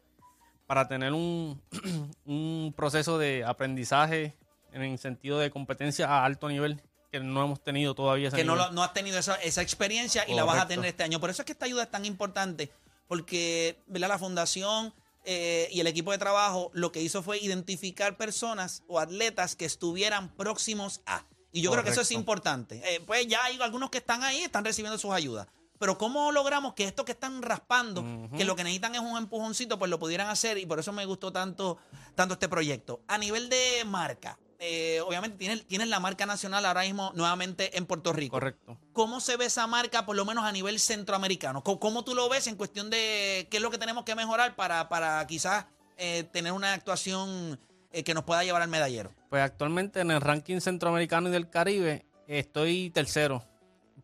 para 0.67 0.89
tener 0.89 1.13
un, 1.13 1.61
un 2.25 2.73
proceso 2.75 3.17
de 3.17 3.45
aprendizaje 3.45 4.35
en 4.73 4.81
el 4.83 4.97
sentido 4.99 5.39
de 5.39 5.49
competencia 5.51 6.07
a 6.07 6.25
alto 6.25 6.49
nivel 6.49 6.81
que 7.11 7.19
no 7.19 7.43
hemos 7.45 7.63
tenido 7.63 7.93
todavía. 7.93 8.29
ese 8.29 8.37
Que 8.37 8.43
no, 8.43 8.55
lo- 8.55 8.71
no 8.71 8.83
has 8.83 8.93
tenido 8.93 9.19
esa, 9.19 9.35
esa 9.35 9.61
experiencia 9.61 10.25
y 10.27 10.33
la 10.33 10.43
vas 10.43 10.59
a 10.61 10.67
tener 10.67 10.85
este 10.85 11.03
año. 11.03 11.19
Por 11.19 11.29
eso 11.29 11.41
es 11.43 11.45
que 11.45 11.51
esta 11.51 11.65
ayuda 11.65 11.83
es 11.83 11.91
tan 11.91 12.05
importante, 12.05 12.71
porque 13.07 13.79
¿verdad? 13.87 14.07
la 14.09 14.17
fundación 14.19 14.93
eh, 15.25 15.67
y 15.71 15.79
el 15.79 15.87
equipo 15.87 16.11
de 16.11 16.17
trabajo 16.17 16.71
lo 16.73 16.91
que 16.91 17.01
hizo 17.01 17.21
fue 17.23 17.37
identificar 17.39 18.17
personas 18.17 18.83
o 18.87 18.99
atletas 18.99 19.55
que 19.55 19.65
estuvieran 19.65 20.29
próximos 20.35 21.01
a. 21.05 21.23
Y 21.51 21.61
yo 21.61 21.71
creo 21.71 21.83
que 21.83 21.91
eso 21.91 22.01
es 22.01 22.09
importante. 22.11 22.81
Eh, 22.83 22.99
pues 23.05 23.27
ya 23.27 23.43
hay 23.45 23.61
algunos 23.61 23.91
que 23.91 23.99
están 23.99 24.23
ahí, 24.23 24.39
están 24.41 24.65
recibiendo 24.65 24.97
sus 24.97 25.11
ayudas. 25.11 25.47
Pero 25.79 25.97
¿cómo 25.99 26.31
logramos 26.31 26.73
que 26.73 26.85
estos 26.85 27.05
que 27.05 27.11
están 27.11 27.41
raspando, 27.43 28.03
que 28.35 28.43
lo 28.45 28.55
que 28.55 28.63
necesitan 28.63 28.95
es 28.95 29.01
un 29.01 29.17
empujoncito, 29.17 29.77
pues 29.77 29.91
lo 29.91 29.99
pudieran 29.99 30.29
hacer? 30.29 30.57
Y 30.57 30.65
por 30.65 30.79
eso 30.79 30.91
me 30.93 31.05
gustó 31.05 31.31
tanto, 31.31 31.77
tanto 32.15 32.33
este 32.33 32.47
proyecto. 32.49 33.01
A 33.07 33.17
nivel 33.19 33.49
de 33.49 33.83
marca, 33.85 34.39
eh, 34.65 35.01
obviamente 35.01 35.37
tienes, 35.37 35.67
tienes 35.67 35.89
la 35.89 35.99
marca 35.99 36.25
nacional 36.25 36.65
ahora 36.65 36.83
mismo 36.83 37.11
nuevamente 37.15 37.77
en 37.77 37.85
Puerto 37.85 38.13
Rico. 38.13 38.31
Correcto. 38.31 38.77
¿Cómo 38.93 39.19
se 39.19 39.35
ve 39.35 39.45
esa 39.45 39.67
marca, 39.67 40.05
por 40.05 40.15
lo 40.15 40.23
menos 40.23 40.45
a 40.45 40.53
nivel 40.53 40.79
centroamericano? 40.79 41.61
¿Cómo, 41.65 41.81
cómo 41.81 42.05
tú 42.05 42.15
lo 42.15 42.29
ves 42.29 42.47
en 42.47 42.55
cuestión 42.55 42.89
de 42.89 43.45
qué 43.51 43.57
es 43.57 43.63
lo 43.63 43.71
que 43.71 43.77
tenemos 43.77 44.05
que 44.05 44.15
mejorar 44.15 44.55
para, 44.55 44.87
para 44.87 45.27
quizás 45.27 45.65
eh, 45.97 46.23
tener 46.31 46.53
una 46.53 46.71
actuación 46.71 47.59
eh, 47.91 48.05
que 48.05 48.13
nos 48.13 48.23
pueda 48.23 48.45
llevar 48.45 48.61
al 48.61 48.69
medallero? 48.69 49.11
Pues 49.29 49.43
actualmente 49.43 49.99
en 49.99 50.11
el 50.11 50.21
ranking 50.21 50.61
centroamericano 50.61 51.27
y 51.27 51.33
del 51.33 51.49
Caribe 51.49 52.05
estoy 52.27 52.89
tercero. 52.89 53.43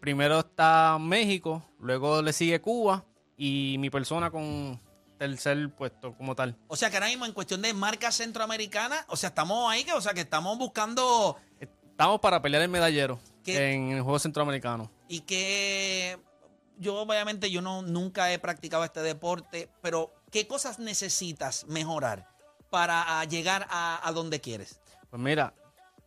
Primero 0.02 0.40
está 0.40 0.98
México, 1.00 1.64
luego 1.80 2.22
le 2.22 2.34
sigue 2.34 2.60
Cuba 2.60 3.06
y 3.38 3.78
mi 3.80 3.90
persona 3.90 4.30
con 4.30 4.78
tercer 5.20 5.70
puesto 5.76 6.16
como 6.16 6.34
tal. 6.34 6.56
O 6.68 6.76
sea 6.76 6.90
que 6.90 6.96
ahora 6.98 7.08
mismo 7.08 7.26
en 7.28 7.34
cuestión 7.34 7.62
de 7.62 7.74
marca 7.74 8.12
centroamericana, 8.12 9.06
o 9.10 9.16
sea, 9.16 9.30
estamos 9.30 9.72
ahí, 9.72 9.84
que, 9.84 9.94
o 9.94 10.02
sea, 10.02 10.16
que 10.16 10.22
estamos 10.22 10.58
buscando 10.58 11.38
Estamos 11.60 12.20
para 12.22 12.42
pelear 12.42 12.64
el 12.64 12.70
medallero 12.70 13.20
en 13.46 13.92
el 13.92 14.02
juego 14.02 14.18
centroamericano. 14.20 14.90
y 15.10 15.20
que 15.22 16.18
yo 16.78 16.96
obviamente 17.02 17.52
yo 17.52 17.62
no 17.62 17.82
nunca 17.82 18.32
he 18.32 18.40
practicado 18.40 18.86
este 18.86 19.02
deporte, 19.02 19.70
pero 19.82 20.14
¿qué 20.32 20.48
cosas 20.48 20.80
necesitas 20.80 21.66
mejorar 21.68 22.28
para 22.70 23.22
llegar 23.26 23.68
a, 23.70 24.00
a 24.08 24.12
donde 24.14 24.40
quieres? 24.40 24.80
Pues 25.10 25.22
mira, 25.22 25.54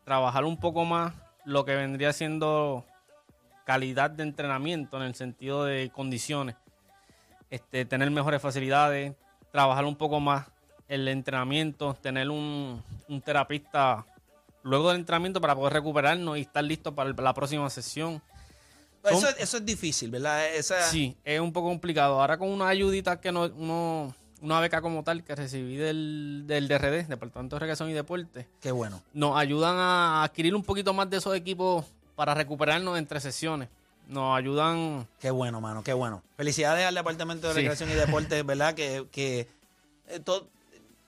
trabajar 0.05 0.45
un 0.45 0.57
poco 0.57 0.85
más 0.87 1.13
lo 1.45 1.65
que 1.67 1.75
vendría 1.75 2.13
siendo 2.15 2.87
calidad 3.67 4.11
de 4.11 4.23
entrenamiento 4.23 4.97
en 4.97 5.03
el 5.03 5.15
sentido 5.15 5.65
de 5.65 5.91
condiciones, 5.91 6.57
este, 7.53 7.85
tener 7.85 8.11
mejores 8.11 8.41
facilidades, 8.41 9.15
trabajar 9.51 9.85
un 9.85 9.95
poco 9.95 10.21
más 10.21 10.47
el 10.89 11.07
entrenamiento, 11.07 11.93
tener 12.01 12.31
un, 12.31 12.83
un 13.09 13.21
terapista 13.21 14.07
luego 14.63 14.89
del 14.89 15.01
entrenamiento 15.01 15.39
para 15.39 15.55
poder 15.55 15.75
recuperarnos 15.75 16.39
y 16.39 16.41
estar 16.41 16.65
listo 16.65 16.95
para 16.95 17.11
la 17.13 17.35
próxima 17.35 17.69
sesión. 17.69 18.23
Eso, 19.05 19.29
eso 19.37 19.57
es 19.59 19.67
difícil, 19.67 20.11
¿verdad? 20.11 20.47
Esa, 20.55 20.81
Sí, 20.83 21.15
es 21.25 21.41
un 21.41 21.53
poco 21.53 21.69
complicado. 21.69 22.19
Ahora 22.21 22.39
con 22.39 22.49
una 22.49 22.69
ayudita 22.69 23.21
que 23.21 23.31
no, 23.33 23.45
uno, 23.45 24.15
una 24.41 24.61
beca 24.61 24.81
como 24.81 25.05
tal 25.05 25.23
que 25.23 25.35
recibí 25.35 25.77
del, 25.77 26.45
del 26.47 26.69
DRD, 26.69 27.07
Departamento 27.07 27.57
de 27.57 27.61
Recreación 27.61 27.91
y 27.91 27.93
Deporte, 27.93 28.49
Qué 28.61 28.73
bueno. 28.73 29.03
nos 29.13 29.37
ayudan 29.37 29.77
a 29.77 30.23
adquirir 30.25 30.55
un 30.55 30.63
poquito 30.63 30.95
más 30.95 31.11
de 31.11 31.19
esos 31.19 31.37
equipos 31.37 31.85
para 32.15 32.33
recuperarnos 32.33 32.99
entre 32.99 33.21
sesiones. 33.21 33.69
Nos 34.09 34.37
ayudan. 34.37 35.07
Qué 35.21 35.31
bueno, 35.31 35.61
mano, 35.61 35.83
qué 35.83 35.93
bueno. 35.93 36.23
Felicidades 36.37 36.85
al 36.87 36.95
Departamento 36.95 37.49
de 37.49 37.55
Sí. 37.55 37.61
Recreación 37.61 37.91
y 37.91 37.95
Deportes, 37.95 38.45
¿verdad? 38.47 38.75
Que, 38.75 39.07
que, 39.11 39.49
eh, 40.09 40.21
to- 40.21 40.49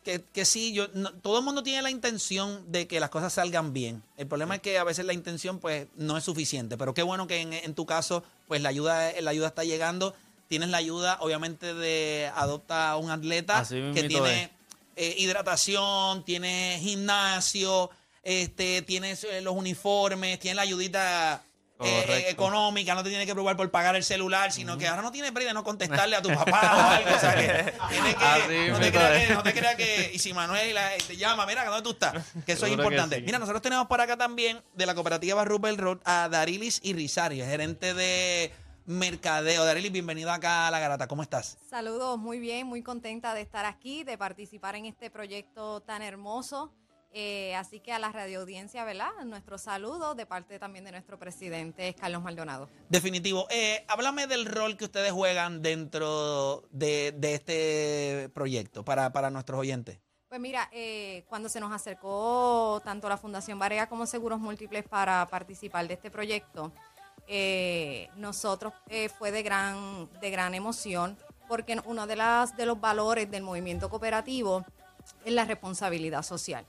que, 0.05 0.23
que 0.33 0.45
sí, 0.45 0.73
yo, 0.73 0.87
no- 0.95 1.13
todo 1.13 1.39
el 1.39 1.45
mundo 1.45 1.63
tiene 1.63 1.83
la 1.83 1.91
intención 1.91 2.71
de 2.71 2.87
que 2.87 3.01
las 3.01 3.11
cosas 3.11 3.33
salgan 3.33 3.73
bien. 3.73 4.03
El 4.17 4.27
problema 4.27 4.57
es 4.57 4.61
que 4.63 4.79
a 4.79 4.85
veces 4.85 5.05
la 5.07 5.13
intención 5.13 5.59
pues 5.59 5.87
no 5.97 6.17
es 6.17 6.25
suficiente, 6.25 6.77
pero 6.77 6.93
qué 6.95 7.03
bueno 7.03 7.27
que 7.27 7.41
en, 7.41 7.53
en 7.53 7.75
tu 7.75 7.87
caso 7.87 8.23
pues 8.49 8.61
la 8.63 8.69
ayuda, 8.69 9.13
la 9.21 9.31
ayuda 9.31 9.49
está 9.49 9.65
llegando. 9.65 10.15
Tienes 10.49 10.69
la 10.69 10.77
ayuda 10.77 11.17
obviamente 11.21 11.73
de 11.75 12.31
adopta 12.35 12.91
a 12.91 12.97
un 12.99 13.11
atleta 13.11 13.59
Así 13.61 13.81
que 13.95 14.05
tiene 14.05 14.51
eh, 14.97 15.15
hidratación, 15.19 16.23
tiene 16.25 16.79
gimnasio, 16.83 17.91
este, 18.23 18.83
tienes 18.83 19.25
eh, 19.25 19.41
los 19.41 19.55
uniformes, 19.55 20.39
tiene 20.39 20.57
la 20.57 20.63
ayudita 20.63 21.43
eh, 21.81 22.05
eh, 22.09 22.25
económica, 22.29 22.95
no 22.95 23.03
te 23.03 23.09
tiene 23.09 23.27
que 23.27 23.33
preocupar 23.33 23.57
por 23.57 23.71
pagar 23.71 23.97
el 23.97 24.05
celular, 24.05 24.53
sino 24.53 24.79
que 24.79 24.87
ahora 24.87 25.03
no 25.03 25.11
tienes 25.11 25.33
break 25.33 25.49
de 25.49 25.55
no 25.55 25.65
contestarle 25.65 26.15
a 26.17 26.23
tu 26.23 26.29
papá 26.35 26.77
o 26.77 26.81
algo. 26.91 27.17
O 27.17 27.19
sea, 27.19 27.35
que, 27.35 27.73
tiene 27.91 28.15
que- 28.15 28.25
Así 28.25 28.71
no, 28.71 28.79
te 28.79 28.93
creas 28.93 29.27
que, 29.27 29.35
no 29.35 29.43
te 29.43 29.53
creas 29.53 29.75
que. 29.77 30.11
Y 30.15 30.19
si 30.19 30.33
Manuel 30.33 30.75
la- 30.75 30.91
te 31.07 31.17
llama, 31.17 31.47
mira, 31.47 31.65
¿dónde 31.65 31.83
tú 31.83 31.91
estás? 31.91 32.25
Que 32.47 32.53
eso 32.53 32.67
es 32.67 32.73
importante. 32.73 33.17
sí. 33.17 33.23
Mira, 33.23 33.39
nosotros 33.39 33.61
tenemos 33.63 33.87
por 33.89 34.01
acá 34.01 34.17
también 34.17 34.63
de 34.75 34.87
la 34.87 34.95
cooperativa 34.95 35.45
Rupert 35.45 35.79
Road 35.81 35.99
a 36.05 36.29
Darilis 36.29 36.81
y 36.83 36.93
Rizario, 36.93 37.45
gerente 37.45 37.93
de 37.95 38.53
mercadeo. 38.87 39.65
Darilis, 39.65 39.91
bienvenido 39.93 40.31
acá 40.31 40.67
a 40.69 40.71
La 40.71 40.79
Garata. 40.79 41.09
¿Cómo 41.09 41.23
estás? 41.23 41.57
Saludos, 41.69 42.19
muy 42.19 42.39
bien, 42.39 42.67
muy 42.67 42.83
contenta 42.83 43.35
de 43.35 43.41
estar 43.41 43.65
aquí, 43.65 44.05
de 44.05 44.17
participar 44.19 44.77
en 44.77 44.87
este 44.87 45.11
proyecto 45.11 45.81
tan 45.81 46.03
hermoso. 46.03 46.73
Eh, 47.17 47.55
así 47.55 47.79
que 47.79 47.93
a 47.93 48.01
la 48.01 48.11
radioaudiencia, 48.11 48.85
¿verdad? 48.85 49.13
Nuestro 49.25 49.57
saludo 49.57 50.17
de 50.17 50.27
parte 50.27 50.59
también 50.59 50.85
de 50.85 50.91
nuestro 50.91 51.17
presidente 51.17 51.95
Carlos 51.95 52.23
Maldonado. 52.23 52.69
Definitivo. 52.89 53.47
Eh, 53.51 53.85
háblame 53.89 54.27
del 54.27 54.47
rol 54.47 54.77
que 54.77 54.87
ustedes 54.87 55.13
juegan 55.13 55.63
dentro 55.63 56.65
de, 56.73 57.15
de 57.17 57.35
este 57.35 58.31
proyecto 58.35 58.85
para, 58.85 59.13
para 59.13 59.31
nuestros 59.31 59.61
oyentes. 59.61 60.01
Pues 60.35 60.41
mira, 60.41 60.69
eh, 60.73 61.25
cuando 61.29 61.49
se 61.49 61.61
nos 61.61 61.73
acercó 61.73 62.83
tanto 62.85 63.09
la 63.09 63.17
Fundación 63.17 63.57
Barea 63.57 63.89
como 63.89 64.05
Seguros 64.05 64.41
Múltiples 64.41 64.83
para 64.83 65.25
participar 65.29 65.87
de 65.87 65.95
este 65.95 66.11
proyecto, 66.11 66.73
eh, 67.29 68.09
nosotros 68.17 68.73
eh, 68.89 69.09
fue 69.09 69.31
de 69.31 69.45
gran, 69.45 70.11
de 70.21 70.31
gran 70.33 70.55
emoción 70.55 71.17
porque 71.47 71.81
uno 71.85 72.09
de, 72.09 72.17
las, 72.17 72.57
de 72.57 72.67
los 72.67 72.81
valores 72.81 73.31
del 73.31 73.45
movimiento 73.45 73.89
cooperativo 73.89 74.65
es 75.25 75.33
la 75.33 75.45
responsabilidad 75.45 76.23
social. 76.23 76.67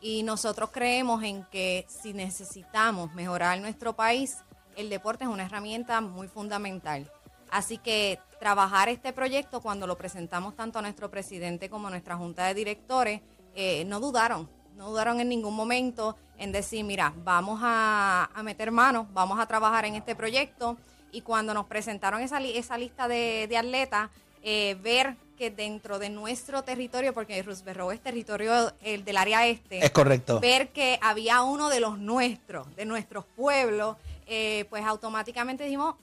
Y 0.00 0.22
nosotros 0.22 0.70
creemos 0.72 1.22
en 1.22 1.44
que 1.44 1.84
si 1.88 2.14
necesitamos 2.14 3.12
mejorar 3.12 3.60
nuestro 3.60 3.94
país, 3.94 4.38
el 4.76 4.88
deporte 4.88 5.24
es 5.24 5.30
una 5.30 5.44
herramienta 5.44 6.00
muy 6.00 6.26
fundamental. 6.28 7.10
Así 7.50 7.78
que 7.78 8.18
trabajar 8.38 8.88
este 8.88 9.12
proyecto, 9.12 9.60
cuando 9.60 9.86
lo 9.86 9.98
presentamos 9.98 10.56
tanto 10.56 10.78
a 10.78 10.82
nuestro 10.82 11.10
presidente 11.10 11.68
como 11.68 11.88
a 11.88 11.90
nuestra 11.90 12.16
junta 12.16 12.46
de 12.46 12.54
directores, 12.54 13.20
eh, 13.54 13.84
no 13.86 14.00
dudaron, 14.00 14.48
no 14.76 14.88
dudaron 14.90 15.20
en 15.20 15.28
ningún 15.28 15.54
momento 15.54 16.16
en 16.38 16.52
decir, 16.52 16.84
mira, 16.84 17.12
vamos 17.24 17.60
a, 17.62 18.30
a 18.32 18.42
meter 18.42 18.70
manos, 18.70 19.06
vamos 19.12 19.38
a 19.38 19.46
trabajar 19.46 19.84
en 19.84 19.96
este 19.96 20.14
proyecto. 20.14 20.78
Y 21.12 21.22
cuando 21.22 21.52
nos 21.52 21.66
presentaron 21.66 22.22
esa, 22.22 22.38
li- 22.40 22.56
esa 22.56 22.78
lista 22.78 23.08
de, 23.08 23.46
de 23.48 23.56
atletas, 23.58 24.08
eh, 24.42 24.78
ver 24.80 25.16
que 25.40 25.50
dentro 25.50 25.98
de 25.98 26.10
nuestro 26.10 26.62
territorio, 26.62 27.14
porque 27.14 27.42
Roosevelt 27.42 27.92
es 27.94 28.02
territorio 28.02 28.74
el 28.82 29.06
del 29.06 29.16
área 29.16 29.46
este, 29.46 29.82
Es 29.82 29.90
correcto. 29.90 30.38
ver 30.38 30.68
que 30.68 30.98
había 31.00 31.40
uno 31.40 31.70
de 31.70 31.80
los 31.80 31.98
nuestros, 31.98 32.76
de 32.76 32.84
nuestros 32.84 33.24
pueblos, 33.36 33.96
eh, 34.26 34.66
pues 34.68 34.84
automáticamente 34.84 35.64
dijimos, 35.64 35.94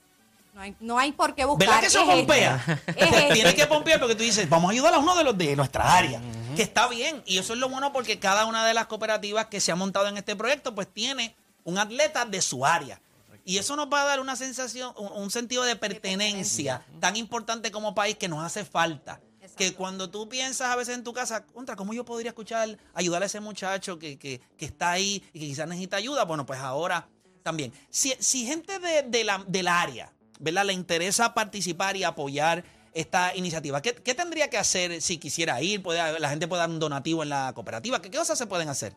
no 0.54 0.60
hay, 0.60 0.74
no 0.80 0.98
hay 0.98 1.12
por 1.12 1.36
qué 1.36 1.44
buscar. 1.44 1.68
¿Verdad 1.68 1.80
que 1.82 1.86
eso 1.86 2.00
es 2.02 2.08
este, 2.08 2.16
pompea? 2.16 2.82
es 2.88 3.12
este. 3.12 3.32
Tienes 3.32 3.54
que 3.54 3.66
pompear 3.68 4.00
porque 4.00 4.16
tú 4.16 4.24
dices, 4.24 4.50
vamos 4.50 4.70
a 4.70 4.72
ayudar 4.72 4.92
a 4.94 4.98
uno 4.98 5.14
de 5.14 5.22
los 5.22 5.38
de 5.38 5.54
nuestra 5.54 5.96
área, 5.96 6.20
que 6.56 6.62
está 6.62 6.88
bien. 6.88 7.22
Y 7.24 7.38
eso 7.38 7.52
es 7.52 7.60
lo 7.60 7.68
bueno 7.68 7.92
porque 7.92 8.18
cada 8.18 8.44
una 8.44 8.66
de 8.66 8.74
las 8.74 8.86
cooperativas 8.86 9.46
que 9.46 9.60
se 9.60 9.70
ha 9.70 9.76
montado 9.76 10.08
en 10.08 10.16
este 10.16 10.34
proyecto, 10.34 10.74
pues 10.74 10.88
tiene 10.92 11.36
un 11.62 11.78
atleta 11.78 12.24
de 12.24 12.42
su 12.42 12.66
área. 12.66 13.00
Y 13.44 13.58
eso 13.58 13.76
nos 13.76 13.86
va 13.86 14.02
a 14.02 14.04
dar 14.04 14.18
una 14.18 14.34
sensación, 14.34 14.92
un, 14.96 15.12
un 15.12 15.30
sentido 15.30 15.62
de 15.62 15.76
pertenencia 15.76 16.82
tan 16.98 17.14
importante 17.14 17.70
como 17.70 17.94
país 17.94 18.16
que 18.16 18.26
nos 18.26 18.44
hace 18.44 18.64
falta. 18.64 19.20
Que 19.58 19.74
cuando 19.74 20.08
tú 20.08 20.28
piensas 20.28 20.68
a 20.68 20.76
veces 20.76 20.94
en 20.94 21.02
tu 21.04 21.12
casa, 21.12 21.44
contra, 21.44 21.74
¿cómo 21.76 21.92
yo 21.92 22.04
podría 22.04 22.30
escuchar, 22.30 22.78
ayudar 22.94 23.22
a 23.22 23.26
ese 23.26 23.40
muchacho 23.40 23.98
que, 23.98 24.18
que- 24.18 24.40
que 24.56 24.64
está 24.64 24.92
ahí 24.92 25.22
y 25.32 25.40
que 25.40 25.46
quizás 25.46 25.66
necesita 25.68 25.96
ayuda? 25.96 26.24
Bueno, 26.24 26.46
pues 26.46 26.60
ahora 26.60 27.08
también. 27.42 27.72
Si, 27.90 28.14
si 28.20 28.46
gente 28.46 28.78
de, 28.78 29.02
de 29.02 29.24
la, 29.24 29.44
del 29.46 29.66
área, 29.68 30.12
¿verdad? 30.38 30.64
Le 30.64 30.72
interesa 30.72 31.34
participar 31.34 31.96
y 31.96 32.04
apoyar 32.04 32.62
esta 32.94 33.34
iniciativa, 33.36 33.82
¿qué, 33.82 33.94
qué 33.94 34.14
tendría 34.14 34.48
que 34.48 34.58
hacer 34.58 35.00
si 35.02 35.18
quisiera 35.18 35.60
ir? 35.60 35.82
Puede, 35.82 36.18
la 36.20 36.30
gente 36.30 36.46
puede 36.48 36.60
dar 36.60 36.70
un 36.70 36.78
donativo 36.78 37.22
en 37.22 37.28
la 37.30 37.52
cooperativa. 37.54 38.00
¿Qué, 38.00 38.10
qué 38.10 38.18
cosas 38.18 38.38
se 38.38 38.46
pueden 38.46 38.68
hacer? 38.68 38.94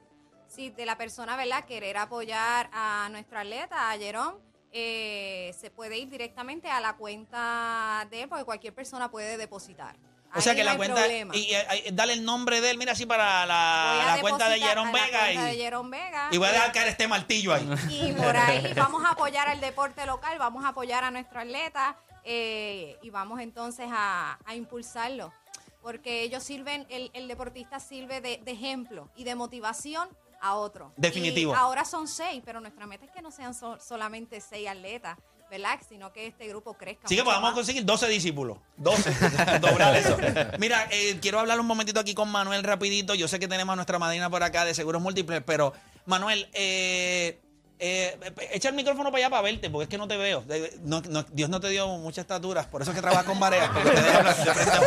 Si 0.47 0.69
de 0.69 0.85
la 0.85 0.97
persona, 0.97 1.35
¿verdad?, 1.37 1.65
querer 1.65 1.97
apoyar 1.97 2.69
a 2.73 3.07
nuestro 3.11 3.39
atleta, 3.39 3.89
a 3.91 3.97
Jerón, 3.97 4.35
eh, 4.73 5.55
se 5.59 5.69
puede 5.71 5.97
ir 5.97 6.09
directamente 6.09 6.69
a 6.69 6.79
la 6.81 6.93
cuenta 6.97 8.07
de 8.11 8.23
él, 8.23 8.29
porque 8.29 8.43
cualquier 8.45 8.73
persona 8.73 9.09
puede 9.09 9.37
depositar. 9.37 9.95
O 10.33 10.39
sea 10.41 10.51
Ahí 10.53 10.57
que 10.57 10.63
no 10.63 10.65
la 10.65 10.71
hay 10.71 10.77
cuenta, 10.77 10.95
problema. 10.95 11.35
y, 11.35 11.53
eh, 11.53 11.89
dale 11.93 12.13
el 12.13 12.23
nombre 12.23 12.61
de 12.61 12.71
él, 12.71 12.77
mira 12.77 12.93
así 12.93 13.05
para 13.05 13.39
Voy 13.39 13.47
la, 13.49 14.13
a 14.13 14.15
la 14.15 14.21
cuenta 14.21 14.45
de 14.49 14.55
depositar 14.55 14.69
Jerón 14.69 14.87
a 14.87 14.91
la 14.91 14.97
Vega 15.05 15.19
cuenta 15.19 15.43
de 15.45 15.53
y, 15.53 15.57
Vega. 15.91 16.27
y 16.31 16.37
voy 16.37 16.47
a 16.47 16.51
dejar 16.51 16.71
caer 16.71 16.87
este 16.87 17.07
martillo 17.07 17.53
ahí. 17.53 17.69
Y 17.89 18.13
por 18.13 18.37
ahí 18.37 18.73
vamos 18.77 19.03
a 19.03 19.09
apoyar 19.11 19.49
al 19.49 19.59
deporte 19.59 20.05
local, 20.05 20.37
vamos 20.39 20.63
a 20.63 20.69
apoyar 20.69 21.03
a 21.03 21.11
nuestro 21.11 21.39
atleta 21.41 21.97
eh, 22.23 22.97
y 23.01 23.09
vamos 23.09 23.39
entonces 23.41 23.87
a, 23.91 24.39
a 24.45 24.55
impulsarlo. 24.55 25.33
Porque 25.81 26.21
ellos 26.21 26.43
sirven, 26.43 26.85
el, 26.89 27.09
el 27.13 27.27
deportista 27.27 27.79
sirve 27.79 28.21
de, 28.21 28.37
de 28.43 28.51
ejemplo 28.51 29.09
y 29.15 29.23
de 29.23 29.33
motivación 29.35 30.07
a 30.39 30.53
otro. 30.55 30.93
Definitivo. 30.95 31.53
Y 31.53 31.55
ahora 31.55 31.85
son 31.85 32.07
seis, 32.07 32.41
pero 32.45 32.59
nuestra 32.61 32.85
meta 32.87 33.05
es 33.05 33.11
que 33.11 33.21
no 33.21 33.31
sean 33.31 33.53
so- 33.55 33.79
solamente 33.79 34.39
seis 34.41 34.67
atletas, 34.69 35.17
¿verdad? 35.51 35.79
Sino 35.87 36.13
que 36.13 36.27
este 36.27 36.47
grupo 36.47 36.73
crezca. 36.75 37.01
Así 37.05 37.15
que 37.17 37.23
podamos 37.23 37.49
más. 37.49 37.53
conseguir 37.53 37.83
12 37.83 38.07
discípulos. 38.07 38.57
12. 38.77 39.11
Doblar 39.59 39.97
eso. 39.97 40.17
Mira, 40.57 40.87
eh, 40.89 41.19
quiero 41.21 41.39
hablar 41.39 41.59
un 41.59 41.67
momentito 41.67 41.99
aquí 41.99 42.13
con 42.15 42.31
Manuel 42.31 42.63
rapidito. 42.63 43.13
Yo 43.15 43.27
sé 43.27 43.37
que 43.37 43.49
tenemos 43.49 43.73
a 43.73 43.75
nuestra 43.75 43.99
madrina 43.99 44.29
por 44.29 44.41
acá 44.43 44.63
de 44.63 44.73
Seguros 44.73 45.01
Múltiples, 45.01 45.43
pero 45.45 45.73
Manuel, 46.05 46.49
eh, 46.53 47.41
Eh, 47.83 48.15
echa 48.51 48.69
el 48.69 48.75
micrófono 48.75 49.09
para 49.11 49.23
allá 49.23 49.29
para 49.31 49.41
verte, 49.41 49.67
porque 49.71 49.85
es 49.85 49.89
que 49.89 49.97
no 49.97 50.07
te 50.07 50.15
veo. 50.15 50.41
De- 50.41 50.77
no- 50.83 51.01
no- 51.09 51.23
Dios 51.31 51.49
no 51.49 51.59
te 51.59 51.67
dio 51.69 51.87
mucha 51.97 52.21
estatura, 52.21 52.69
por 52.69 52.83
eso 52.83 52.91
es 52.91 52.95
que 52.95 53.01
trabajas 53.01 53.25
con 53.25 53.39
Barea, 53.39 53.71
porque 53.73 53.89
te 53.89 54.01
deja 54.03 54.17
hablar 54.19 54.35
de 54.37 54.53
frente 54.53 54.71
a 54.71 54.81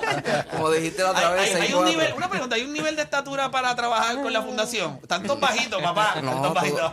frente. 0.00 0.50
Como 0.50 0.70
dijiste 0.72 1.00
la 1.04 1.10
otra 1.12 1.28
Hay- 1.32 1.38
vez, 1.40 1.54
hay- 1.54 1.72
un 1.74 1.84
nivel, 1.84 2.12
una 2.14 2.28
pregunta, 2.28 2.56
¿hay 2.56 2.62
un 2.62 2.72
nivel 2.72 2.96
de 2.96 3.02
estatura 3.02 3.52
para 3.52 3.72
trabajar 3.76 4.20
con 4.20 4.32
la 4.32 4.42
fundación? 4.42 4.98
Tantos 5.06 5.38
bajitos, 5.38 5.80
papá. 5.80 6.16
No, 6.22 6.32
tantos 6.32 6.54
bajitos. 6.54 6.92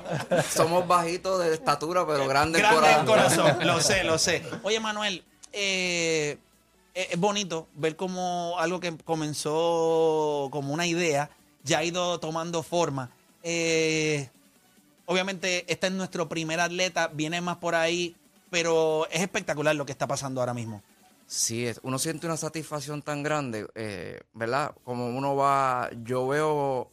somos 0.53 0.87
bajitos 0.87 1.39
de 1.43 1.55
estatura, 1.55 2.05
pero 2.05 2.27
grandes 2.27 2.61
Grande 2.61 2.91
en 2.91 3.05
corazón. 3.07 3.41
corazón, 3.47 3.65
lo 3.67 3.81
sé, 3.81 4.03
lo 4.03 4.19
sé. 4.19 4.43
Oye, 4.61 4.79
Manuel, 4.79 5.23
eh, 5.53 6.37
eh, 6.93 7.07
es 7.09 7.19
bonito 7.19 7.67
ver 7.73 7.95
cómo 7.95 8.57
algo 8.59 8.79
que 8.79 8.95
comenzó 9.05 10.49
como 10.51 10.71
una 10.71 10.85
idea 10.85 11.31
ya 11.63 11.79
ha 11.79 11.83
ido 11.83 12.19
tomando 12.19 12.61
forma. 12.61 13.09
Eh, 13.41 14.29
obviamente, 15.07 15.65
este 15.71 15.87
es 15.87 15.93
nuestro 15.93 16.29
primer 16.29 16.59
atleta, 16.59 17.07
viene 17.07 17.41
más 17.41 17.57
por 17.57 17.73
ahí, 17.73 18.15
pero 18.51 19.07
es 19.09 19.21
espectacular 19.21 19.75
lo 19.75 19.85
que 19.85 19.91
está 19.91 20.05
pasando 20.05 20.39
ahora 20.41 20.53
mismo. 20.53 20.83
Sí, 21.25 21.67
uno 21.81 21.97
siente 21.99 22.27
una 22.27 22.37
satisfacción 22.37 23.01
tan 23.01 23.23
grande, 23.23 23.67
eh, 23.75 24.21
¿verdad? 24.33 24.73
Como 24.83 25.09
uno 25.09 25.35
va, 25.35 25.89
yo 26.03 26.27
veo, 26.27 26.89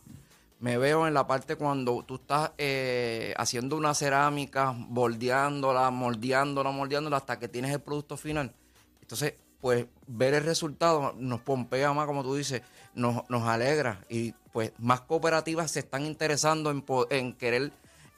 me 0.59 0.79
veo 0.79 1.07
en 1.07 1.15
la 1.15 1.27
parte 1.27 1.55
cuando 1.57 2.03
tú 2.03 2.17
estás 2.17 2.51
eh, 2.59 3.35
haciendo 3.37 3.77
una 3.77 3.95
cerámica, 3.95 4.75
bordeándola, 4.77 5.91
moldeándola, 5.91 6.71
moldeándola 6.71 7.19
hasta 7.19 7.39
que 7.39 7.49
tienes 7.49 7.73
el 7.73 7.81
producto 7.81 8.17
final. 8.17 8.53
Entonces, 9.01 9.35
pues 9.61 9.87
ver 10.07 10.35
el 10.35 10.45
resultado 10.45 11.15
nos 11.17 11.41
pompea 11.41 11.93
más, 11.93 12.07
como 12.07 12.23
tú 12.23 12.35
dices, 12.35 12.63
nos, 12.95 13.29
nos 13.31 13.45
alegra 13.45 14.01
y 14.09 14.33
pues 14.53 14.73
más 14.79 15.01
cooperativas 15.03 15.71
se 15.71 15.81
están 15.81 16.07
interesando 16.07 16.71
en, 16.71 16.85
en 17.11 17.33
querer 17.35 17.73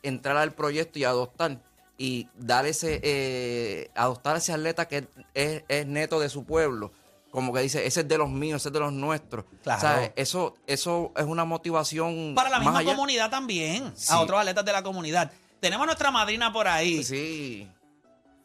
entrar 0.09 0.37
al 0.37 0.53
proyecto 0.53 0.99
y 0.99 1.05
adoptar 1.05 1.59
y 1.99 2.29
dar 2.37 2.67
ese, 2.67 3.01
eh, 3.03 3.91
adoptar 3.95 4.35
a 4.37 4.39
ese 4.39 4.53
atleta 4.53 4.87
que 4.87 5.09
es, 5.35 5.65
es 5.69 5.87
neto 5.87 6.21
de 6.21 6.29
su 6.29 6.45
pueblo. 6.45 6.93
Como 7.31 7.53
que 7.53 7.61
dice, 7.61 7.87
ese 7.87 8.01
es 8.01 8.09
de 8.09 8.19
los 8.19 8.31
míos, 8.31 8.63
ese 8.63 8.69
es 8.69 8.73
de 8.73 8.81
los 8.81 8.93
nuestros. 8.93 9.45
Claro. 9.63 9.81
¿Sabes? 9.81 10.13
Eso, 10.17 10.55
eso 10.67 11.13
es 11.17 11.25
una 11.25 11.45
motivación. 11.45 12.35
Para 12.35 12.49
la 12.51 12.61
misma 12.61 12.79
allá. 12.79 12.91
comunidad 12.95 13.31
también, 13.31 13.93
Sí. 13.95 14.09
a 14.11 14.21
otros 14.21 14.41
atletas 14.41 14.65
de 14.65 14.73
la 14.73 14.83
comunidad. 14.83 15.31
Tenemos 15.61 15.85
a 15.85 15.87
nuestra 15.87 16.11
madrina 16.11 16.53
por 16.53 16.69
ahí. 16.69 17.03
Sí. 17.03 17.69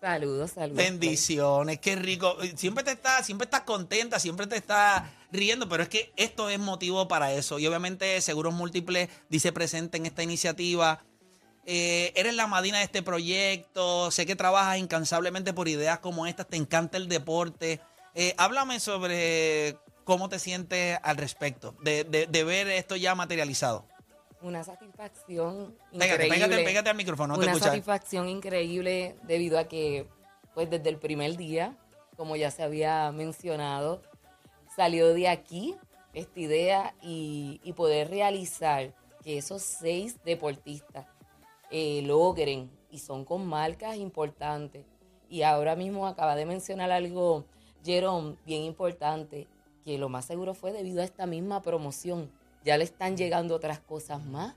Saludos, 0.02 0.52
saludos. 0.52 0.78
Bendiciones, 0.78 1.80
qué 1.80 1.96
rico. 1.96 2.36
Siempre 2.56 2.84
te 2.84 2.92
estás, 2.92 3.26
siempre 3.26 3.46
estás 3.46 3.62
contenta, 3.62 4.20
siempre 4.20 4.48
te 4.48 4.56
estás 4.58 5.04
riendo, 5.32 5.70
pero 5.70 5.84
es 5.84 5.90
que 5.90 6.12
esto 6.16 6.50
es 6.50 6.58
motivo 6.58 7.08
para 7.08 7.32
eso. 7.34 7.60
Y 7.60 7.68
obviamente 7.68 8.20
Seguros 8.22 8.54
Múltiples 8.54 9.10
dice 9.30 9.52
presente 9.52 9.98
en 9.98 10.06
esta 10.08 10.24
iniciativa. 10.24 11.04
Eh, 11.66 12.12
eres 12.16 12.34
la 12.36 12.48
madrina 12.48 12.80
de 12.80 12.84
este 12.86 13.04
proyecto. 13.04 14.10
Sé 14.12 14.26
que 14.26 14.36
trabajas 14.36 14.78
incansablemente 14.78 15.54
por 15.54 15.68
ideas 15.68 16.00
como 16.00 16.26
estas. 16.28 16.48
Te 16.48 16.58
encanta 16.58 16.98
el 16.98 17.08
deporte. 17.08 17.80
Eh, 18.16 18.34
háblame 18.38 18.80
sobre 18.80 19.78
cómo 20.04 20.28
te 20.30 20.40
sientes 20.40 20.98
al 21.04 21.18
respecto 21.18 21.76
de, 21.84 22.04
de- 22.04 22.28
de 22.28 22.44
ver 22.44 22.68
esto 22.68 22.96
ya 22.96 23.16
materializado. 23.16 23.86
Una 24.42 24.64
satisfacción 24.64 25.76
Pégate, 25.92 26.26
increíble. 26.26 26.30
pégate, 26.48 26.64
pégate 26.66 26.90
al 26.90 26.96
micrófono, 26.96 27.34
no 27.34 27.40
te 27.40 27.46
Una 27.46 27.52
escuchas. 27.52 27.68
satisfacción 27.74 28.28
increíble 28.28 29.16
debido 29.24 29.60
a 29.60 29.66
que, 29.66 30.08
pues 30.56 30.68
desde 30.68 30.90
el 30.90 30.98
primer 30.98 31.38
día, 31.38 31.78
como 32.18 32.36
ya 32.36 32.50
se 32.50 32.64
había 32.64 33.12
mencionado, 33.12 34.02
salió 34.76 35.14
de 35.14 35.30
aquí 35.30 35.76
esta 36.14 36.40
idea 36.40 36.96
y, 37.04 37.62
y 37.64 37.74
poder 37.74 38.10
realizar 38.10 38.94
que 39.24 39.38
esos 39.38 39.62
seis 39.62 40.16
deportistas 40.26 41.06
eh, 41.72 42.02
logren 42.04 42.70
y 42.92 43.00
son 43.00 43.26
con 43.26 43.46
marcas 43.48 43.96
importantes. 43.98 44.86
Y 45.30 45.44
ahora 45.44 45.76
mismo 45.76 46.08
acaba 46.08 46.36
de 46.36 46.46
mencionar 46.46 46.92
algo, 46.92 47.46
Jerome, 47.86 48.36
bien 48.46 48.64
importante, 48.64 49.48
que 49.86 49.98
lo 49.98 50.10
más 50.10 50.26
seguro 50.26 50.54
fue 50.54 50.72
debido 50.74 51.02
a 51.02 51.06
esta 51.06 51.26
misma 51.26 51.62
promoción. 51.62 52.30
Ya 52.64 52.78
le 52.78 52.84
están 52.84 53.18
llegando 53.18 53.56
otras 53.56 53.80
cosas 53.80 54.24
más, 54.26 54.56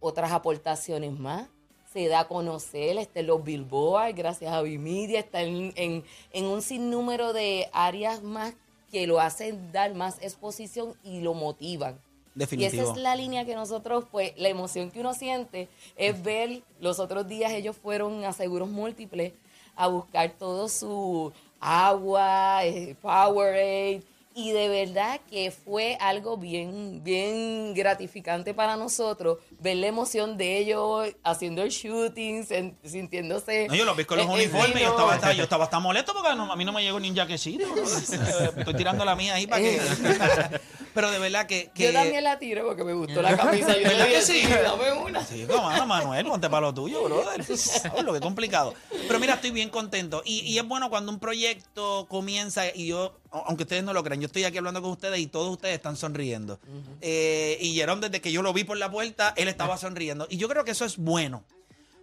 otras 0.00 0.30
aportaciones 0.32 1.18
más. 1.18 1.48
Se 1.92 2.08
da 2.08 2.20
a 2.20 2.28
conocer, 2.28 2.98
está 2.98 3.20
en 3.20 3.28
los 3.28 3.42
Billboard, 3.42 4.14
gracias 4.14 4.52
a 4.52 4.60
Vimedia, 4.60 5.20
está 5.20 5.42
en, 5.42 5.72
en- 5.76 6.04
en 6.32 6.44
un 6.44 6.60
sinnúmero 6.60 7.32
de 7.32 7.68
áreas 7.72 8.22
más 8.22 8.54
que 8.90 9.06
lo 9.06 9.18
hacen 9.18 9.72
dar 9.72 9.94
más 9.94 10.22
exposición 10.22 10.94
y 11.02 11.20
lo 11.22 11.32
motivan. 11.34 11.98
Definitivo. 12.36 12.82
Y 12.82 12.84
esa 12.84 12.92
es 12.92 12.98
la 12.98 13.16
línea 13.16 13.44
que 13.46 13.54
nosotros, 13.54 14.04
pues, 14.12 14.32
la 14.36 14.48
emoción 14.48 14.90
que 14.90 15.00
uno 15.00 15.14
siente 15.14 15.68
es 15.96 16.22
ver, 16.22 16.62
los 16.80 17.00
otros 17.00 17.26
días 17.26 17.50
ellos 17.52 17.76
fueron 17.76 18.24
a 18.24 18.32
Seguros 18.34 18.68
Múltiples 18.68 19.32
a 19.74 19.88
buscar 19.88 20.30
todo 20.38 20.68
su 20.68 21.32
agua, 21.58 22.64
eh, 22.64 22.94
Powerade, 23.00 24.02
y 24.36 24.52
de 24.52 24.68
verdad 24.68 25.18
que 25.30 25.50
fue 25.50 25.96
algo 25.98 26.36
bien, 26.36 27.02
bien 27.02 27.72
gratificante 27.72 28.52
para 28.52 28.76
nosotros 28.76 29.38
ver 29.60 29.78
la 29.78 29.86
emoción 29.86 30.36
de 30.36 30.58
ellos 30.58 31.08
haciendo 31.24 31.62
el 31.62 31.70
shooting, 31.70 32.46
sintiéndose... 32.84 33.66
No, 33.68 33.74
yo 33.74 33.86
los 33.86 33.96
vi 33.96 34.04
con 34.04 34.18
los 34.18 34.26
eh, 34.26 34.30
uniformes 34.30 34.78
yo 34.80 34.88
no. 34.88 34.90
estaba, 34.90 35.14
hasta- 35.14 35.32
yo 35.32 35.42
estaba 35.44 35.64
hasta 35.64 35.78
molesto 35.80 36.12
porque 36.12 36.36
no- 36.36 36.52
a 36.52 36.56
mí 36.56 36.66
no 36.66 36.72
me 36.72 36.82
llegó 36.82 37.00
ni 37.00 37.08
un 37.08 37.16
jaquecito. 37.16 37.64
Estoy 38.58 38.74
tirando 38.74 39.06
la 39.06 39.16
mía 39.16 39.34
ahí 39.36 39.46
para 39.46 39.62
que... 39.62 39.80
Pero 40.96 41.10
de 41.10 41.18
verdad 41.18 41.46
que... 41.46 41.70
que 41.74 41.84
Yo 41.84 41.92
también 41.92 42.24
la 42.24 42.38
tiro 42.38 42.64
porque 42.66 42.82
me 42.82 42.94
gustó 42.94 43.20
la 43.20 43.36
camisa. 43.36 43.74
Yo 43.76 43.82
¿Verdad 43.88 43.98
le 44.06 44.08
dije, 44.08 44.22
sí? 44.22 44.42
dame 44.48 44.92
una. 44.92 45.22
Sí, 45.24 45.46
mano, 45.46 45.86
Manuel, 45.86 46.24
ponte 46.26 46.48
para 46.48 46.66
lo 46.68 46.74
tuyo, 46.74 47.02
brother. 47.04 47.44
Oh, 47.96 48.02
lo 48.02 48.12
que 48.12 48.18
es 48.18 48.22
complicado. 48.22 48.72
Pero 49.06 49.20
mira, 49.20 49.34
estoy 49.34 49.50
bien 49.50 49.68
contento. 49.68 50.22
Y, 50.24 50.40
y 50.40 50.58
es 50.58 50.66
bueno 50.66 50.88
cuando 50.88 51.12
un 51.12 51.18
proyecto 51.18 52.06
comienza 52.08 52.64
y 52.74 52.86
yo, 52.86 53.14
aunque 53.30 53.64
ustedes 53.64 53.84
no 53.84 53.92
lo 53.92 54.02
crean, 54.04 54.20
yo 54.20 54.26
estoy 54.26 54.44
aquí 54.44 54.58
hablando 54.58 54.80
con 54.82 54.90
ustedes 54.90 55.18
y 55.20 55.26
todos 55.26 55.50
ustedes 55.50 55.74
están 55.74 55.96
sonriendo. 55.96 56.58
Eh, 57.00 57.58
y 57.60 57.74
Jerome, 57.74 58.00
desde 58.02 58.20
que 58.20 58.32
yo 58.32 58.42
lo 58.42 58.52
vi 58.52 58.64
por 58.64 58.76
la 58.76 58.90
puerta, 58.90 59.34
él 59.36 59.48
estaba 59.48 59.76
sonriendo. 59.78 60.26
Y 60.30 60.36
yo 60.36 60.48
creo 60.48 60.64
que 60.64 60.70
eso 60.72 60.84
es 60.84 60.96
bueno. 60.96 61.44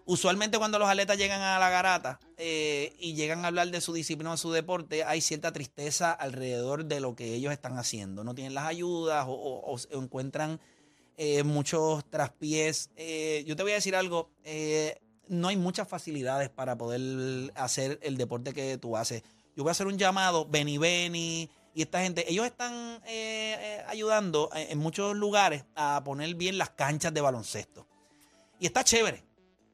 Usualmente 0.05 0.57
cuando 0.57 0.79
los 0.79 0.89
atletas 0.89 1.17
llegan 1.17 1.39
a 1.41 1.57
la 1.59 1.69
garata 1.69 2.19
eh, 2.37 2.93
y 2.99 3.13
llegan 3.13 3.45
a 3.45 3.47
hablar 3.47 3.69
de 3.71 3.79
su 3.79 3.93
disciplina 3.93 4.33
o 4.33 4.37
su 4.37 4.51
deporte, 4.51 5.05
hay 5.05 5.21
cierta 5.21 5.53
tristeza 5.53 6.11
alrededor 6.11 6.83
de 6.85 6.99
lo 6.99 7.15
que 7.15 7.33
ellos 7.33 7.53
están 7.53 7.77
haciendo. 7.77 8.25
No 8.25 8.35
tienen 8.35 8.53
las 8.53 8.65
ayudas 8.65 9.25
o, 9.27 9.31
o- 9.31 9.75
o 9.75 10.01
encuentran 10.01 10.59
eh, 11.17 11.43
muchos 11.43 12.03
traspiés. 12.09 12.89
Yo 13.45 13.55
te 13.55 13.63
voy 13.63 13.71
a 13.71 13.75
decir 13.75 13.95
algo, 13.95 14.29
no 15.29 15.47
hay 15.47 15.55
muchas 15.55 15.87
facilidades 15.87 16.49
para 16.49 16.77
poder 16.77 17.53
hacer 17.55 17.97
el 18.03 18.17
deporte 18.17 18.51
que 18.53 18.77
tú 18.77 18.97
haces. 18.97 19.23
Yo 19.55 19.63
voy 19.63 19.69
a 19.69 19.71
hacer 19.71 19.87
un 19.87 19.97
llamado, 19.97 20.45
Beni 20.45 20.77
Beni 20.77 21.49
y 21.75 21.81
esta 21.81 22.01
gente, 22.01 22.29
ellos 22.29 22.45
están 22.45 22.73
eh, 23.05 23.57
eh, 23.59 23.83
ayudando 23.87 24.49
en, 24.53 24.77
muchos 24.77 25.15
lugares 25.15 25.65
a 25.75 26.01
poner 26.03 26.35
bien 26.35 26.57
las 26.57 26.69
canchas 26.71 27.13
de 27.13 27.21
baloncesto. 27.21 27.87
Y 28.59 28.67
está 28.67 28.83
chévere, 28.83 29.23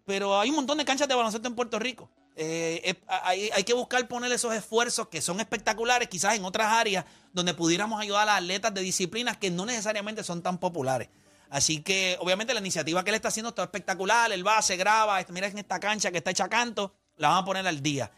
pero 0.05 0.39
hay 0.39 0.49
un 0.49 0.55
montón 0.55 0.77
de 0.77 0.85
canchas 0.85 1.07
de 1.07 1.15
baloncesto 1.15 1.47
en 1.47 1.55
Puerto 1.55 1.77
Rico. 1.77 2.09
Eh, 2.35 2.95
hay, 3.07 3.49
hay 3.53 3.63
que 3.65 3.73
buscar 3.73 4.07
poner 4.07 4.31
esos 4.31 4.53
esfuerzos 4.53 5.09
que 5.09 5.21
son 5.21 5.41
espectaculares, 5.41 6.07
quizás 6.07 6.35
en 6.35 6.45
otras 6.45 6.71
áreas 6.71 7.03
donde 7.33 7.53
pudiéramos 7.53 8.01
ayudar 8.01 8.23
a 8.23 8.25
las 8.25 8.37
atletas 8.37 8.73
de 8.73 8.81
disciplinas 8.81 9.35
que 9.35 9.51
no 9.51 9.65
necesariamente 9.65 10.23
son 10.23 10.41
tan 10.41 10.57
populares. 10.57 11.09
Así 11.49 11.81
que, 11.81 12.15
obviamente, 12.19 12.53
la 12.53 12.59
iniciativa 12.59 13.03
que 13.03 13.09
él 13.09 13.15
está 13.15 13.29
haciendo 13.29 13.49
está 13.49 13.63
espectacular. 13.63 14.31
Él 14.31 14.45
va, 14.45 14.61
se 14.61 14.77
graba, 14.77 15.19
este, 15.19 15.33
mira 15.33 15.47
en 15.47 15.57
esta 15.57 15.79
cancha 15.79 16.11
que 16.11 16.19
está 16.19 16.31
hecha 16.31 16.47
canto, 16.47 16.93
la 17.17 17.29
van 17.29 17.37
a 17.39 17.45
poner 17.45 17.67
al 17.67 17.81
día. 17.81 18.11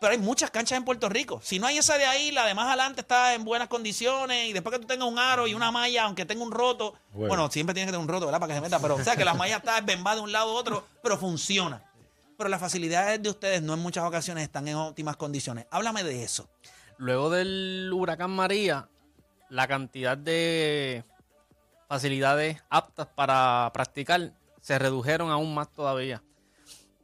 Pero 0.00 0.12
hay 0.12 0.18
muchas 0.18 0.50
canchas 0.50 0.78
en 0.78 0.84
Puerto 0.84 1.10
Rico. 1.10 1.40
Si 1.44 1.58
no 1.58 1.66
hay 1.66 1.76
esa 1.76 1.98
de 1.98 2.06
ahí, 2.06 2.30
la 2.30 2.46
de 2.46 2.54
más 2.54 2.68
adelante 2.68 3.02
está 3.02 3.34
en 3.34 3.44
buenas 3.44 3.68
condiciones. 3.68 4.48
Y 4.48 4.54
después 4.54 4.72
que 4.74 4.80
tú 4.80 4.86
tengas 4.86 5.06
un 5.06 5.18
aro 5.18 5.46
y 5.46 5.52
una 5.52 5.70
malla, 5.70 6.04
aunque 6.04 6.24
tenga 6.24 6.42
un 6.42 6.50
roto, 6.50 6.94
Bueno. 7.12 7.28
bueno, 7.28 7.50
siempre 7.50 7.74
tiene 7.74 7.86
que 7.86 7.92
tener 7.92 8.02
un 8.02 8.08
roto, 8.08 8.24
¿verdad? 8.24 8.40
Para 8.40 8.54
que 8.54 8.56
se 8.56 8.62
meta. 8.62 8.80
Pero, 8.80 8.94
o 8.94 9.04
sea, 9.04 9.14
que 9.14 9.26
la 9.26 9.34
malla 9.34 9.58
está 9.58 9.78
bembada 9.82 10.16
de 10.16 10.22
un 10.22 10.32
lado 10.32 10.52
a 10.52 10.54
otro, 10.54 10.86
pero 11.02 11.18
funciona. 11.18 11.84
Pero 12.38 12.48
las 12.48 12.60
facilidades 12.60 13.22
de 13.22 13.28
ustedes 13.28 13.60
no 13.60 13.74
en 13.74 13.80
muchas 13.80 14.02
ocasiones 14.04 14.44
están 14.44 14.66
en 14.68 14.76
óptimas 14.76 15.16
condiciones. 15.18 15.66
Háblame 15.70 16.02
de 16.02 16.24
eso. 16.24 16.48
Luego 16.96 17.28
del 17.28 17.90
huracán 17.92 18.30
María, 18.30 18.88
la 19.50 19.68
cantidad 19.68 20.16
de 20.16 21.04
facilidades 21.88 22.62
aptas 22.70 23.06
para 23.06 23.70
practicar 23.74 24.32
se 24.62 24.78
redujeron 24.78 25.30
aún 25.30 25.52
más 25.54 25.70
todavía. 25.70 26.22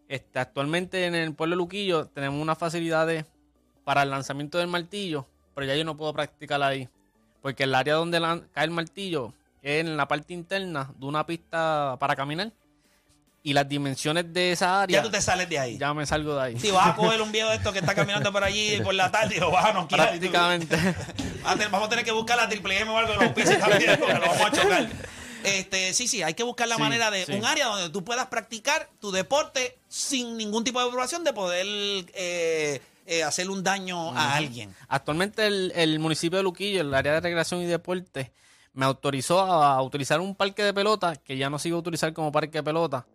Este, 0.08 0.38
actualmente 0.38 1.06
en 1.06 1.14
el 1.14 1.34
pueblo 1.34 1.56
de 1.56 1.58
Luquillo 1.58 2.06
tenemos 2.06 2.40
unas 2.40 2.56
facilidades 2.58 3.24
para 3.84 4.02
el 4.02 4.10
lanzamiento 4.10 4.58
del 4.58 4.68
martillo, 4.68 5.26
pero 5.54 5.66
ya 5.66 5.74
yo 5.74 5.84
no 5.84 5.96
puedo 5.96 6.12
practicar 6.12 6.62
ahí. 6.62 6.88
Porque 7.42 7.64
el 7.64 7.74
área 7.74 7.94
donde 7.94 8.20
cae 8.52 8.64
el 8.64 8.70
martillo 8.70 9.32
es 9.62 9.80
en 9.80 9.96
la 9.96 10.06
parte 10.08 10.34
interna 10.34 10.90
de 10.96 11.06
una 11.06 11.26
pista 11.26 11.96
para 11.98 12.14
caminar. 12.16 12.52
Y 13.42 13.52
las 13.52 13.68
dimensiones 13.68 14.32
de 14.32 14.50
esa 14.50 14.82
área. 14.82 14.98
Ya 14.98 15.02
tú 15.04 15.10
te 15.10 15.20
sales 15.20 15.48
de 15.48 15.56
ahí. 15.56 15.78
Ya 15.78 15.94
me 15.94 16.04
salgo 16.04 16.34
de 16.34 16.42
ahí. 16.42 16.58
Si 16.58 16.72
vas 16.72 16.88
a 16.88 16.96
coger 16.96 17.22
un 17.22 17.30
viejo 17.30 17.48
de 17.50 17.54
esto 17.56 17.72
que 17.72 17.78
está 17.78 17.94
caminando 17.94 18.32
por 18.32 18.42
allí 18.42 18.80
por 18.82 18.92
la 18.92 19.12
tarde 19.12 19.36
y 19.36 19.38
lo 19.40 19.52
vas 19.52 19.66
a 19.66 19.72
noquear. 19.72 20.08
Prácticamente. 20.08 20.76
Ah, 21.44 21.54
Vamos 21.70 21.86
a 21.86 21.88
tener 21.88 22.04
que 22.04 22.10
buscar 22.10 22.36
la 22.36 22.48
triple 22.48 22.80
M 22.80 22.90
o 22.90 22.98
algo 22.98 23.12
de 23.12 23.18
los 23.24 23.32
pisos 23.32 23.56
también 23.58 23.96
porque 24.00 24.14
lo 24.14 24.20
vamos 24.20 24.40
a 24.40 24.50
chocar. 24.50 24.88
Este, 25.44 25.92
sí, 25.94 26.08
sí, 26.08 26.22
hay 26.22 26.34
que 26.34 26.42
buscar 26.42 26.68
la 26.68 26.76
Sí, 26.76 26.80
manera 26.82 27.10
de 27.10 27.24
sí. 27.26 27.32
un 27.32 27.44
área 27.44 27.66
donde 27.66 27.90
tú 27.90 28.04
puedas 28.04 28.26
practicar 28.26 28.88
tu 29.00 29.10
deporte 29.10 29.78
sin 29.88 30.36
ningún 30.36 30.64
tipo 30.64 30.80
de 30.80 30.86
preocupación 30.86 31.24
de 31.24 31.32
poder 31.32 31.66
eh, 31.66 32.80
eh, 33.06 33.22
hacerle 33.22 33.52
un 33.52 33.62
daño 33.62 34.10
a 34.16 34.34
alguien. 34.36 34.74
Actualmente 34.88 35.46
el, 35.46 35.72
el 35.76 35.98
municipio 35.98 36.38
de 36.38 36.42
Luquillo, 36.42 36.80
el 36.80 36.92
área 36.94 37.12
de 37.12 37.20
recreación 37.20 37.60
y 37.62 37.66
deporte, 37.66 38.32
me 38.72 38.84
autorizó 38.84 39.40
a, 39.40 39.80
utilizar 39.82 40.20
un 40.20 40.34
parque 40.34 40.62
de 40.62 40.74
pelota 40.74 41.16
que 41.16 41.36
ya 41.36 41.48
no 41.48 41.58
se 41.58 41.68
iba 41.68 41.76
a 41.76 41.80
utilizar 41.80 42.12
como 42.12 42.30
parque 42.32 42.58
de 42.58 42.62
pelota 42.62 43.06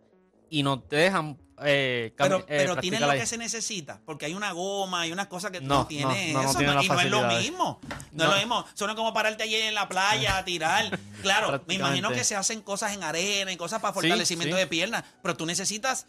y 0.50 0.62
nos 0.62 0.88
dejan 0.88 1.38
eh, 1.64 2.12
Pero, 2.16 2.38
eh, 2.40 2.44
pero 2.46 2.76
tienen 2.76 3.00
lo 3.00 3.10
que 3.12 3.26
se 3.26 3.38
necesita, 3.38 4.00
porque 4.04 4.26
hay 4.26 4.34
una 4.34 4.52
goma 4.52 5.06
y 5.06 5.12
unas 5.12 5.26
cosas 5.28 5.50
que 5.50 5.60
tú 5.60 5.66
No, 5.66 5.78
no 5.80 5.86
tienes. 5.86 6.32
no, 6.32 6.38
no, 6.38 6.42
no 6.44 6.50
eso, 6.50 6.58
tiene 6.58 6.72
y 6.84 6.88
no 6.88 7.00
es 7.00 7.10
lo 7.10 7.22
mismo. 7.28 7.80
No, 7.82 7.88
No. 8.12 8.24
es 8.24 8.30
lo 8.30 8.36
mismo. 8.36 8.66
Suena 8.74 8.94
como 8.94 9.12
pararte 9.14 9.42
allí 9.44 9.56
en 9.56 9.74
la 9.74 9.88
playa 9.88 10.38
a 10.38 10.44
tirar. 10.44 10.98
Claro, 11.22 11.62
me 11.68 11.74
imagino 11.74 12.10
que 12.10 12.24
se 12.24 12.34
hacen 12.34 12.62
cosas 12.62 12.92
en 12.94 13.04
arena 13.04 13.52
y 13.52 13.56
cosas 13.56 13.80
para 13.80 13.92
Sí, 13.94 14.00
fortalecimiento 14.00 14.56
sí. 14.56 14.60
de 14.60 14.66
piernas, 14.66 15.04
pero 15.22 15.36
tú 15.36 15.46
necesitas 15.46 16.06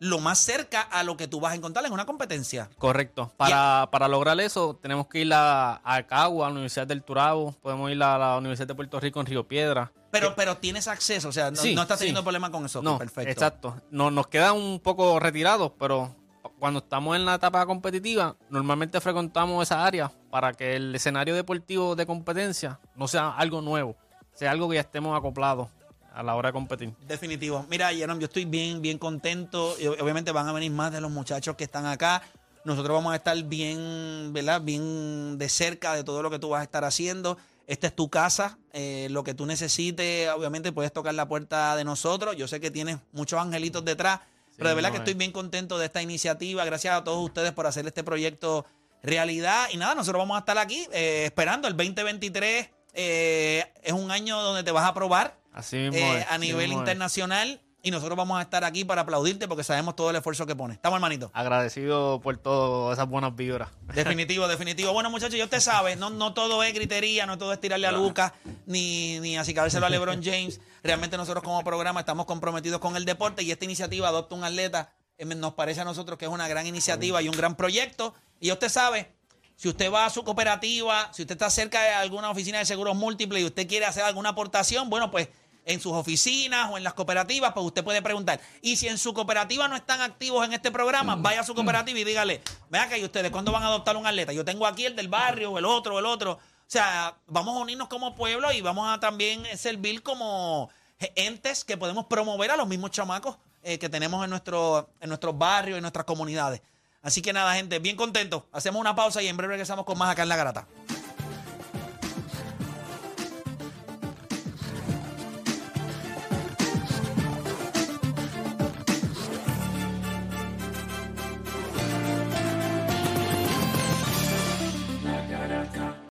lo 0.00 0.18
más 0.18 0.38
cerca 0.38 0.80
a 0.80 1.02
lo 1.02 1.16
que 1.16 1.28
tú 1.28 1.40
vas 1.40 1.52
a 1.52 1.56
encontrar 1.56 1.84
en 1.86 1.92
una 1.92 2.04
competencia. 2.06 2.68
Correcto. 2.78 3.32
Para, 3.36 3.88
para 3.90 4.08
lograr 4.08 4.38
eso, 4.40 4.76
tenemos 4.80 5.06
que 5.08 5.20
ir 5.20 5.32
a, 5.32 5.80
a 5.84 6.02
Cagua, 6.06 6.46
a 6.46 6.50
la 6.50 6.54
Universidad 6.54 6.86
del 6.86 7.02
Turabo, 7.02 7.52
podemos 7.62 7.90
ir 7.90 8.02
a 8.02 8.18
la 8.18 8.36
Universidad 8.38 8.68
de 8.68 8.74
Puerto 8.74 9.00
Rico 9.00 9.20
en 9.20 9.26
Río 9.26 9.46
Piedra. 9.46 9.92
Pero, 10.10 10.34
pero 10.36 10.56
tienes 10.58 10.86
acceso, 10.86 11.28
o 11.28 11.32
sea, 11.32 11.50
no, 11.50 11.56
Sí, 11.56 11.74
no 11.74 11.82
estás 11.82 11.98
sí. 11.98 12.02
teniendo 12.04 12.22
problema 12.22 12.50
con 12.50 12.64
eso. 12.64 12.82
No, 12.82 12.98
perfecto. 12.98 13.30
exacto. 13.30 13.82
No, 13.90 14.10
nos 14.10 14.28
quedan 14.28 14.54
un 14.54 14.78
poco 14.78 15.18
retirados, 15.18 15.72
pero 15.78 16.14
cuando 16.58 16.78
estamos 16.78 17.16
en 17.16 17.24
la 17.24 17.34
etapa 17.34 17.66
competitiva, 17.66 18.36
normalmente 18.48 19.00
frecuentamos 19.00 19.62
esa 19.62 19.84
área 19.84 20.12
para 20.30 20.52
que 20.52 20.76
el 20.76 20.94
escenario 20.94 21.34
deportivo 21.34 21.96
de 21.96 22.06
competencia 22.06 22.78
no 22.94 23.08
sea 23.08 23.30
algo 23.30 23.60
nuevo, 23.60 23.96
sea 24.34 24.52
algo 24.52 24.68
que 24.68 24.76
ya 24.76 24.82
estemos 24.82 25.18
acoplados 25.18 25.68
a 26.14 26.22
la 26.22 26.34
hora 26.34 26.48
de 26.48 26.52
competir. 26.52 26.94
Definitivo. 27.06 27.66
Mira, 27.68 27.92
Jerome, 27.92 28.20
yo 28.20 28.26
estoy 28.26 28.44
bien, 28.44 28.80
bien 28.80 28.98
contento. 28.98 29.76
Y 29.78 29.86
obviamente 29.86 30.30
van 30.32 30.48
a 30.48 30.52
venir 30.52 30.70
más 30.70 30.92
de 30.92 31.00
los 31.00 31.10
muchachos 31.10 31.56
que 31.56 31.64
están 31.64 31.86
acá. 31.86 32.22
Nosotros 32.64 32.94
vamos 32.96 33.12
a 33.12 33.16
estar 33.16 33.40
bien, 33.42 34.32
¿verdad? 34.32 34.60
Bien 34.60 35.36
de 35.36 35.48
cerca 35.48 35.94
de 35.94 36.04
todo 36.04 36.22
lo 36.22 36.30
que 36.30 36.38
tú 36.38 36.50
vas 36.50 36.60
a 36.60 36.64
estar 36.64 36.84
haciendo. 36.84 37.36
Esta 37.66 37.88
es 37.88 37.96
tu 37.96 38.08
casa. 38.08 38.58
eh, 38.72 39.08
lo 39.10 39.24
que 39.24 39.34
tú 39.34 39.44
necesites, 39.46 40.28
obviamente 40.30 40.72
puedes 40.72 40.92
tocar 40.92 41.14
la 41.14 41.28
puerta 41.28 41.76
de 41.76 41.84
nosotros. 41.84 42.36
Yo 42.36 42.48
sé 42.48 42.60
que 42.60 42.70
tienes 42.70 42.98
muchos 43.12 43.40
angelitos 43.40 43.84
detrás. 43.84 44.20
pero 44.56 44.68
de 44.68 44.74
verdad 44.76 44.90
no, 44.90 44.92
que 44.92 44.98
eh. 44.98 45.04
estoy 45.04 45.14
bien 45.14 45.32
contento 45.32 45.78
de 45.78 45.86
esta 45.86 46.00
iniciativa. 46.00 46.64
Gracias 46.64 46.94
a 46.94 47.04
todos 47.04 47.24
ustedes 47.24 47.52
por 47.52 47.66
hacer 47.66 47.86
este 47.86 48.04
proyecto 48.04 48.64
realidad. 49.02 49.66
Y 49.72 49.76
nada, 49.76 49.94
nosotros 49.94 50.20
vamos 50.20 50.36
a 50.36 50.40
estar 50.40 50.58
aquí 50.58 50.86
eh, 50.92 51.24
esperando. 51.26 51.68
El 51.68 51.76
2023 51.76 52.70
eh, 52.94 53.64
es 53.82 53.92
un 53.92 54.10
año 54.10 54.40
donde 54.40 54.62
te 54.62 54.70
vas 54.70 54.88
a 54.88 54.94
probar 54.94 55.36
Así 55.54 55.76
mismo 55.76 55.96
eh, 55.96 56.18
es, 56.18 56.26
a 56.26 56.34
así 56.34 56.40
nivel 56.40 56.68
mismo 56.68 56.82
es. 56.82 56.88
internacional. 56.88 57.60
Y 57.86 57.90
nosotros 57.90 58.16
vamos 58.16 58.38
a 58.38 58.40
estar 58.40 58.64
aquí 58.64 58.82
para 58.82 59.02
aplaudirte 59.02 59.46
porque 59.46 59.62
sabemos 59.62 59.94
todo 59.94 60.08
el 60.08 60.16
esfuerzo 60.16 60.46
que 60.46 60.56
pones. 60.56 60.76
¿Estamos, 60.76 60.96
hermanito? 60.96 61.30
Agradecido 61.34 62.18
por 62.22 62.38
todas 62.38 62.96
esas 62.96 63.06
buenas 63.06 63.36
vibras. 63.36 63.68
Definitivo, 63.94 64.48
definitivo. 64.48 64.90
Bueno, 64.94 65.10
muchachos, 65.10 65.36
ya 65.36 65.44
usted 65.44 65.60
sabe, 65.60 65.94
no, 65.94 66.08
no 66.08 66.32
todo 66.32 66.62
es 66.62 66.72
gritería, 66.72 67.26
no 67.26 67.36
todo 67.36 67.52
es 67.52 67.60
tirarle 67.60 67.86
a 67.86 67.92
Lucas, 67.92 68.32
ni, 68.64 69.20
ni 69.20 69.36
así 69.36 69.52
cabérselo 69.52 69.84
a 69.84 69.90
LeBron 69.90 70.22
James. 70.24 70.62
Realmente 70.82 71.18
nosotros 71.18 71.44
como 71.44 71.62
programa 71.62 72.00
estamos 72.00 72.24
comprometidos 72.24 72.80
con 72.80 72.96
el 72.96 73.04
deporte 73.04 73.42
y 73.42 73.50
esta 73.50 73.66
iniciativa 73.66 74.08
Adopta 74.08 74.34
un 74.34 74.44
Atleta 74.44 74.94
eh, 75.18 75.26
nos 75.26 75.52
parece 75.52 75.82
a 75.82 75.84
nosotros 75.84 76.18
que 76.18 76.24
es 76.24 76.30
una 76.30 76.48
gran 76.48 76.66
iniciativa 76.66 77.20
y 77.20 77.28
un 77.28 77.36
gran 77.36 77.54
proyecto. 77.54 78.14
Y 78.40 78.50
usted 78.50 78.70
sabe, 78.70 79.12
si 79.56 79.68
usted 79.68 79.92
va 79.92 80.06
a 80.06 80.10
su 80.10 80.24
cooperativa, 80.24 81.12
si 81.12 81.20
usted 81.20 81.34
está 81.34 81.50
cerca 81.50 81.82
de 81.82 81.90
alguna 81.90 82.30
oficina 82.30 82.60
de 82.60 82.64
seguros 82.64 82.96
múltiples 82.96 83.42
y 83.42 83.44
usted 83.44 83.68
quiere 83.68 83.84
hacer 83.84 84.04
alguna 84.04 84.30
aportación, 84.30 84.88
bueno, 84.88 85.10
pues 85.10 85.28
en 85.64 85.80
sus 85.80 85.92
oficinas 85.92 86.70
o 86.70 86.76
en 86.76 86.84
las 86.84 86.94
cooperativas, 86.94 87.52
pues 87.52 87.66
usted 87.66 87.84
puede 87.84 88.02
preguntar. 88.02 88.40
Y 88.60 88.76
si 88.76 88.88
en 88.88 88.98
su 88.98 89.14
cooperativa 89.14 89.68
no 89.68 89.76
están 89.76 90.00
activos 90.00 90.44
en 90.44 90.52
este 90.52 90.70
programa, 90.70 91.16
vaya 91.16 91.40
a 91.40 91.44
su 91.44 91.54
cooperativa 91.54 91.98
y 91.98 92.04
dígale, 92.04 92.42
vea 92.70 92.88
que 92.88 93.02
ustedes, 93.04 93.30
¿cuándo 93.30 93.52
van 93.52 93.62
a 93.62 93.66
adoptar 93.66 93.96
un 93.96 94.06
atleta? 94.06 94.32
Yo 94.32 94.44
tengo 94.44 94.66
aquí 94.66 94.84
el 94.84 94.96
del 94.96 95.08
barrio, 95.08 95.58
el 95.58 95.64
otro, 95.64 95.98
el 95.98 96.06
otro. 96.06 96.32
O 96.32 96.70
sea, 96.74 97.16
vamos 97.26 97.56
a 97.56 97.60
unirnos 97.60 97.88
como 97.88 98.14
pueblo 98.14 98.52
y 98.52 98.60
vamos 98.60 98.88
a 98.88 99.00
también 99.00 99.44
servir 99.56 100.02
como 100.02 100.70
entes 101.14 101.64
que 101.64 101.76
podemos 101.76 102.06
promover 102.06 102.50
a 102.50 102.56
los 102.56 102.66
mismos 102.66 102.90
chamacos 102.90 103.36
eh, 103.62 103.78
que 103.78 103.88
tenemos 103.88 104.22
en, 104.24 104.30
nuestro, 104.30 104.90
en 105.00 105.08
nuestros 105.08 105.36
barrios, 105.36 105.76
en 105.76 105.82
nuestras 105.82 106.04
comunidades. 106.04 106.60
Así 107.02 107.20
que 107.20 107.32
nada, 107.32 107.54
gente, 107.54 107.78
bien 107.78 107.96
contento. 107.96 108.46
Hacemos 108.52 108.80
una 108.80 108.94
pausa 108.94 109.22
y 109.22 109.28
en 109.28 109.36
breve 109.36 109.52
regresamos 109.52 109.84
con 109.84 109.98
más 109.98 110.10
acá 110.10 110.22
en 110.22 110.28
La 110.30 110.36
Garata. 110.36 110.66